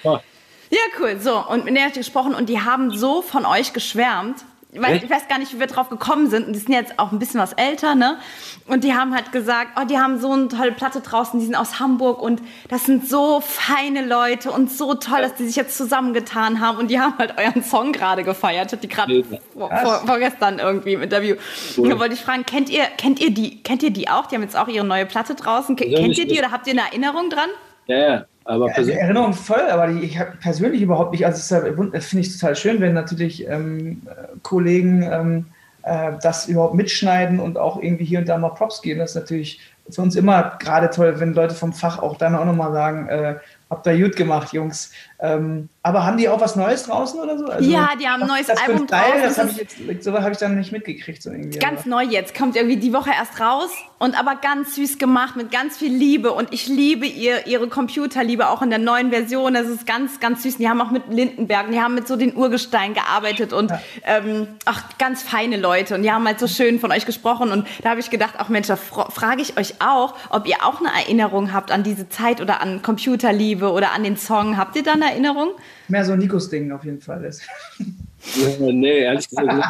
ja, 0.73 0.79
cool. 1.01 1.19
So, 1.21 1.45
und 1.49 1.65
mit 1.65 1.75
denen 1.75 1.81
habe 1.81 1.89
ich 1.89 1.95
gesprochen 1.95 2.33
und 2.33 2.49
die 2.49 2.61
haben 2.61 2.97
so 2.97 3.23
von 3.23 3.45
euch 3.45 3.73
geschwärmt 3.73 4.45
weil 4.75 4.97
ich 4.97 5.11
weiß 5.11 5.27
gar 5.29 5.39
nicht, 5.39 5.53
wie 5.53 5.59
wir 5.59 5.67
drauf 5.67 5.89
gekommen 5.89 6.31
sind. 6.31 6.47
Und 6.47 6.53
die 6.53 6.59
sind 6.61 6.73
jetzt 6.73 6.99
auch 6.99 7.11
ein 7.13 7.19
bisschen 7.19 7.41
was 7.41 7.53
älter, 7.55 7.95
ne? 7.95 8.19
Und 8.67 8.85
die 8.85 8.95
haben 8.95 9.15
halt 9.15 9.33
gesagt, 9.33 9.71
oh, 9.81 9.85
die 9.85 9.99
haben 9.99 10.21
so 10.21 10.33
eine 10.33 10.49
tolle 10.49 10.73
Platte 10.73 11.01
draußen, 11.01 11.41
die 11.41 11.47
sind 11.47 11.57
aus 11.57 11.81
Hamburg 11.81 12.23
und 12.23 12.41
das 12.69 12.85
sind 12.85 13.09
so 13.09 13.41
feine 13.41 14.07
Leute 14.07 14.53
und 14.53 14.71
so 14.71 14.95
toll, 14.95 15.23
dass 15.23 15.35
die 15.35 15.47
sich 15.47 15.57
jetzt 15.57 15.77
zusammengetan 15.77 16.61
haben. 16.61 16.79
Und 16.79 16.91
die 16.91 17.01
haben 17.01 17.19
halt 17.19 17.35
euren 17.39 17.65
Song 17.65 17.93
gerade 17.93 18.23
gefeiert, 18.23 18.73
hat 18.73 18.83
die 18.83 18.89
gerade 18.89 19.25
vor, 19.55 19.71
vor, 19.71 20.03
vorgestern 20.07 20.59
irgendwie 20.59 20.93
im 20.93 21.03
Interview. 21.03 21.37
Cool. 21.77 21.89
Da 21.89 21.99
wollte 21.99 22.15
ich 22.15 22.21
fragen, 22.21 22.47
kennt 22.47 22.71
ihr, 22.71 22.85
kennt 22.97 23.21
ihr 23.21 23.31
die, 23.31 23.63
kennt 23.63 23.83
ihr 23.83 23.91
die 23.91 24.09
auch? 24.09 24.27
Die 24.27 24.37
haben 24.37 24.43
jetzt 24.43 24.57
auch 24.57 24.69
ihre 24.69 24.87
neue 24.87 25.07
Platte 25.07 25.35
draußen. 25.35 25.75
Kennt 25.77 26.17
ihr 26.19 26.27
die 26.27 26.39
oder 26.39 26.53
habt 26.53 26.67
ihr 26.67 26.73
eine 26.73 26.83
Erinnerung 26.83 27.31
dran? 27.31 27.49
Ja, 27.87 27.97
ja. 27.99 28.25
Aber 28.51 28.81
ja, 28.81 28.95
Erinnerung 28.97 29.33
voll, 29.33 29.71
aber 29.71 29.87
die, 29.87 30.01
ich 30.01 30.19
habe 30.19 30.33
persönlich 30.41 30.83
überhaupt 30.83 31.13
nicht. 31.13 31.25
Also 31.25 31.39
das 31.39 32.07
finde 32.07 32.27
ich 32.27 32.37
total 32.37 32.57
schön, 32.57 32.81
wenn 32.81 32.95
natürlich 32.95 33.47
ähm, 33.47 34.03
Kollegen 34.43 35.05
ähm, 35.05 35.47
äh, 35.83 36.13
das 36.21 36.49
überhaupt 36.49 36.75
mitschneiden 36.75 37.39
und 37.39 37.59
auch 37.59 37.81
irgendwie 37.81 38.05
hier 38.05 38.19
und 38.19 38.29
da 38.29 38.37
mal 38.39 38.49
Props 38.49 38.83
geben. 38.83 38.99
Das 38.99 39.11
ist 39.11 39.15
natürlich 39.15 39.61
für 39.89 40.03
uns 40.03 40.17
immer 40.17 40.57
gerade 40.59 40.91
toll, 40.91 41.21
wenn 41.21 41.33
Leute 41.33 41.55
vom 41.55 41.73
Fach 41.73 42.01
auch 42.01 42.17
dann 42.17 42.35
auch 42.35 42.45
nochmal 42.45 42.73
sagen, 42.73 43.09
äh, 43.09 43.37
habt 43.71 43.87
ihr 43.87 43.97
gut 43.97 44.17
gemacht, 44.17 44.53
Jungs. 44.53 44.91
Ähm, 45.23 45.69
aber 45.83 46.05
haben 46.05 46.19
die 46.19 46.29
auch 46.29 46.41
was 46.41 46.57
Neues 46.57 46.85
draußen 46.85 47.19
oder 47.21 47.39
so? 47.39 47.47
Also, 47.47 47.71
ja, 47.71 47.91
die 47.99 48.07
haben 48.07 48.23
ein 48.23 48.29
neues 48.29 48.51
Album 48.51 48.87
draußen. 48.87 49.23
Das 49.23 49.39
habe 49.39 49.51
ich 49.51 49.57
jetzt, 49.57 50.05
so 50.05 50.13
habe 50.13 50.33
ich 50.33 50.39
dann 50.39 50.57
nicht 50.57 50.73
mitgekriegt. 50.73 51.23
So 51.23 51.31
irgendwie, 51.31 51.59
ganz 51.59 51.81
aber. 51.81 51.91
neu 51.91 52.03
jetzt, 52.03 52.35
kommt 52.35 52.57
irgendwie 52.57 52.77
die 52.77 52.93
Woche 52.93 53.11
erst 53.11 53.41
raus 53.41 53.71
und 53.99 54.19
aber 54.19 54.37
ganz 54.37 54.75
süß 54.77 54.99
gemacht 54.99 55.37
mit 55.37 55.51
ganz 55.51 55.77
viel 55.79 55.93
Liebe 55.93 56.33
und 56.33 56.53
ich 56.53 56.69
liebe 56.69 57.07
ihr, 57.07 57.47
ihre 57.47 57.69
Computerliebe 57.69 58.49
auch 58.49 58.63
in 58.63 58.71
der 58.71 58.79
neuen 58.79 59.11
Version. 59.11 59.55
Das 59.55 59.69
ist 59.69 59.87
ganz, 59.87 60.21
ganz 60.21 60.43
süß. 60.43 60.57
Die 60.57 60.69
haben 60.69 60.81
auch 60.81 60.91
mit 60.91 61.05
Lindenberg, 61.09 61.71
die 61.71 61.81
haben 61.81 61.95
mit 61.95 62.09
so 62.09 62.17
den 62.17 62.35
Urgestein 62.35 62.95
gearbeitet 62.95 63.53
und 63.53 63.71
ja. 63.71 63.81
ähm, 64.05 64.49
ach, 64.65 64.83
ganz 64.99 65.23
feine 65.23 65.59
Leute 65.59 65.95
und 65.95 66.03
die 66.03 66.13
haben 66.13 66.27
halt 66.27 66.41
so 66.41 66.47
schön 66.47 66.79
von 66.79 66.93
euch 66.93 67.05
gesprochen 67.05 67.53
und 67.53 67.67
da 67.83 67.91
habe 67.91 68.01
ich 68.01 68.09
gedacht, 68.11 68.35
ach 68.39 68.49
Mensch, 68.49 68.69
da 68.69 68.77
frage 68.77 69.43
ich 69.43 69.59
euch 69.59 69.75
auch, 69.81 70.15
ob 70.31 70.47
ihr 70.47 70.57
auch 70.63 70.81
eine 70.81 70.89
Erinnerung 70.89 71.53
habt 71.55 71.73
an 71.73 71.83
diese 71.83 72.09
Zeit 72.09 72.41
oder 72.41 72.61
an 72.61 72.83
Computerliebe 72.83 73.71
oder 73.71 73.93
an 73.93 74.03
den 74.03 74.17
Song. 74.17 74.57
Habt 74.57 74.77
ihr 74.77 74.83
da 74.83 74.93
eine 74.93 75.10
Erinnerung? 75.11 75.51
Mehr 75.88 76.05
so 76.05 76.16
Nikos 76.16 76.49
Ding 76.51 76.73
auf 76.73 76.85
jeden 76.85 77.01
Fall 77.01 77.25
ist. 77.25 77.42
nee, 78.59 79.01
ehrlich 79.01 79.29
gesagt 79.29 79.53
nicht. 79.53 79.66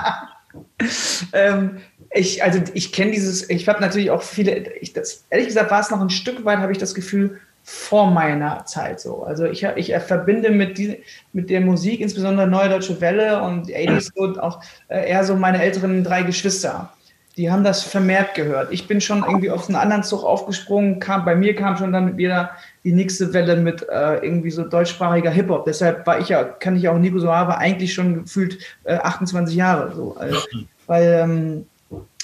ähm, 1.32 1.78
ich, 2.12 2.42
also 2.42 2.60
ich 2.74 2.92
kenne 2.92 3.12
dieses, 3.12 3.48
ich 3.48 3.68
habe 3.68 3.80
natürlich 3.80 4.10
auch 4.10 4.22
viele, 4.22 4.72
ich, 4.80 4.92
das, 4.92 5.24
ehrlich 5.30 5.48
gesagt 5.48 5.70
war 5.70 5.80
es 5.80 5.90
noch 5.90 6.00
ein 6.00 6.10
Stück 6.10 6.44
weit, 6.44 6.58
habe 6.58 6.72
ich 6.72 6.78
das 6.78 6.94
Gefühl, 6.94 7.40
vor 7.62 8.10
meiner 8.10 8.64
Zeit 8.64 9.00
so. 9.00 9.22
Also 9.22 9.44
ich, 9.44 9.62
ich 9.62 9.94
verbinde 9.94 10.50
mit, 10.50 10.78
die, 10.78 11.02
mit 11.32 11.50
der 11.50 11.60
Musik, 11.60 12.00
insbesondere 12.00 12.46
Neue 12.46 12.70
Deutsche 12.70 13.00
Welle 13.00 13.42
und 13.42 13.68
80s 13.68 14.12
und 14.16 14.40
auch 14.40 14.62
äh, 14.88 15.08
eher 15.10 15.24
so 15.24 15.36
meine 15.36 15.62
älteren 15.62 16.02
drei 16.02 16.22
Geschwister 16.22 16.90
die 17.36 17.50
haben 17.50 17.64
das 17.64 17.82
vermehrt 17.82 18.34
gehört. 18.34 18.72
Ich 18.72 18.86
bin 18.88 19.00
schon 19.00 19.22
irgendwie 19.22 19.50
auf 19.50 19.68
einen 19.68 19.76
anderen 19.76 20.02
Zug 20.02 20.24
aufgesprungen, 20.24 20.98
kam, 20.98 21.24
bei 21.24 21.34
mir 21.34 21.54
kam 21.54 21.76
schon 21.76 21.92
dann 21.92 22.16
wieder 22.16 22.50
die 22.84 22.92
nächste 22.92 23.32
Welle 23.32 23.56
mit 23.56 23.86
äh, 23.88 24.16
irgendwie 24.16 24.50
so 24.50 24.64
deutschsprachiger 24.64 25.30
Hip-Hop. 25.30 25.64
Deshalb 25.64 26.06
war 26.06 26.18
ich 26.18 26.28
ja, 26.28 26.44
kann 26.44 26.76
ich 26.76 26.88
auch 26.88 26.98
Nico 26.98 27.18
Soave 27.18 27.58
eigentlich 27.58 27.92
schon 27.92 28.24
gefühlt 28.24 28.58
äh, 28.84 28.94
28 28.94 29.54
Jahre. 29.54 29.94
So, 29.94 30.16
also, 30.18 30.38
weil 30.86 31.20
ähm, 31.22 31.66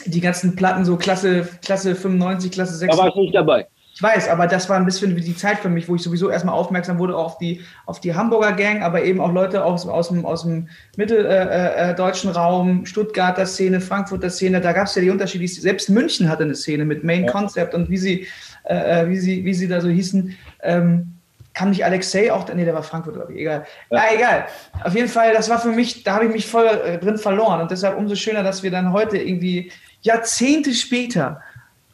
die 0.07 0.21
ganzen 0.21 0.57
Platten 0.57 0.85
so 0.85 0.97
Klasse, 0.97 1.49
Klasse 1.63 1.95
95, 1.95 2.51
Klasse 2.51 2.75
6. 2.75 2.97
Da 2.97 3.03
war 3.03 3.09
ich 3.09 3.17
nicht 3.17 3.35
dabei. 3.35 3.67
Ich 3.97 4.03
weiß, 4.03 4.29
aber 4.29 4.47
das 4.47 4.69
war 4.69 4.77
ein 4.77 4.85
bisschen 4.85 5.17
wie 5.17 5.23
die 5.23 5.35
Zeit 5.35 5.59
für 5.61 5.71
mich, 5.71 5.89
wo 5.89 5.95
ich 5.95 6.03
sowieso 6.03 6.29
erstmal 6.29 6.55
aufmerksam 6.55 6.99
wurde 6.99 7.17
auf 7.17 7.39
die, 7.39 7.63
auf 7.87 7.99
die 7.99 8.15
Hamburger 8.15 8.53
Gang, 8.53 8.83
aber 8.83 9.03
eben 9.03 9.23
auch 9.23 9.33
Leute 9.33 9.65
aus, 9.65 9.87
aus 9.87 10.09
dem, 10.09 10.27
aus 10.27 10.43
dem 10.43 10.69
mitteldeutschen 10.99 12.31
äh, 12.31 12.35
äh, 12.35 12.37
Raum, 12.37 12.85
Stuttgarter 12.85 13.47
Szene, 13.47 13.81
Frankfurter 13.81 14.29
Szene, 14.29 14.61
da 14.61 14.75
gab 14.75 14.87
es 14.87 14.97
ja 14.97 15.01
die 15.01 15.09
Unterschiede. 15.09 15.49
Selbst 15.49 15.89
München 15.89 16.29
hatte 16.29 16.45
eine 16.45 16.55
Szene 16.55 16.85
mit 16.85 17.05
Main 17.05 17.25
ja. 17.25 17.33
Concept 17.33 17.75
und 17.75 17.89
wie 17.89 17.97
sie, 17.97 18.27
äh, 18.67 19.03
äh, 19.03 19.09
wie, 19.09 19.17
sie, 19.17 19.45
wie 19.45 19.55
sie 19.55 19.69
da 19.69 19.81
so 19.81 19.89
hießen. 19.89 20.37
Ähm, 20.63 21.13
kann 21.55 21.71
nicht 21.71 21.85
Alexei 21.85 22.31
auch, 22.31 22.47
nee, 22.53 22.65
der 22.65 22.75
war 22.75 22.83
Frankfurt, 22.83 23.15
glaube 23.15 23.33
ich, 23.33 23.41
egal. 23.41 23.67
Ja. 23.91 23.99
Ah, 23.99 24.15
egal. 24.15 24.47
Auf 24.85 24.95
jeden 24.95 25.09
Fall, 25.09 25.33
das 25.33 25.49
war 25.49 25.59
für 25.59 25.71
mich, 25.71 26.05
da 26.05 26.17
habe 26.17 26.27
ich 26.27 26.33
mich 26.33 26.47
voll 26.47 26.67
äh, 26.67 26.99
drin 26.99 27.17
verloren 27.17 27.63
und 27.63 27.71
deshalb 27.71 27.97
umso 27.97 28.15
schöner, 28.15 28.43
dass 28.43 28.63
wir 28.63 28.71
dann 28.71 28.93
heute 28.93 29.17
irgendwie 29.17 29.73
Jahrzehnte 30.03 30.75
später, 30.75 31.41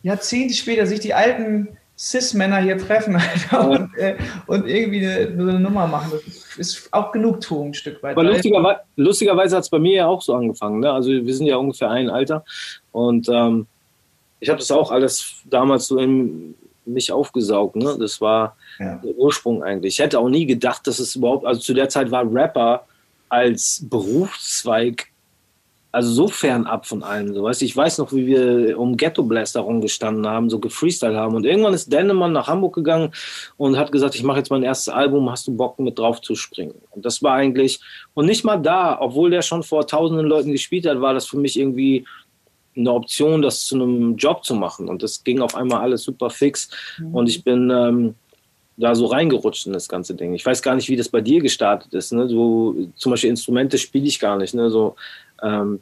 Jahrzehnte 0.03 0.55
später 0.55 0.87
sich 0.87 0.99
die 0.99 1.15
alten 1.15 1.69
Cis-Männer 1.97 2.59
hier 2.59 2.77
treffen 2.77 3.17
Alter, 3.51 3.69
und, 3.69 3.97
äh, 3.97 4.17
und 4.47 4.67
irgendwie 4.67 5.07
eine, 5.07 5.29
eine, 5.29 5.61
Nummer 5.61 5.87
machen. 5.87 6.11
Das 6.13 6.57
ist 6.59 6.89
auch 6.93 7.13
Genugtuung 7.13 7.69
ein 7.69 7.75
Stück 7.75 8.03
weit. 8.03 8.17
Aber 8.17 8.25
lustigerweise, 8.25 8.81
lustigerweise 8.97 9.57
hat 9.57 9.63
es 9.63 9.71
bei 9.71 9.79
mir 9.79 9.95
ja 9.95 10.07
auch 10.07 10.23
so 10.23 10.35
angefangen. 10.35 10.81
Ne? 10.81 10.91
Also 10.91 11.11
wir 11.11 11.35
sind 11.35 11.47
ja 11.47 11.57
ungefähr 11.57 11.91
ein 11.91 12.11
Alter 12.11 12.45
und 12.91 13.29
ähm, 13.29 13.69
ich 14.43 14.49
habe 14.49 14.59
das 14.59 14.73
auch 14.73 14.91
alles 14.91 15.37
damals 15.49 15.87
so 15.87 15.99
in 15.99 16.57
mich 16.85 17.13
aufgesaugt. 17.13 17.77
Ne? 17.77 17.97
Das 17.97 18.21
war 18.21 18.57
ja. 18.81 18.97
der 18.97 19.15
Ursprung 19.15 19.63
eigentlich. 19.63 19.95
Ich 19.95 19.99
hätte 20.01 20.19
auch 20.19 20.29
nie 20.29 20.47
gedacht, 20.47 20.85
dass 20.89 20.99
es 20.99 21.15
überhaupt, 21.15 21.47
also 21.47 21.61
zu 21.61 21.75
der 21.75 21.89
Zeit 21.89 22.11
war 22.11 22.25
Rapper 22.29 22.85
als 23.29 23.87
Berufszweig 23.89 25.13
also 25.93 26.11
so 26.11 26.29
fernab 26.29 26.87
von 26.87 27.03
allem. 27.03 27.35
So, 27.35 27.43
weißt, 27.43 27.63
ich 27.63 27.77
weiß 27.77 27.99
noch, 27.99 28.13
wie 28.13 28.27
wir 28.27 28.79
um 28.79 28.97
Ghetto 28.97 29.23
Blaster 29.23 29.61
rumgestanden 29.61 30.27
haben, 30.27 30.49
so 30.49 30.59
gefreestyle 30.59 31.17
haben. 31.17 31.37
Und 31.37 31.45
irgendwann 31.45 31.75
ist 31.75 31.93
Dennemann 31.93 32.33
nach 32.33 32.49
Hamburg 32.49 32.75
gegangen 32.75 33.13
und 33.59 33.77
hat 33.77 33.93
gesagt, 33.93 34.15
ich 34.15 34.23
mache 34.23 34.39
jetzt 34.39 34.51
mein 34.51 34.63
erstes 34.63 34.89
Album, 34.89 35.31
hast 35.31 35.47
du 35.47 35.55
Bock 35.55 35.79
mit 35.79 35.99
drauf 35.99 36.23
zu 36.23 36.35
springen? 36.35 36.75
Und 36.91 37.05
das 37.05 37.23
war 37.23 37.35
eigentlich, 37.35 37.81
und 38.15 38.25
nicht 38.25 38.43
mal 38.43 38.57
da, 38.57 38.99
obwohl 39.01 39.31
der 39.31 39.43
schon 39.43 39.63
vor 39.63 39.87
tausenden 39.87 40.27
Leuten 40.27 40.51
gespielt 40.51 40.87
hat, 40.87 41.01
war 41.03 41.13
das 41.13 41.27
für 41.27 41.37
mich 41.37 41.59
irgendwie 41.59 42.07
eine 42.77 42.93
Option, 42.93 43.43
das 43.43 43.67
zu 43.67 43.75
einem 43.75 44.17
Job 44.17 44.45
zu 44.45 44.55
machen. 44.55 44.89
Und 44.89 45.03
das 45.03 45.25
ging 45.25 45.41
auf 45.41 45.55
einmal 45.55 45.81
alles 45.81 46.03
super 46.03 46.31
fix. 46.31 46.71
Mhm. 46.99 47.15
Und 47.15 47.29
ich 47.29 47.45
bin 47.45 47.71
ähm, 47.71 48.15
da 48.77 48.95
so 48.95 49.07
reingerutscht 49.07 49.67
in 49.67 49.73
das 49.73 49.89
ganze 49.89 50.15
Ding. 50.15 50.35
Ich 50.35 50.45
weiß 50.45 50.63
gar 50.63 50.75
nicht, 50.75 50.89
wie 50.89 50.97
das 50.97 51.09
bei 51.09 51.21
dir 51.21 51.41
gestartet 51.41 51.93
ist. 51.95 52.13
Ne? 52.13 52.29
So, 52.29 52.75
zum 52.97 53.11
Beispiel 53.11 53.31
Instrumente 53.31 53.79
spiele 53.79 54.07
ich 54.07 54.19
gar 54.19 54.37
nicht. 54.39 54.55
Ne? 54.55 54.71
So, 54.71 54.97
ähm, 55.43 55.81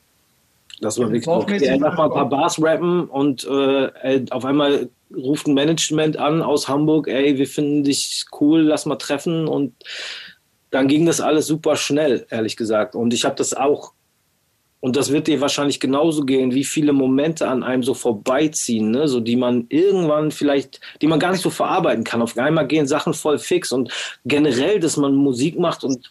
dass 0.80 0.98
man 0.98 1.12
wirklich 1.12 1.28
okay, 1.28 1.68
einfach 1.68 1.96
mal 1.96 2.04
ein 2.04 2.12
paar 2.12 2.28
Bars 2.28 2.60
rappen 2.60 3.04
und 3.04 3.44
äh, 3.44 4.24
auf 4.30 4.44
einmal 4.44 4.88
ruft 5.14 5.46
ein 5.46 5.54
Management 5.54 6.16
an 6.16 6.42
aus 6.42 6.68
Hamburg, 6.68 7.08
ey, 7.08 7.36
wir 7.36 7.46
finden 7.46 7.84
dich 7.84 8.24
cool, 8.40 8.62
lass 8.62 8.86
mal 8.86 8.96
treffen 8.96 9.46
und 9.46 9.74
dann 10.70 10.88
ging 10.88 11.04
das 11.04 11.20
alles 11.20 11.46
super 11.46 11.76
schnell, 11.76 12.26
ehrlich 12.30 12.56
gesagt. 12.56 12.94
Und 12.94 13.12
ich 13.12 13.24
habe 13.24 13.34
das 13.34 13.54
auch 13.54 13.92
und 14.80 14.96
das 14.96 15.12
wird 15.12 15.26
dir 15.26 15.40
wahrscheinlich 15.40 15.78
genauso 15.78 16.22
gehen, 16.22 16.54
wie 16.54 16.64
viele 16.64 16.92
Momente 16.92 17.46
an 17.46 17.62
einem 17.62 17.82
so 17.82 17.92
vorbeiziehen, 17.92 18.90
ne? 18.90 19.08
so 19.08 19.20
die 19.20 19.36
man 19.36 19.66
irgendwann 19.68 20.30
vielleicht, 20.30 20.80
die 21.02 21.06
man 21.06 21.20
gar 21.20 21.32
nicht 21.32 21.42
so 21.42 21.50
verarbeiten 21.50 22.02
kann. 22.02 22.22
Auf 22.22 22.36
einmal 22.38 22.66
gehen 22.66 22.86
Sachen 22.86 23.12
voll 23.12 23.38
fix 23.38 23.72
und 23.72 23.92
generell, 24.24 24.80
dass 24.80 24.96
man 24.96 25.14
Musik 25.14 25.58
macht 25.58 25.84
und 25.84 26.10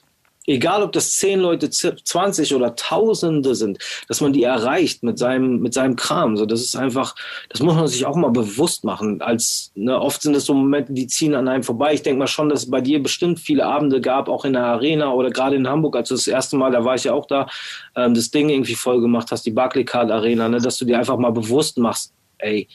egal 0.50 0.84
ob 0.84 0.92
das 0.92 1.14
zehn 1.14 1.40
Leute, 1.40 1.70
20 1.70 2.56
oder 2.56 2.76
Tausende 2.76 3.56
sind, 3.56 3.78
dass 4.08 4.22
man 4.22 4.34
die 4.34 4.44
erreicht 4.44 5.04
mit 5.04 5.20
seinem, 5.20 5.60
mit 5.60 5.74
seinem 5.74 5.96
Kram. 5.96 6.38
So, 6.38 6.46
das 6.46 6.62
ist 6.62 6.76
einfach, 6.76 7.16
das 7.50 7.62
muss 7.62 7.76
man 7.76 7.88
sich 7.88 8.06
auch 8.06 8.16
mal 8.16 8.32
bewusst 8.32 8.84
machen. 8.84 9.22
Als, 9.22 9.72
ne, 9.76 10.00
oft 10.00 10.22
sind 10.22 10.36
es 10.36 10.46
so 10.46 10.54
Momente, 10.54 10.94
die 10.94 11.08
ziehen 11.08 11.36
an 11.36 11.48
einem 11.48 11.64
vorbei. 11.64 11.94
Ich 11.94 12.02
denke 12.02 12.20
mal 12.20 12.28
schon, 12.28 12.50
dass 12.50 12.64
es 12.64 12.70
bei 12.72 12.82
dir 12.82 13.02
bestimmt 13.02 13.40
viele 13.40 13.66
Abende 13.66 14.02
gab, 14.02 14.28
auch 14.28 14.44
in 14.44 14.54
der 14.54 14.66
Arena 14.66 15.12
oder 15.14 15.30
gerade 15.30 15.56
in 15.56 15.68
Hamburg, 15.68 15.96
als 15.96 16.10
du 16.10 16.16
das 16.16 16.28
erste 16.28 16.58
Mal, 16.58 16.72
da 16.72 16.84
war 16.84 16.96
ich 16.96 17.04
ja 17.04 17.14
auch 17.14 17.28
da, 17.28 17.48
ähm, 17.96 18.16
das 18.16 18.32
Ding 18.32 18.50
irgendwie 18.50 18.76
voll 18.76 19.02
gemacht 19.02 19.30
hast, 19.32 19.46
die 19.46 19.52
Barclaycard 19.52 20.12
Arena, 20.12 20.50
ne, 20.50 20.60
dass 20.60 20.78
du 20.78 20.86
dir 20.86 20.98
einfach 20.98 21.18
mal 21.18 21.32
bewusst 21.32 21.78
machst, 21.78 22.12
ey, 22.40 22.68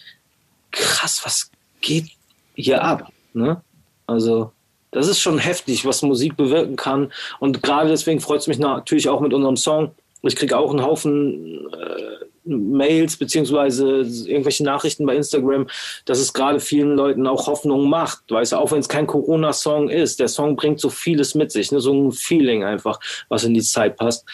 krass, 0.70 1.20
was 1.24 1.50
geht 1.80 2.06
hier 2.54 2.82
ab? 2.82 3.10
Ne? 3.32 3.60
Also, 4.06 4.52
das 4.94 5.08
ist 5.08 5.20
schon 5.20 5.38
heftig, 5.38 5.84
was 5.84 6.02
Musik 6.02 6.36
bewirken 6.36 6.76
kann. 6.76 7.12
Und 7.40 7.62
gerade 7.62 7.88
deswegen 7.88 8.20
freut 8.20 8.40
es 8.40 8.46
mich 8.46 8.58
natürlich 8.58 9.08
auch 9.08 9.20
mit 9.20 9.34
unserem 9.34 9.56
Song. 9.56 9.90
Ich 10.22 10.36
kriege 10.36 10.56
auch 10.56 10.70
einen 10.70 10.82
Haufen 10.82 11.68
äh, 11.72 12.24
Mails 12.44 13.16
beziehungsweise 13.16 14.02
irgendwelche 14.02 14.64
Nachrichten 14.64 15.04
bei 15.04 15.16
Instagram, 15.16 15.66
dass 16.04 16.18
es 16.18 16.32
gerade 16.32 16.60
vielen 16.60 16.94
Leuten 16.94 17.26
auch 17.26 17.46
Hoffnung 17.46 17.88
macht. 17.88 18.30
Weißt 18.30 18.52
du, 18.52 18.56
auch 18.56 18.70
wenn 18.70 18.78
es 18.78 18.88
kein 18.88 19.06
Corona-Song 19.06 19.90
ist, 19.90 20.20
der 20.20 20.28
Song 20.28 20.56
bringt 20.56 20.80
so 20.80 20.90
vieles 20.90 21.34
mit 21.34 21.52
sich, 21.52 21.72
ne? 21.72 21.80
so 21.80 21.92
ein 21.92 22.12
Feeling 22.12 22.64
einfach, 22.64 23.00
was 23.28 23.44
in 23.44 23.54
die 23.54 23.62
Zeit 23.62 23.96
passt. 23.96 24.24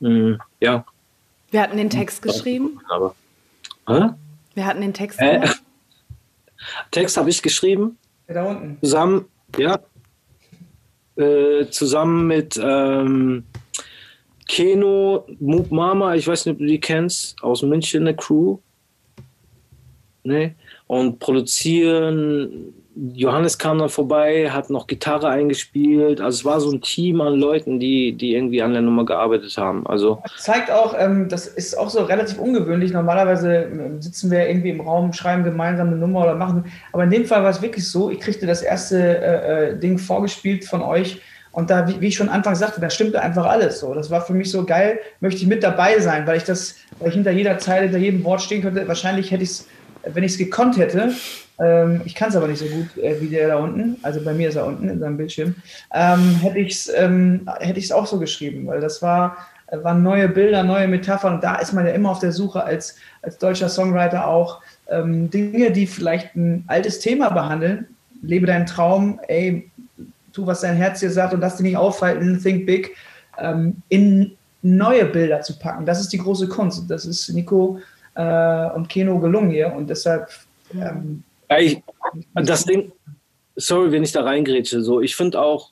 Mhm, 0.00 0.40
ja. 0.60 0.84
Wir 1.50 1.62
hatten 1.62 1.76
den 1.76 1.90
Text 1.90 2.22
geschrieben. 2.22 2.80
Aber, 2.88 3.14
hä? 3.88 4.10
Wir 4.54 4.66
hatten 4.66 4.80
den 4.80 4.94
Text. 4.94 5.20
Äh, 5.20 5.48
Text 6.90 7.16
habe 7.16 7.30
ich 7.30 7.42
geschrieben. 7.42 7.98
Da 8.26 8.44
unten. 8.44 8.78
Zusammen, 8.80 9.26
ja, 9.56 9.78
äh, 11.18 11.66
zusammen 11.70 12.26
mit 12.26 12.58
ähm, 12.62 13.44
Keno, 14.48 15.26
Moop 15.40 15.70
Mama, 15.70 16.14
ich 16.14 16.26
weiß 16.26 16.46
nicht, 16.46 16.54
ob 16.54 16.58
du 16.58 16.66
die 16.66 16.80
kennst, 16.80 17.42
aus 17.42 17.62
München, 17.62 18.02
eine 18.02 18.16
Crew. 18.16 18.58
Nee. 20.28 20.54
Und 20.86 21.20
produzieren 21.20 22.74
Johannes 23.14 23.58
kam 23.58 23.78
dann 23.78 23.88
vorbei, 23.88 24.50
hat 24.50 24.70
noch 24.70 24.86
Gitarre 24.86 25.28
eingespielt. 25.28 26.20
Also 26.20 26.38
es 26.40 26.44
war 26.44 26.60
so 26.60 26.70
ein 26.70 26.80
Team 26.80 27.20
an 27.20 27.34
Leuten, 27.34 27.78
die, 27.78 28.12
die 28.12 28.34
irgendwie 28.34 28.60
an 28.60 28.72
der 28.72 28.82
Nummer 28.82 29.04
gearbeitet 29.04 29.56
haben. 29.56 29.86
Also 29.86 30.20
das 30.24 30.42
zeigt 30.42 30.70
auch, 30.70 30.94
ähm, 30.98 31.28
das 31.28 31.46
ist 31.46 31.78
auch 31.78 31.90
so 31.90 32.02
relativ 32.02 32.38
ungewöhnlich. 32.38 32.92
Normalerweise 32.92 33.68
ähm, 33.72 34.02
sitzen 34.02 34.30
wir 34.30 34.48
irgendwie 34.48 34.70
im 34.70 34.80
Raum, 34.80 35.12
schreiben 35.12 35.44
gemeinsam 35.44 35.88
eine 35.88 35.96
Nummer 35.96 36.24
oder 36.24 36.34
machen. 36.34 36.64
Aber 36.92 37.04
in 37.04 37.10
dem 37.10 37.24
Fall 37.24 37.42
war 37.42 37.50
es 37.50 37.62
wirklich 37.62 37.88
so, 37.88 38.10
ich 38.10 38.20
kriegte 38.20 38.46
das 38.46 38.62
erste 38.62 38.98
äh, 38.98 39.70
äh 39.70 39.78
Ding 39.78 39.98
vorgespielt 39.98 40.64
von 40.64 40.82
euch. 40.82 41.20
Und 41.52 41.70
da, 41.70 41.88
wie, 41.88 42.06
ich 42.06 42.16
schon 42.16 42.28
Anfang 42.28 42.54
sagte, 42.54 42.80
da 42.80 42.90
stimmte 42.90 43.20
einfach 43.20 43.46
alles 43.46 43.80
so. 43.80 43.94
Das 43.94 44.10
war 44.10 44.20
für 44.20 44.34
mich 44.34 44.50
so 44.50 44.64
geil, 44.64 44.98
möchte 45.20 45.40
ich 45.40 45.46
mit 45.46 45.62
dabei 45.62 45.98
sein, 45.98 46.26
weil 46.26 46.36
ich 46.36 46.44
das, 46.44 46.76
weil 46.98 47.08
ich 47.08 47.14
hinter 47.14 47.30
jeder 47.30 47.58
Zeile, 47.58 47.84
hinter 47.84 47.98
jedem 47.98 48.24
Wort 48.24 48.42
stehen 48.42 48.62
könnte. 48.62 48.86
Wahrscheinlich 48.86 49.30
hätte 49.30 49.42
ich 49.42 49.50
es, 49.50 49.68
wenn 50.12 50.24
ich 50.24 50.32
es 50.32 50.38
gekonnt 50.38 50.76
hätte, 50.76 51.12
ähm, 51.58 52.02
ich 52.04 52.14
kann 52.14 52.28
es 52.28 52.36
aber 52.36 52.48
nicht 52.48 52.60
so 52.60 52.66
gut 52.66 52.96
äh, 53.02 53.20
wie 53.20 53.28
der 53.28 53.48
da 53.48 53.56
unten, 53.56 53.96
also 54.02 54.22
bei 54.22 54.32
mir 54.32 54.48
ist 54.48 54.56
er 54.56 54.66
unten 54.66 54.88
in 54.88 55.00
seinem 55.00 55.16
Bildschirm, 55.16 55.54
ähm, 55.92 56.36
hätte 56.36 56.58
ich 56.58 56.72
es 56.72 56.92
ähm, 56.94 57.48
hätte 57.60 57.94
auch 57.94 58.06
so 58.06 58.18
geschrieben, 58.18 58.66
weil 58.66 58.80
das 58.80 59.02
war, 59.02 59.36
äh, 59.68 59.82
waren 59.82 60.02
neue 60.02 60.28
Bilder, 60.28 60.62
neue 60.62 60.88
Metaphern 60.88 61.34
und 61.34 61.44
da 61.44 61.56
ist 61.56 61.72
man 61.72 61.86
ja 61.86 61.92
immer 61.92 62.10
auf 62.10 62.20
der 62.20 62.32
Suche 62.32 62.62
als, 62.62 62.96
als 63.22 63.38
deutscher 63.38 63.68
Songwriter 63.68 64.26
auch 64.26 64.60
ähm, 64.88 65.30
Dinge, 65.30 65.72
die 65.72 65.86
vielleicht 65.86 66.36
ein 66.36 66.64
altes 66.68 67.00
Thema 67.00 67.30
behandeln, 67.30 67.86
lebe 68.22 68.46
deinen 68.46 68.66
Traum, 68.66 69.20
ey, 69.28 69.70
tu, 70.32 70.46
was 70.46 70.60
dein 70.60 70.76
Herz 70.76 71.00
dir 71.00 71.10
sagt 71.10 71.34
und 71.34 71.40
lass 71.40 71.56
dich 71.56 71.64
nicht 71.64 71.76
aufhalten, 71.76 72.40
think 72.40 72.66
big, 72.66 72.94
ähm, 73.38 73.82
in 73.88 74.36
neue 74.62 75.04
Bilder 75.04 75.40
zu 75.40 75.58
packen. 75.58 75.86
Das 75.86 76.00
ist 76.00 76.12
die 76.12 76.18
große 76.18 76.48
Kunst. 76.48 76.90
Das 76.90 77.04
ist 77.04 77.28
Nico 77.30 77.80
äh, 78.18 78.70
und 78.74 78.88
Keno 78.88 79.18
gelungen 79.20 79.50
hier 79.50 79.72
und 79.72 79.88
deshalb 79.88 80.28
ähm, 80.74 81.22
ich, 81.58 81.82
das 82.34 82.64
Ding, 82.64 82.92
sorry, 83.56 83.92
wenn 83.92 84.02
ich 84.02 84.12
da 84.12 84.22
reingrätsche, 84.22 84.82
so, 84.82 85.00
ich 85.00 85.16
finde 85.16 85.40
auch, 85.40 85.70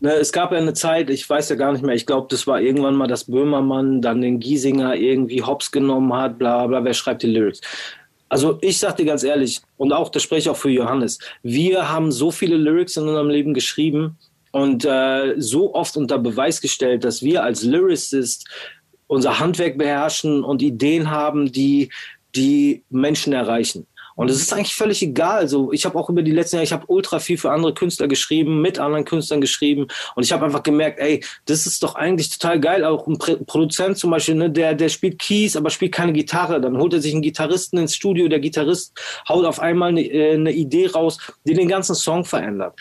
ne, 0.00 0.12
es 0.12 0.32
gab 0.32 0.52
ja 0.52 0.58
eine 0.58 0.74
Zeit, 0.74 1.10
ich 1.10 1.28
weiß 1.28 1.48
ja 1.48 1.56
gar 1.56 1.72
nicht 1.72 1.82
mehr, 1.82 1.94
ich 1.94 2.06
glaube, 2.06 2.28
das 2.30 2.46
war 2.46 2.60
irgendwann 2.60 2.94
mal, 2.94 3.08
dass 3.08 3.24
Böhmermann 3.24 4.00
dann 4.00 4.20
den 4.20 4.38
Giesinger 4.38 4.94
irgendwie 4.94 5.42
hops 5.42 5.72
genommen 5.72 6.12
hat, 6.14 6.38
bla 6.38 6.66
bla, 6.66 6.84
wer 6.84 6.94
schreibt 6.94 7.22
die 7.22 7.28
Lyrics? 7.28 7.60
Also 8.28 8.58
ich 8.62 8.78
sag 8.78 8.96
dir 8.96 9.06
ganz 9.06 9.24
ehrlich, 9.24 9.60
und 9.76 9.92
auch, 9.92 10.08
das 10.08 10.22
spreche 10.22 10.40
ich 10.40 10.50
auch 10.50 10.56
für 10.56 10.70
Johannes, 10.70 11.18
wir 11.42 11.90
haben 11.90 12.12
so 12.12 12.30
viele 12.30 12.56
Lyrics 12.56 12.96
in 12.96 13.08
unserem 13.08 13.28
Leben 13.28 13.54
geschrieben 13.54 14.18
und 14.52 14.84
äh, 14.84 15.34
so 15.38 15.74
oft 15.74 15.96
unter 15.96 16.18
Beweis 16.18 16.60
gestellt, 16.60 17.04
dass 17.04 17.22
wir 17.22 17.42
als 17.42 17.62
Lyricist 17.64 18.46
unser 19.12 19.38
Handwerk 19.38 19.76
beherrschen 19.76 20.42
und 20.42 20.62
Ideen 20.62 21.10
haben, 21.10 21.52
die 21.52 21.90
die 22.34 22.82
Menschen 22.88 23.34
erreichen. 23.34 23.86
Und 24.14 24.30
es 24.30 24.40
ist 24.40 24.52
eigentlich 24.52 24.74
völlig 24.74 25.02
egal. 25.02 25.38
Also 25.38 25.72
ich 25.72 25.84
habe 25.84 25.98
auch 25.98 26.08
über 26.10 26.22
die 26.22 26.30
letzten 26.30 26.56
Jahre, 26.56 26.64
ich 26.64 26.72
habe 26.72 26.84
ultra 26.86 27.18
viel 27.18 27.38
für 27.38 27.50
andere 27.50 27.74
Künstler 27.74 28.08
geschrieben, 28.08 28.60
mit 28.60 28.78
anderen 28.78 29.04
Künstlern 29.04 29.40
geschrieben. 29.40 29.86
Und 30.14 30.22
ich 30.22 30.32
habe 30.32 30.44
einfach 30.44 30.62
gemerkt, 30.62 30.98
ey, 30.98 31.24
das 31.46 31.66
ist 31.66 31.82
doch 31.82 31.94
eigentlich 31.94 32.30
total 32.30 32.60
geil. 32.60 32.84
Auch 32.84 33.06
ein 33.06 33.18
Produzent 33.18 33.98
zum 33.98 34.10
Beispiel, 34.10 34.34
ne, 34.34 34.50
der, 34.50 34.74
der 34.74 34.88
spielt 34.88 35.18
Keys, 35.18 35.56
aber 35.56 35.70
spielt 35.70 35.92
keine 35.92 36.12
Gitarre. 36.12 36.60
Dann 36.60 36.76
holt 36.78 36.92
er 36.92 37.00
sich 37.00 37.12
einen 37.12 37.22
Gitarristen 37.22 37.78
ins 37.78 37.94
Studio. 37.94 38.28
Der 38.28 38.40
Gitarrist 38.40 38.98
haut 39.28 39.44
auf 39.44 39.60
einmal 39.60 39.90
eine, 39.90 40.02
äh, 40.02 40.34
eine 40.34 40.52
Idee 40.52 40.88
raus, 40.88 41.18
die 41.44 41.54
den 41.54 41.68
ganzen 41.68 41.94
Song 41.94 42.24
verändert 42.24 42.78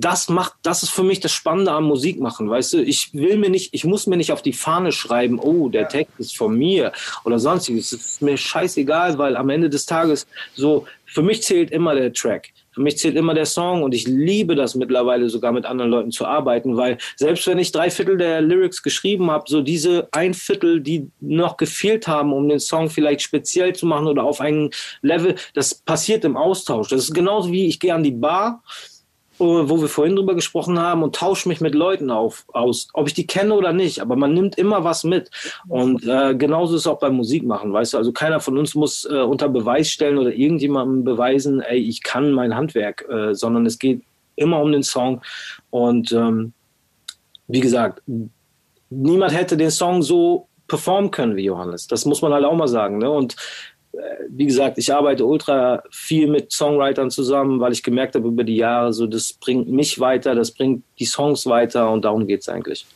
das 0.00 0.28
macht, 0.28 0.54
das 0.62 0.84
ist 0.84 0.90
für 0.90 1.02
mich 1.02 1.18
das 1.18 1.32
Spannende 1.32 1.72
am 1.72 1.84
Musik 1.84 2.20
machen, 2.20 2.48
weißt 2.48 2.74
du? 2.74 2.82
Ich 2.82 3.12
will 3.14 3.36
mir 3.36 3.50
nicht, 3.50 3.74
ich 3.74 3.84
muss 3.84 4.06
mir 4.06 4.16
nicht 4.16 4.30
auf 4.30 4.42
die 4.42 4.52
Fahne 4.52 4.92
schreiben, 4.92 5.40
oh, 5.40 5.68
der 5.68 5.88
Text 5.88 6.20
ist 6.20 6.36
von 6.36 6.56
mir 6.56 6.92
oder 7.24 7.40
sonstiges. 7.40 7.90
Es 7.90 8.06
ist 8.06 8.22
mir 8.22 8.36
scheißegal, 8.36 9.18
weil 9.18 9.36
am 9.36 9.50
Ende 9.50 9.68
des 9.68 9.86
Tages 9.86 10.28
so, 10.54 10.86
für 11.04 11.22
mich 11.22 11.42
zählt 11.42 11.72
immer 11.72 11.96
der 11.96 12.12
Track. 12.12 12.50
Für 12.70 12.80
mich 12.80 12.98
zählt 12.98 13.16
immer 13.16 13.34
der 13.34 13.46
Song 13.46 13.82
und 13.82 13.92
ich 13.92 14.06
liebe 14.06 14.54
das 14.54 14.76
mittlerweile 14.76 15.28
sogar 15.28 15.50
mit 15.50 15.66
anderen 15.66 15.90
Leuten 15.90 16.12
zu 16.12 16.26
arbeiten, 16.26 16.76
weil 16.76 16.98
selbst 17.16 17.44
wenn 17.48 17.58
ich 17.58 17.72
drei 17.72 17.90
Viertel 17.90 18.18
der 18.18 18.40
Lyrics 18.40 18.84
geschrieben 18.84 19.32
habe, 19.32 19.46
so 19.48 19.62
diese 19.62 20.06
ein 20.12 20.32
Viertel, 20.32 20.80
die 20.80 21.10
noch 21.18 21.56
gefehlt 21.56 22.06
haben, 22.06 22.32
um 22.32 22.48
den 22.48 22.60
Song 22.60 22.88
vielleicht 22.88 23.22
speziell 23.22 23.74
zu 23.74 23.84
machen 23.84 24.06
oder 24.06 24.22
auf 24.22 24.40
ein 24.40 24.70
Level, 25.02 25.34
das 25.54 25.74
passiert 25.74 26.24
im 26.24 26.36
Austausch. 26.36 26.88
Das 26.90 27.00
ist 27.00 27.14
genauso 27.14 27.50
wie 27.50 27.66
ich 27.66 27.80
gehe 27.80 27.92
an 27.92 28.04
die 28.04 28.12
Bar 28.12 28.62
wo 29.38 29.80
wir 29.80 29.88
vorhin 29.88 30.16
drüber 30.16 30.34
gesprochen 30.34 30.78
haben 30.78 31.02
und 31.02 31.14
tausche 31.14 31.48
mich 31.48 31.60
mit 31.60 31.74
Leuten 31.74 32.10
auf, 32.10 32.44
aus, 32.52 32.88
ob 32.92 33.06
ich 33.06 33.14
die 33.14 33.26
kenne 33.26 33.54
oder 33.54 33.72
nicht, 33.72 34.00
aber 34.00 34.16
man 34.16 34.34
nimmt 34.34 34.58
immer 34.58 34.84
was 34.84 35.04
mit. 35.04 35.30
Und 35.68 36.06
äh, 36.06 36.34
genauso 36.34 36.74
ist 36.74 36.82
es 36.82 36.86
auch 36.86 36.98
beim 36.98 37.14
Musikmachen, 37.14 37.72
weißt 37.72 37.94
du, 37.94 37.98
also 37.98 38.12
keiner 38.12 38.40
von 38.40 38.58
uns 38.58 38.74
muss 38.74 39.04
äh, 39.04 39.20
unter 39.20 39.48
Beweis 39.48 39.90
stellen 39.90 40.18
oder 40.18 40.32
irgendjemandem 40.32 41.04
beweisen, 41.04 41.60
ey, 41.60 41.78
ich 41.78 42.02
kann 42.02 42.32
mein 42.32 42.54
Handwerk, 42.54 43.06
äh, 43.08 43.34
sondern 43.34 43.66
es 43.66 43.78
geht 43.78 44.02
immer 44.36 44.60
um 44.60 44.72
den 44.72 44.82
Song. 44.82 45.22
Und 45.70 46.12
ähm, 46.12 46.52
wie 47.46 47.60
gesagt, 47.60 48.02
niemand 48.90 49.34
hätte 49.34 49.56
den 49.56 49.70
Song 49.70 50.02
so 50.02 50.48
performen 50.68 51.10
können 51.10 51.36
wie 51.36 51.44
Johannes. 51.44 51.86
Das 51.86 52.04
muss 52.04 52.22
man 52.22 52.32
halt 52.32 52.44
auch 52.44 52.56
mal 52.56 52.68
sagen. 52.68 52.98
Ne? 52.98 53.10
Und 53.10 53.36
wie 54.28 54.46
gesagt, 54.46 54.78
ich 54.78 54.92
arbeite 54.92 55.24
ultra 55.24 55.82
viel 55.90 56.28
mit 56.28 56.52
Songwritern 56.52 57.10
zusammen, 57.10 57.60
weil 57.60 57.72
ich 57.72 57.82
gemerkt 57.82 58.14
habe 58.14 58.28
über 58.28 58.44
die 58.44 58.56
Jahre, 58.56 58.92
so 58.92 59.06
das 59.06 59.32
bringt 59.32 59.68
mich 59.68 59.98
weiter, 60.00 60.34
das 60.34 60.52
bringt 60.52 60.84
die 60.98 61.06
Songs 61.06 61.46
weiter 61.46 61.90
und 61.90 62.04
darum 62.04 62.26
geht 62.26 62.40
es 62.40 62.48
eigentlich. 62.48 62.86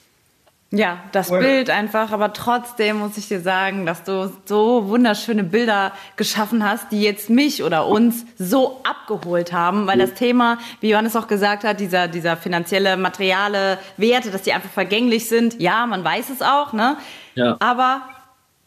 Ja, 0.75 1.01
das 1.13 1.31
cool. 1.31 1.41
Bild 1.41 1.69
einfach, 1.69 2.13
aber 2.13 2.33
trotzdem 2.33 2.97
muss 3.01 3.19
ich 3.19 3.29
dir 3.29 3.41
sagen, 3.41 3.85
dass 3.85 4.05
du 4.05 4.33
so 4.47 4.89
wunderschöne 4.89 5.45
Bilder 5.45 5.93
geschaffen 6.17 6.67
hast, 6.67 6.91
die 6.91 7.03
jetzt 7.03 7.29
mich 7.29 7.63
oder 7.63 7.87
uns 7.87 8.25
so 8.39 8.81
abgeholt 8.83 9.53
haben, 9.53 9.87
weil 9.87 9.99
das 9.99 10.15
Thema, 10.15 10.57
wie 10.81 10.89
Johannes 10.89 11.15
auch 11.15 11.29
gesagt 11.29 11.65
hat, 11.65 11.79
dieser, 11.79 12.09
dieser 12.09 12.39
finanzielle, 12.39 12.97
materiale 12.97 13.79
Werte, 13.99 14.31
dass 14.31 14.43
die 14.43 14.55
einfach 14.55 14.71
vergänglich 14.71 15.29
sind, 15.29 15.61
ja, 15.61 15.85
man 15.85 16.03
weiß 16.03 16.31
es 16.31 16.41
auch, 16.41 16.73
ne? 16.73 16.97
Ja. 17.35 17.59
Aber 17.61 18.01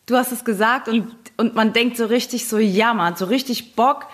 du 0.05 0.15
hast 0.15 0.31
es 0.31 0.45
gesagt 0.45 0.87
und 0.87 1.07
und 1.37 1.55
man 1.55 1.73
denkt 1.73 1.97
so 1.97 2.05
richtig 2.05 2.47
so, 2.47 2.57
ja, 2.57 2.93
man 2.93 3.07
hat 3.07 3.17
so 3.17 3.25
richtig 3.25 3.75
Bock, 3.75 4.07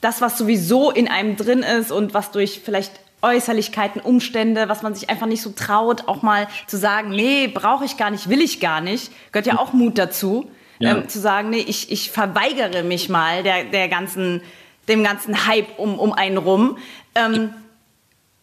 das, 0.00 0.20
was 0.20 0.38
sowieso 0.38 0.90
in 0.90 1.08
einem 1.08 1.36
drin 1.36 1.62
ist 1.62 1.92
und 1.92 2.14
was 2.14 2.30
durch 2.30 2.60
vielleicht 2.64 2.92
Äußerlichkeiten, 3.22 4.00
Umstände, 4.00 4.68
was 4.68 4.82
man 4.82 4.94
sich 4.94 5.10
einfach 5.10 5.26
nicht 5.26 5.42
so 5.42 5.50
traut, 5.50 6.08
auch 6.08 6.22
mal 6.22 6.48
zu 6.66 6.78
sagen, 6.78 7.10
nee, 7.10 7.48
brauche 7.48 7.84
ich 7.84 7.96
gar 7.96 8.10
nicht, 8.10 8.28
will 8.30 8.40
ich 8.40 8.60
gar 8.60 8.80
nicht, 8.80 9.12
gehört 9.32 9.46
ja 9.46 9.58
auch 9.58 9.72
Mut 9.72 9.98
dazu, 9.98 10.50
ja. 10.78 10.96
ähm, 10.96 11.08
zu 11.08 11.20
sagen, 11.20 11.50
nee, 11.50 11.64
ich, 11.66 11.92
ich 11.92 12.10
verweigere 12.10 12.82
mich 12.82 13.08
mal 13.08 13.42
der, 13.42 13.64
der 13.64 13.88
ganzen, 13.88 14.42
dem 14.88 15.04
ganzen 15.04 15.46
Hype 15.46 15.78
um, 15.78 15.98
um 15.98 16.12
einen 16.14 16.38
rum. 16.38 16.78
Ähm, 17.14 17.52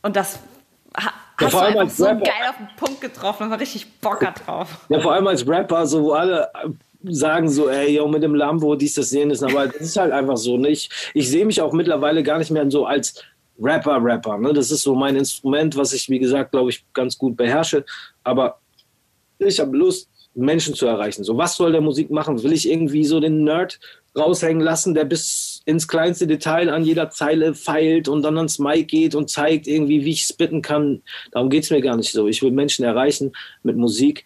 und 0.04 0.16
das 0.16 0.40
ha, 0.96 1.12
ja, 1.40 1.46
hast 1.46 1.54
du 1.54 1.58
einfach 1.58 1.90
so 1.90 2.06
Rapper. 2.06 2.24
geil 2.24 2.50
auf 2.50 2.58
den 2.58 2.70
Punkt 2.78 3.02
getroffen, 3.02 3.50
war 3.50 3.60
richtig 3.60 4.00
Bocker 4.00 4.34
drauf. 4.46 4.86
Ja, 4.90 5.00
vor 5.00 5.14
allem 5.14 5.26
als 5.26 5.48
Rapper, 5.48 5.88
so 5.88 6.04
wo 6.04 6.12
alle 6.14 6.52
sagen 7.04 7.50
so, 7.50 7.70
ey, 7.70 7.96
yo, 7.96 8.08
mit 8.08 8.24
dem 8.24 8.36
Lambo, 8.36 8.76
dies, 8.76 8.96
das, 8.96 9.12
jenes, 9.12 9.44
aber 9.44 9.68
das 9.68 9.82
ist 9.82 9.98
halt 9.98 10.12
einfach 10.12 10.38
so. 10.38 10.58
Ne? 10.58 10.70
Ich, 10.70 10.90
ich 11.14 11.30
sehe 11.30 11.46
mich 11.46 11.62
auch 11.62 11.74
mittlerweile 11.74 12.24
gar 12.24 12.38
nicht 12.40 12.52
mehr 12.52 12.70
so 12.70 12.86
als 12.86 13.24
Rapper, 13.60 13.98
Rapper. 14.02 14.38
Ne? 14.38 14.54
Das 14.54 14.72
ist 14.72 14.82
so 14.82 14.96
mein 14.96 15.16
Instrument, 15.16 15.76
was 15.76 15.94
ich, 15.94 16.10
wie 16.10 16.20
gesagt, 16.20 16.52
glaube 16.52 16.70
ich, 16.70 16.86
ganz 16.94 17.18
gut 17.18 17.38
beherrsche. 17.38 17.86
Aber 18.24 18.60
ich 19.40 19.60
habe 19.60 19.76
Lust, 19.76 20.10
Menschen 20.38 20.76
zu 20.76 20.86
erreichen. 20.86 21.24
So, 21.24 21.36
was 21.36 21.56
soll 21.56 21.72
der 21.72 21.82
Musik 21.82 22.12
machen? 22.12 22.42
Will 22.44 22.54
ich 22.54 22.70
irgendwie 22.70 23.04
so 23.06 23.20
den 23.20 23.44
Nerd 23.44 23.80
raushängen 24.16 24.62
lassen, 24.62 24.94
der 24.94 25.06
bis 25.06 25.62
ins 25.66 25.88
kleinste 25.88 26.28
Detail 26.28 26.70
an 26.70 26.84
jeder 26.84 27.10
Zeile 27.10 27.56
feilt 27.56 28.08
und 28.08 28.22
dann 28.22 28.38
ans 28.38 28.60
Mic 28.60 28.86
geht 28.86 29.16
und 29.16 29.32
zeigt 29.32 29.68
irgendwie, 29.68 30.06
wie 30.06 30.12
ich 30.12 30.24
spitten 30.24 30.62
kann? 30.62 31.02
Darum 31.32 31.50
geht 31.50 31.64
es 31.64 31.72
mir 31.72 31.82
gar 31.82 31.98
nicht 31.98 32.12
so. 32.12 32.28
Ich 32.28 32.44
will 32.44 32.52
Menschen 32.52 32.86
erreichen 32.86 33.32
mit 33.64 33.78
Musik, 33.78 34.26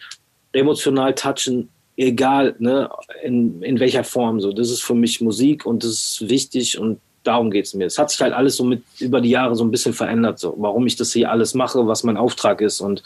emotional 0.52 1.16
touchen, 1.16 1.70
egal 2.08 2.56
ne, 2.60 2.90
in, 3.24 3.62
in 3.62 3.80
welcher 3.80 4.04
Form. 4.04 4.40
So, 4.40 4.52
das 4.52 4.70
ist 4.70 4.82
für 4.82 4.96
mich 4.96 5.22
Musik 5.22 5.66
und 5.66 5.84
das 5.84 5.92
ist 5.92 6.30
wichtig 6.30 6.78
und 6.80 7.00
darum 7.24 7.52
geht 7.52 7.66
es 7.66 7.74
mir. 7.74 7.86
Es 7.86 7.98
hat 7.98 8.10
sich 8.10 8.22
halt 8.22 8.34
alles 8.34 8.58
so 8.58 8.64
mit 8.64 8.84
über 9.00 9.22
die 9.22 9.30
Jahre 9.30 9.56
so 9.56 9.64
ein 9.64 9.72
bisschen 9.72 9.94
verändert, 9.94 10.40
so 10.40 10.56
warum 10.58 10.88
ich 10.88 10.96
das 10.96 11.14
hier 11.14 11.30
alles 11.30 11.54
mache, 11.54 11.88
was 11.88 12.04
mein 12.04 12.18
Auftrag 12.18 12.62
ist 12.62 12.82
und 12.82 13.04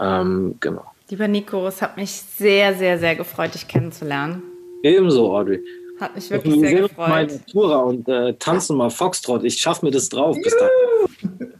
ähm, 0.00 0.56
genau. 0.60 0.84
Lieber 1.10 1.28
Nico, 1.28 1.66
es 1.66 1.82
hat 1.82 1.96
mich 1.96 2.10
sehr, 2.10 2.74
sehr, 2.74 2.98
sehr 2.98 3.16
gefreut, 3.16 3.54
dich 3.54 3.68
kennenzulernen. 3.68 4.42
Ebenso, 4.82 5.36
Audrey. 5.36 5.60
Hat 6.00 6.14
mich 6.14 6.30
wirklich 6.30 6.54
wir 6.54 6.68
sehr 6.68 6.80
gefreut. 6.80 7.08
Meine 7.08 7.46
Tura 7.46 7.76
und 7.76 8.08
äh, 8.08 8.32
tanzen 8.34 8.76
mal 8.76 8.90
Foxtrot. 8.90 9.44
Ich 9.44 9.58
schaffe 9.58 9.84
mir 9.84 9.92
das 9.92 10.08
drauf. 10.08 10.36
Bis 10.42 10.56
dann. 10.56 11.50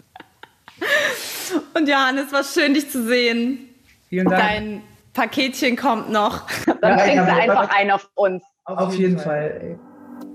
und 1.74 1.88
Johannes, 1.88 2.32
war 2.32 2.42
schön, 2.42 2.72
dich 2.72 2.88
zu 2.90 3.06
sehen. 3.06 3.68
Vielen 4.08 4.28
Dank. 4.28 4.42
Dein 4.42 4.82
Paketchen 5.12 5.76
kommt 5.76 6.10
noch. 6.10 6.46
Dann 6.80 6.98
ja, 6.98 7.04
bringst 7.04 7.28
du 7.28 7.34
einfach 7.34 7.70
ein 7.76 7.90
auf 7.90 8.08
uns. 8.14 8.42
Auf, 8.64 8.78
auf 8.78 8.94
jeden 8.94 9.18
Fall. 9.18 9.22
Fall. 9.22 9.78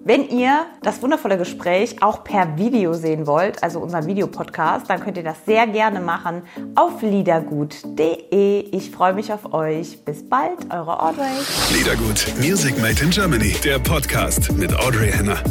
Wenn 0.08 0.30
ihr 0.30 0.66
das 0.84 1.02
wundervolle 1.02 1.38
Gespräch 1.38 2.02
auch 2.02 2.24
per 2.24 2.58
Video 2.58 2.94
sehen 2.94 3.28
wollt, 3.28 3.62
also 3.62 3.82
unseren 3.82 4.08
Videopodcast, 4.08 4.90
dann 4.90 5.02
könnt 5.02 5.18
ihr 5.18 5.24
das 5.24 5.44
sehr 5.46 5.68
gerne 5.68 6.00
machen 6.00 6.44
auf 6.76 7.02
liedergut.de. 7.02 8.70
Ich 8.72 8.92
freue 8.92 9.14
mich 9.14 9.34
auf 9.34 9.54
euch. 9.54 10.06
Bis 10.06 10.28
bald, 10.28 10.74
eure 10.74 11.02
Audrey. 11.02 11.26
Liedergut, 11.74 12.26
Music 12.40 12.78
Made 12.82 13.04
in 13.04 13.10
Germany, 13.10 13.54
der 13.66 13.80
Podcast 13.80 14.50
mit 14.54 14.74
Audrey 14.74 15.12
Henner. 15.12 15.44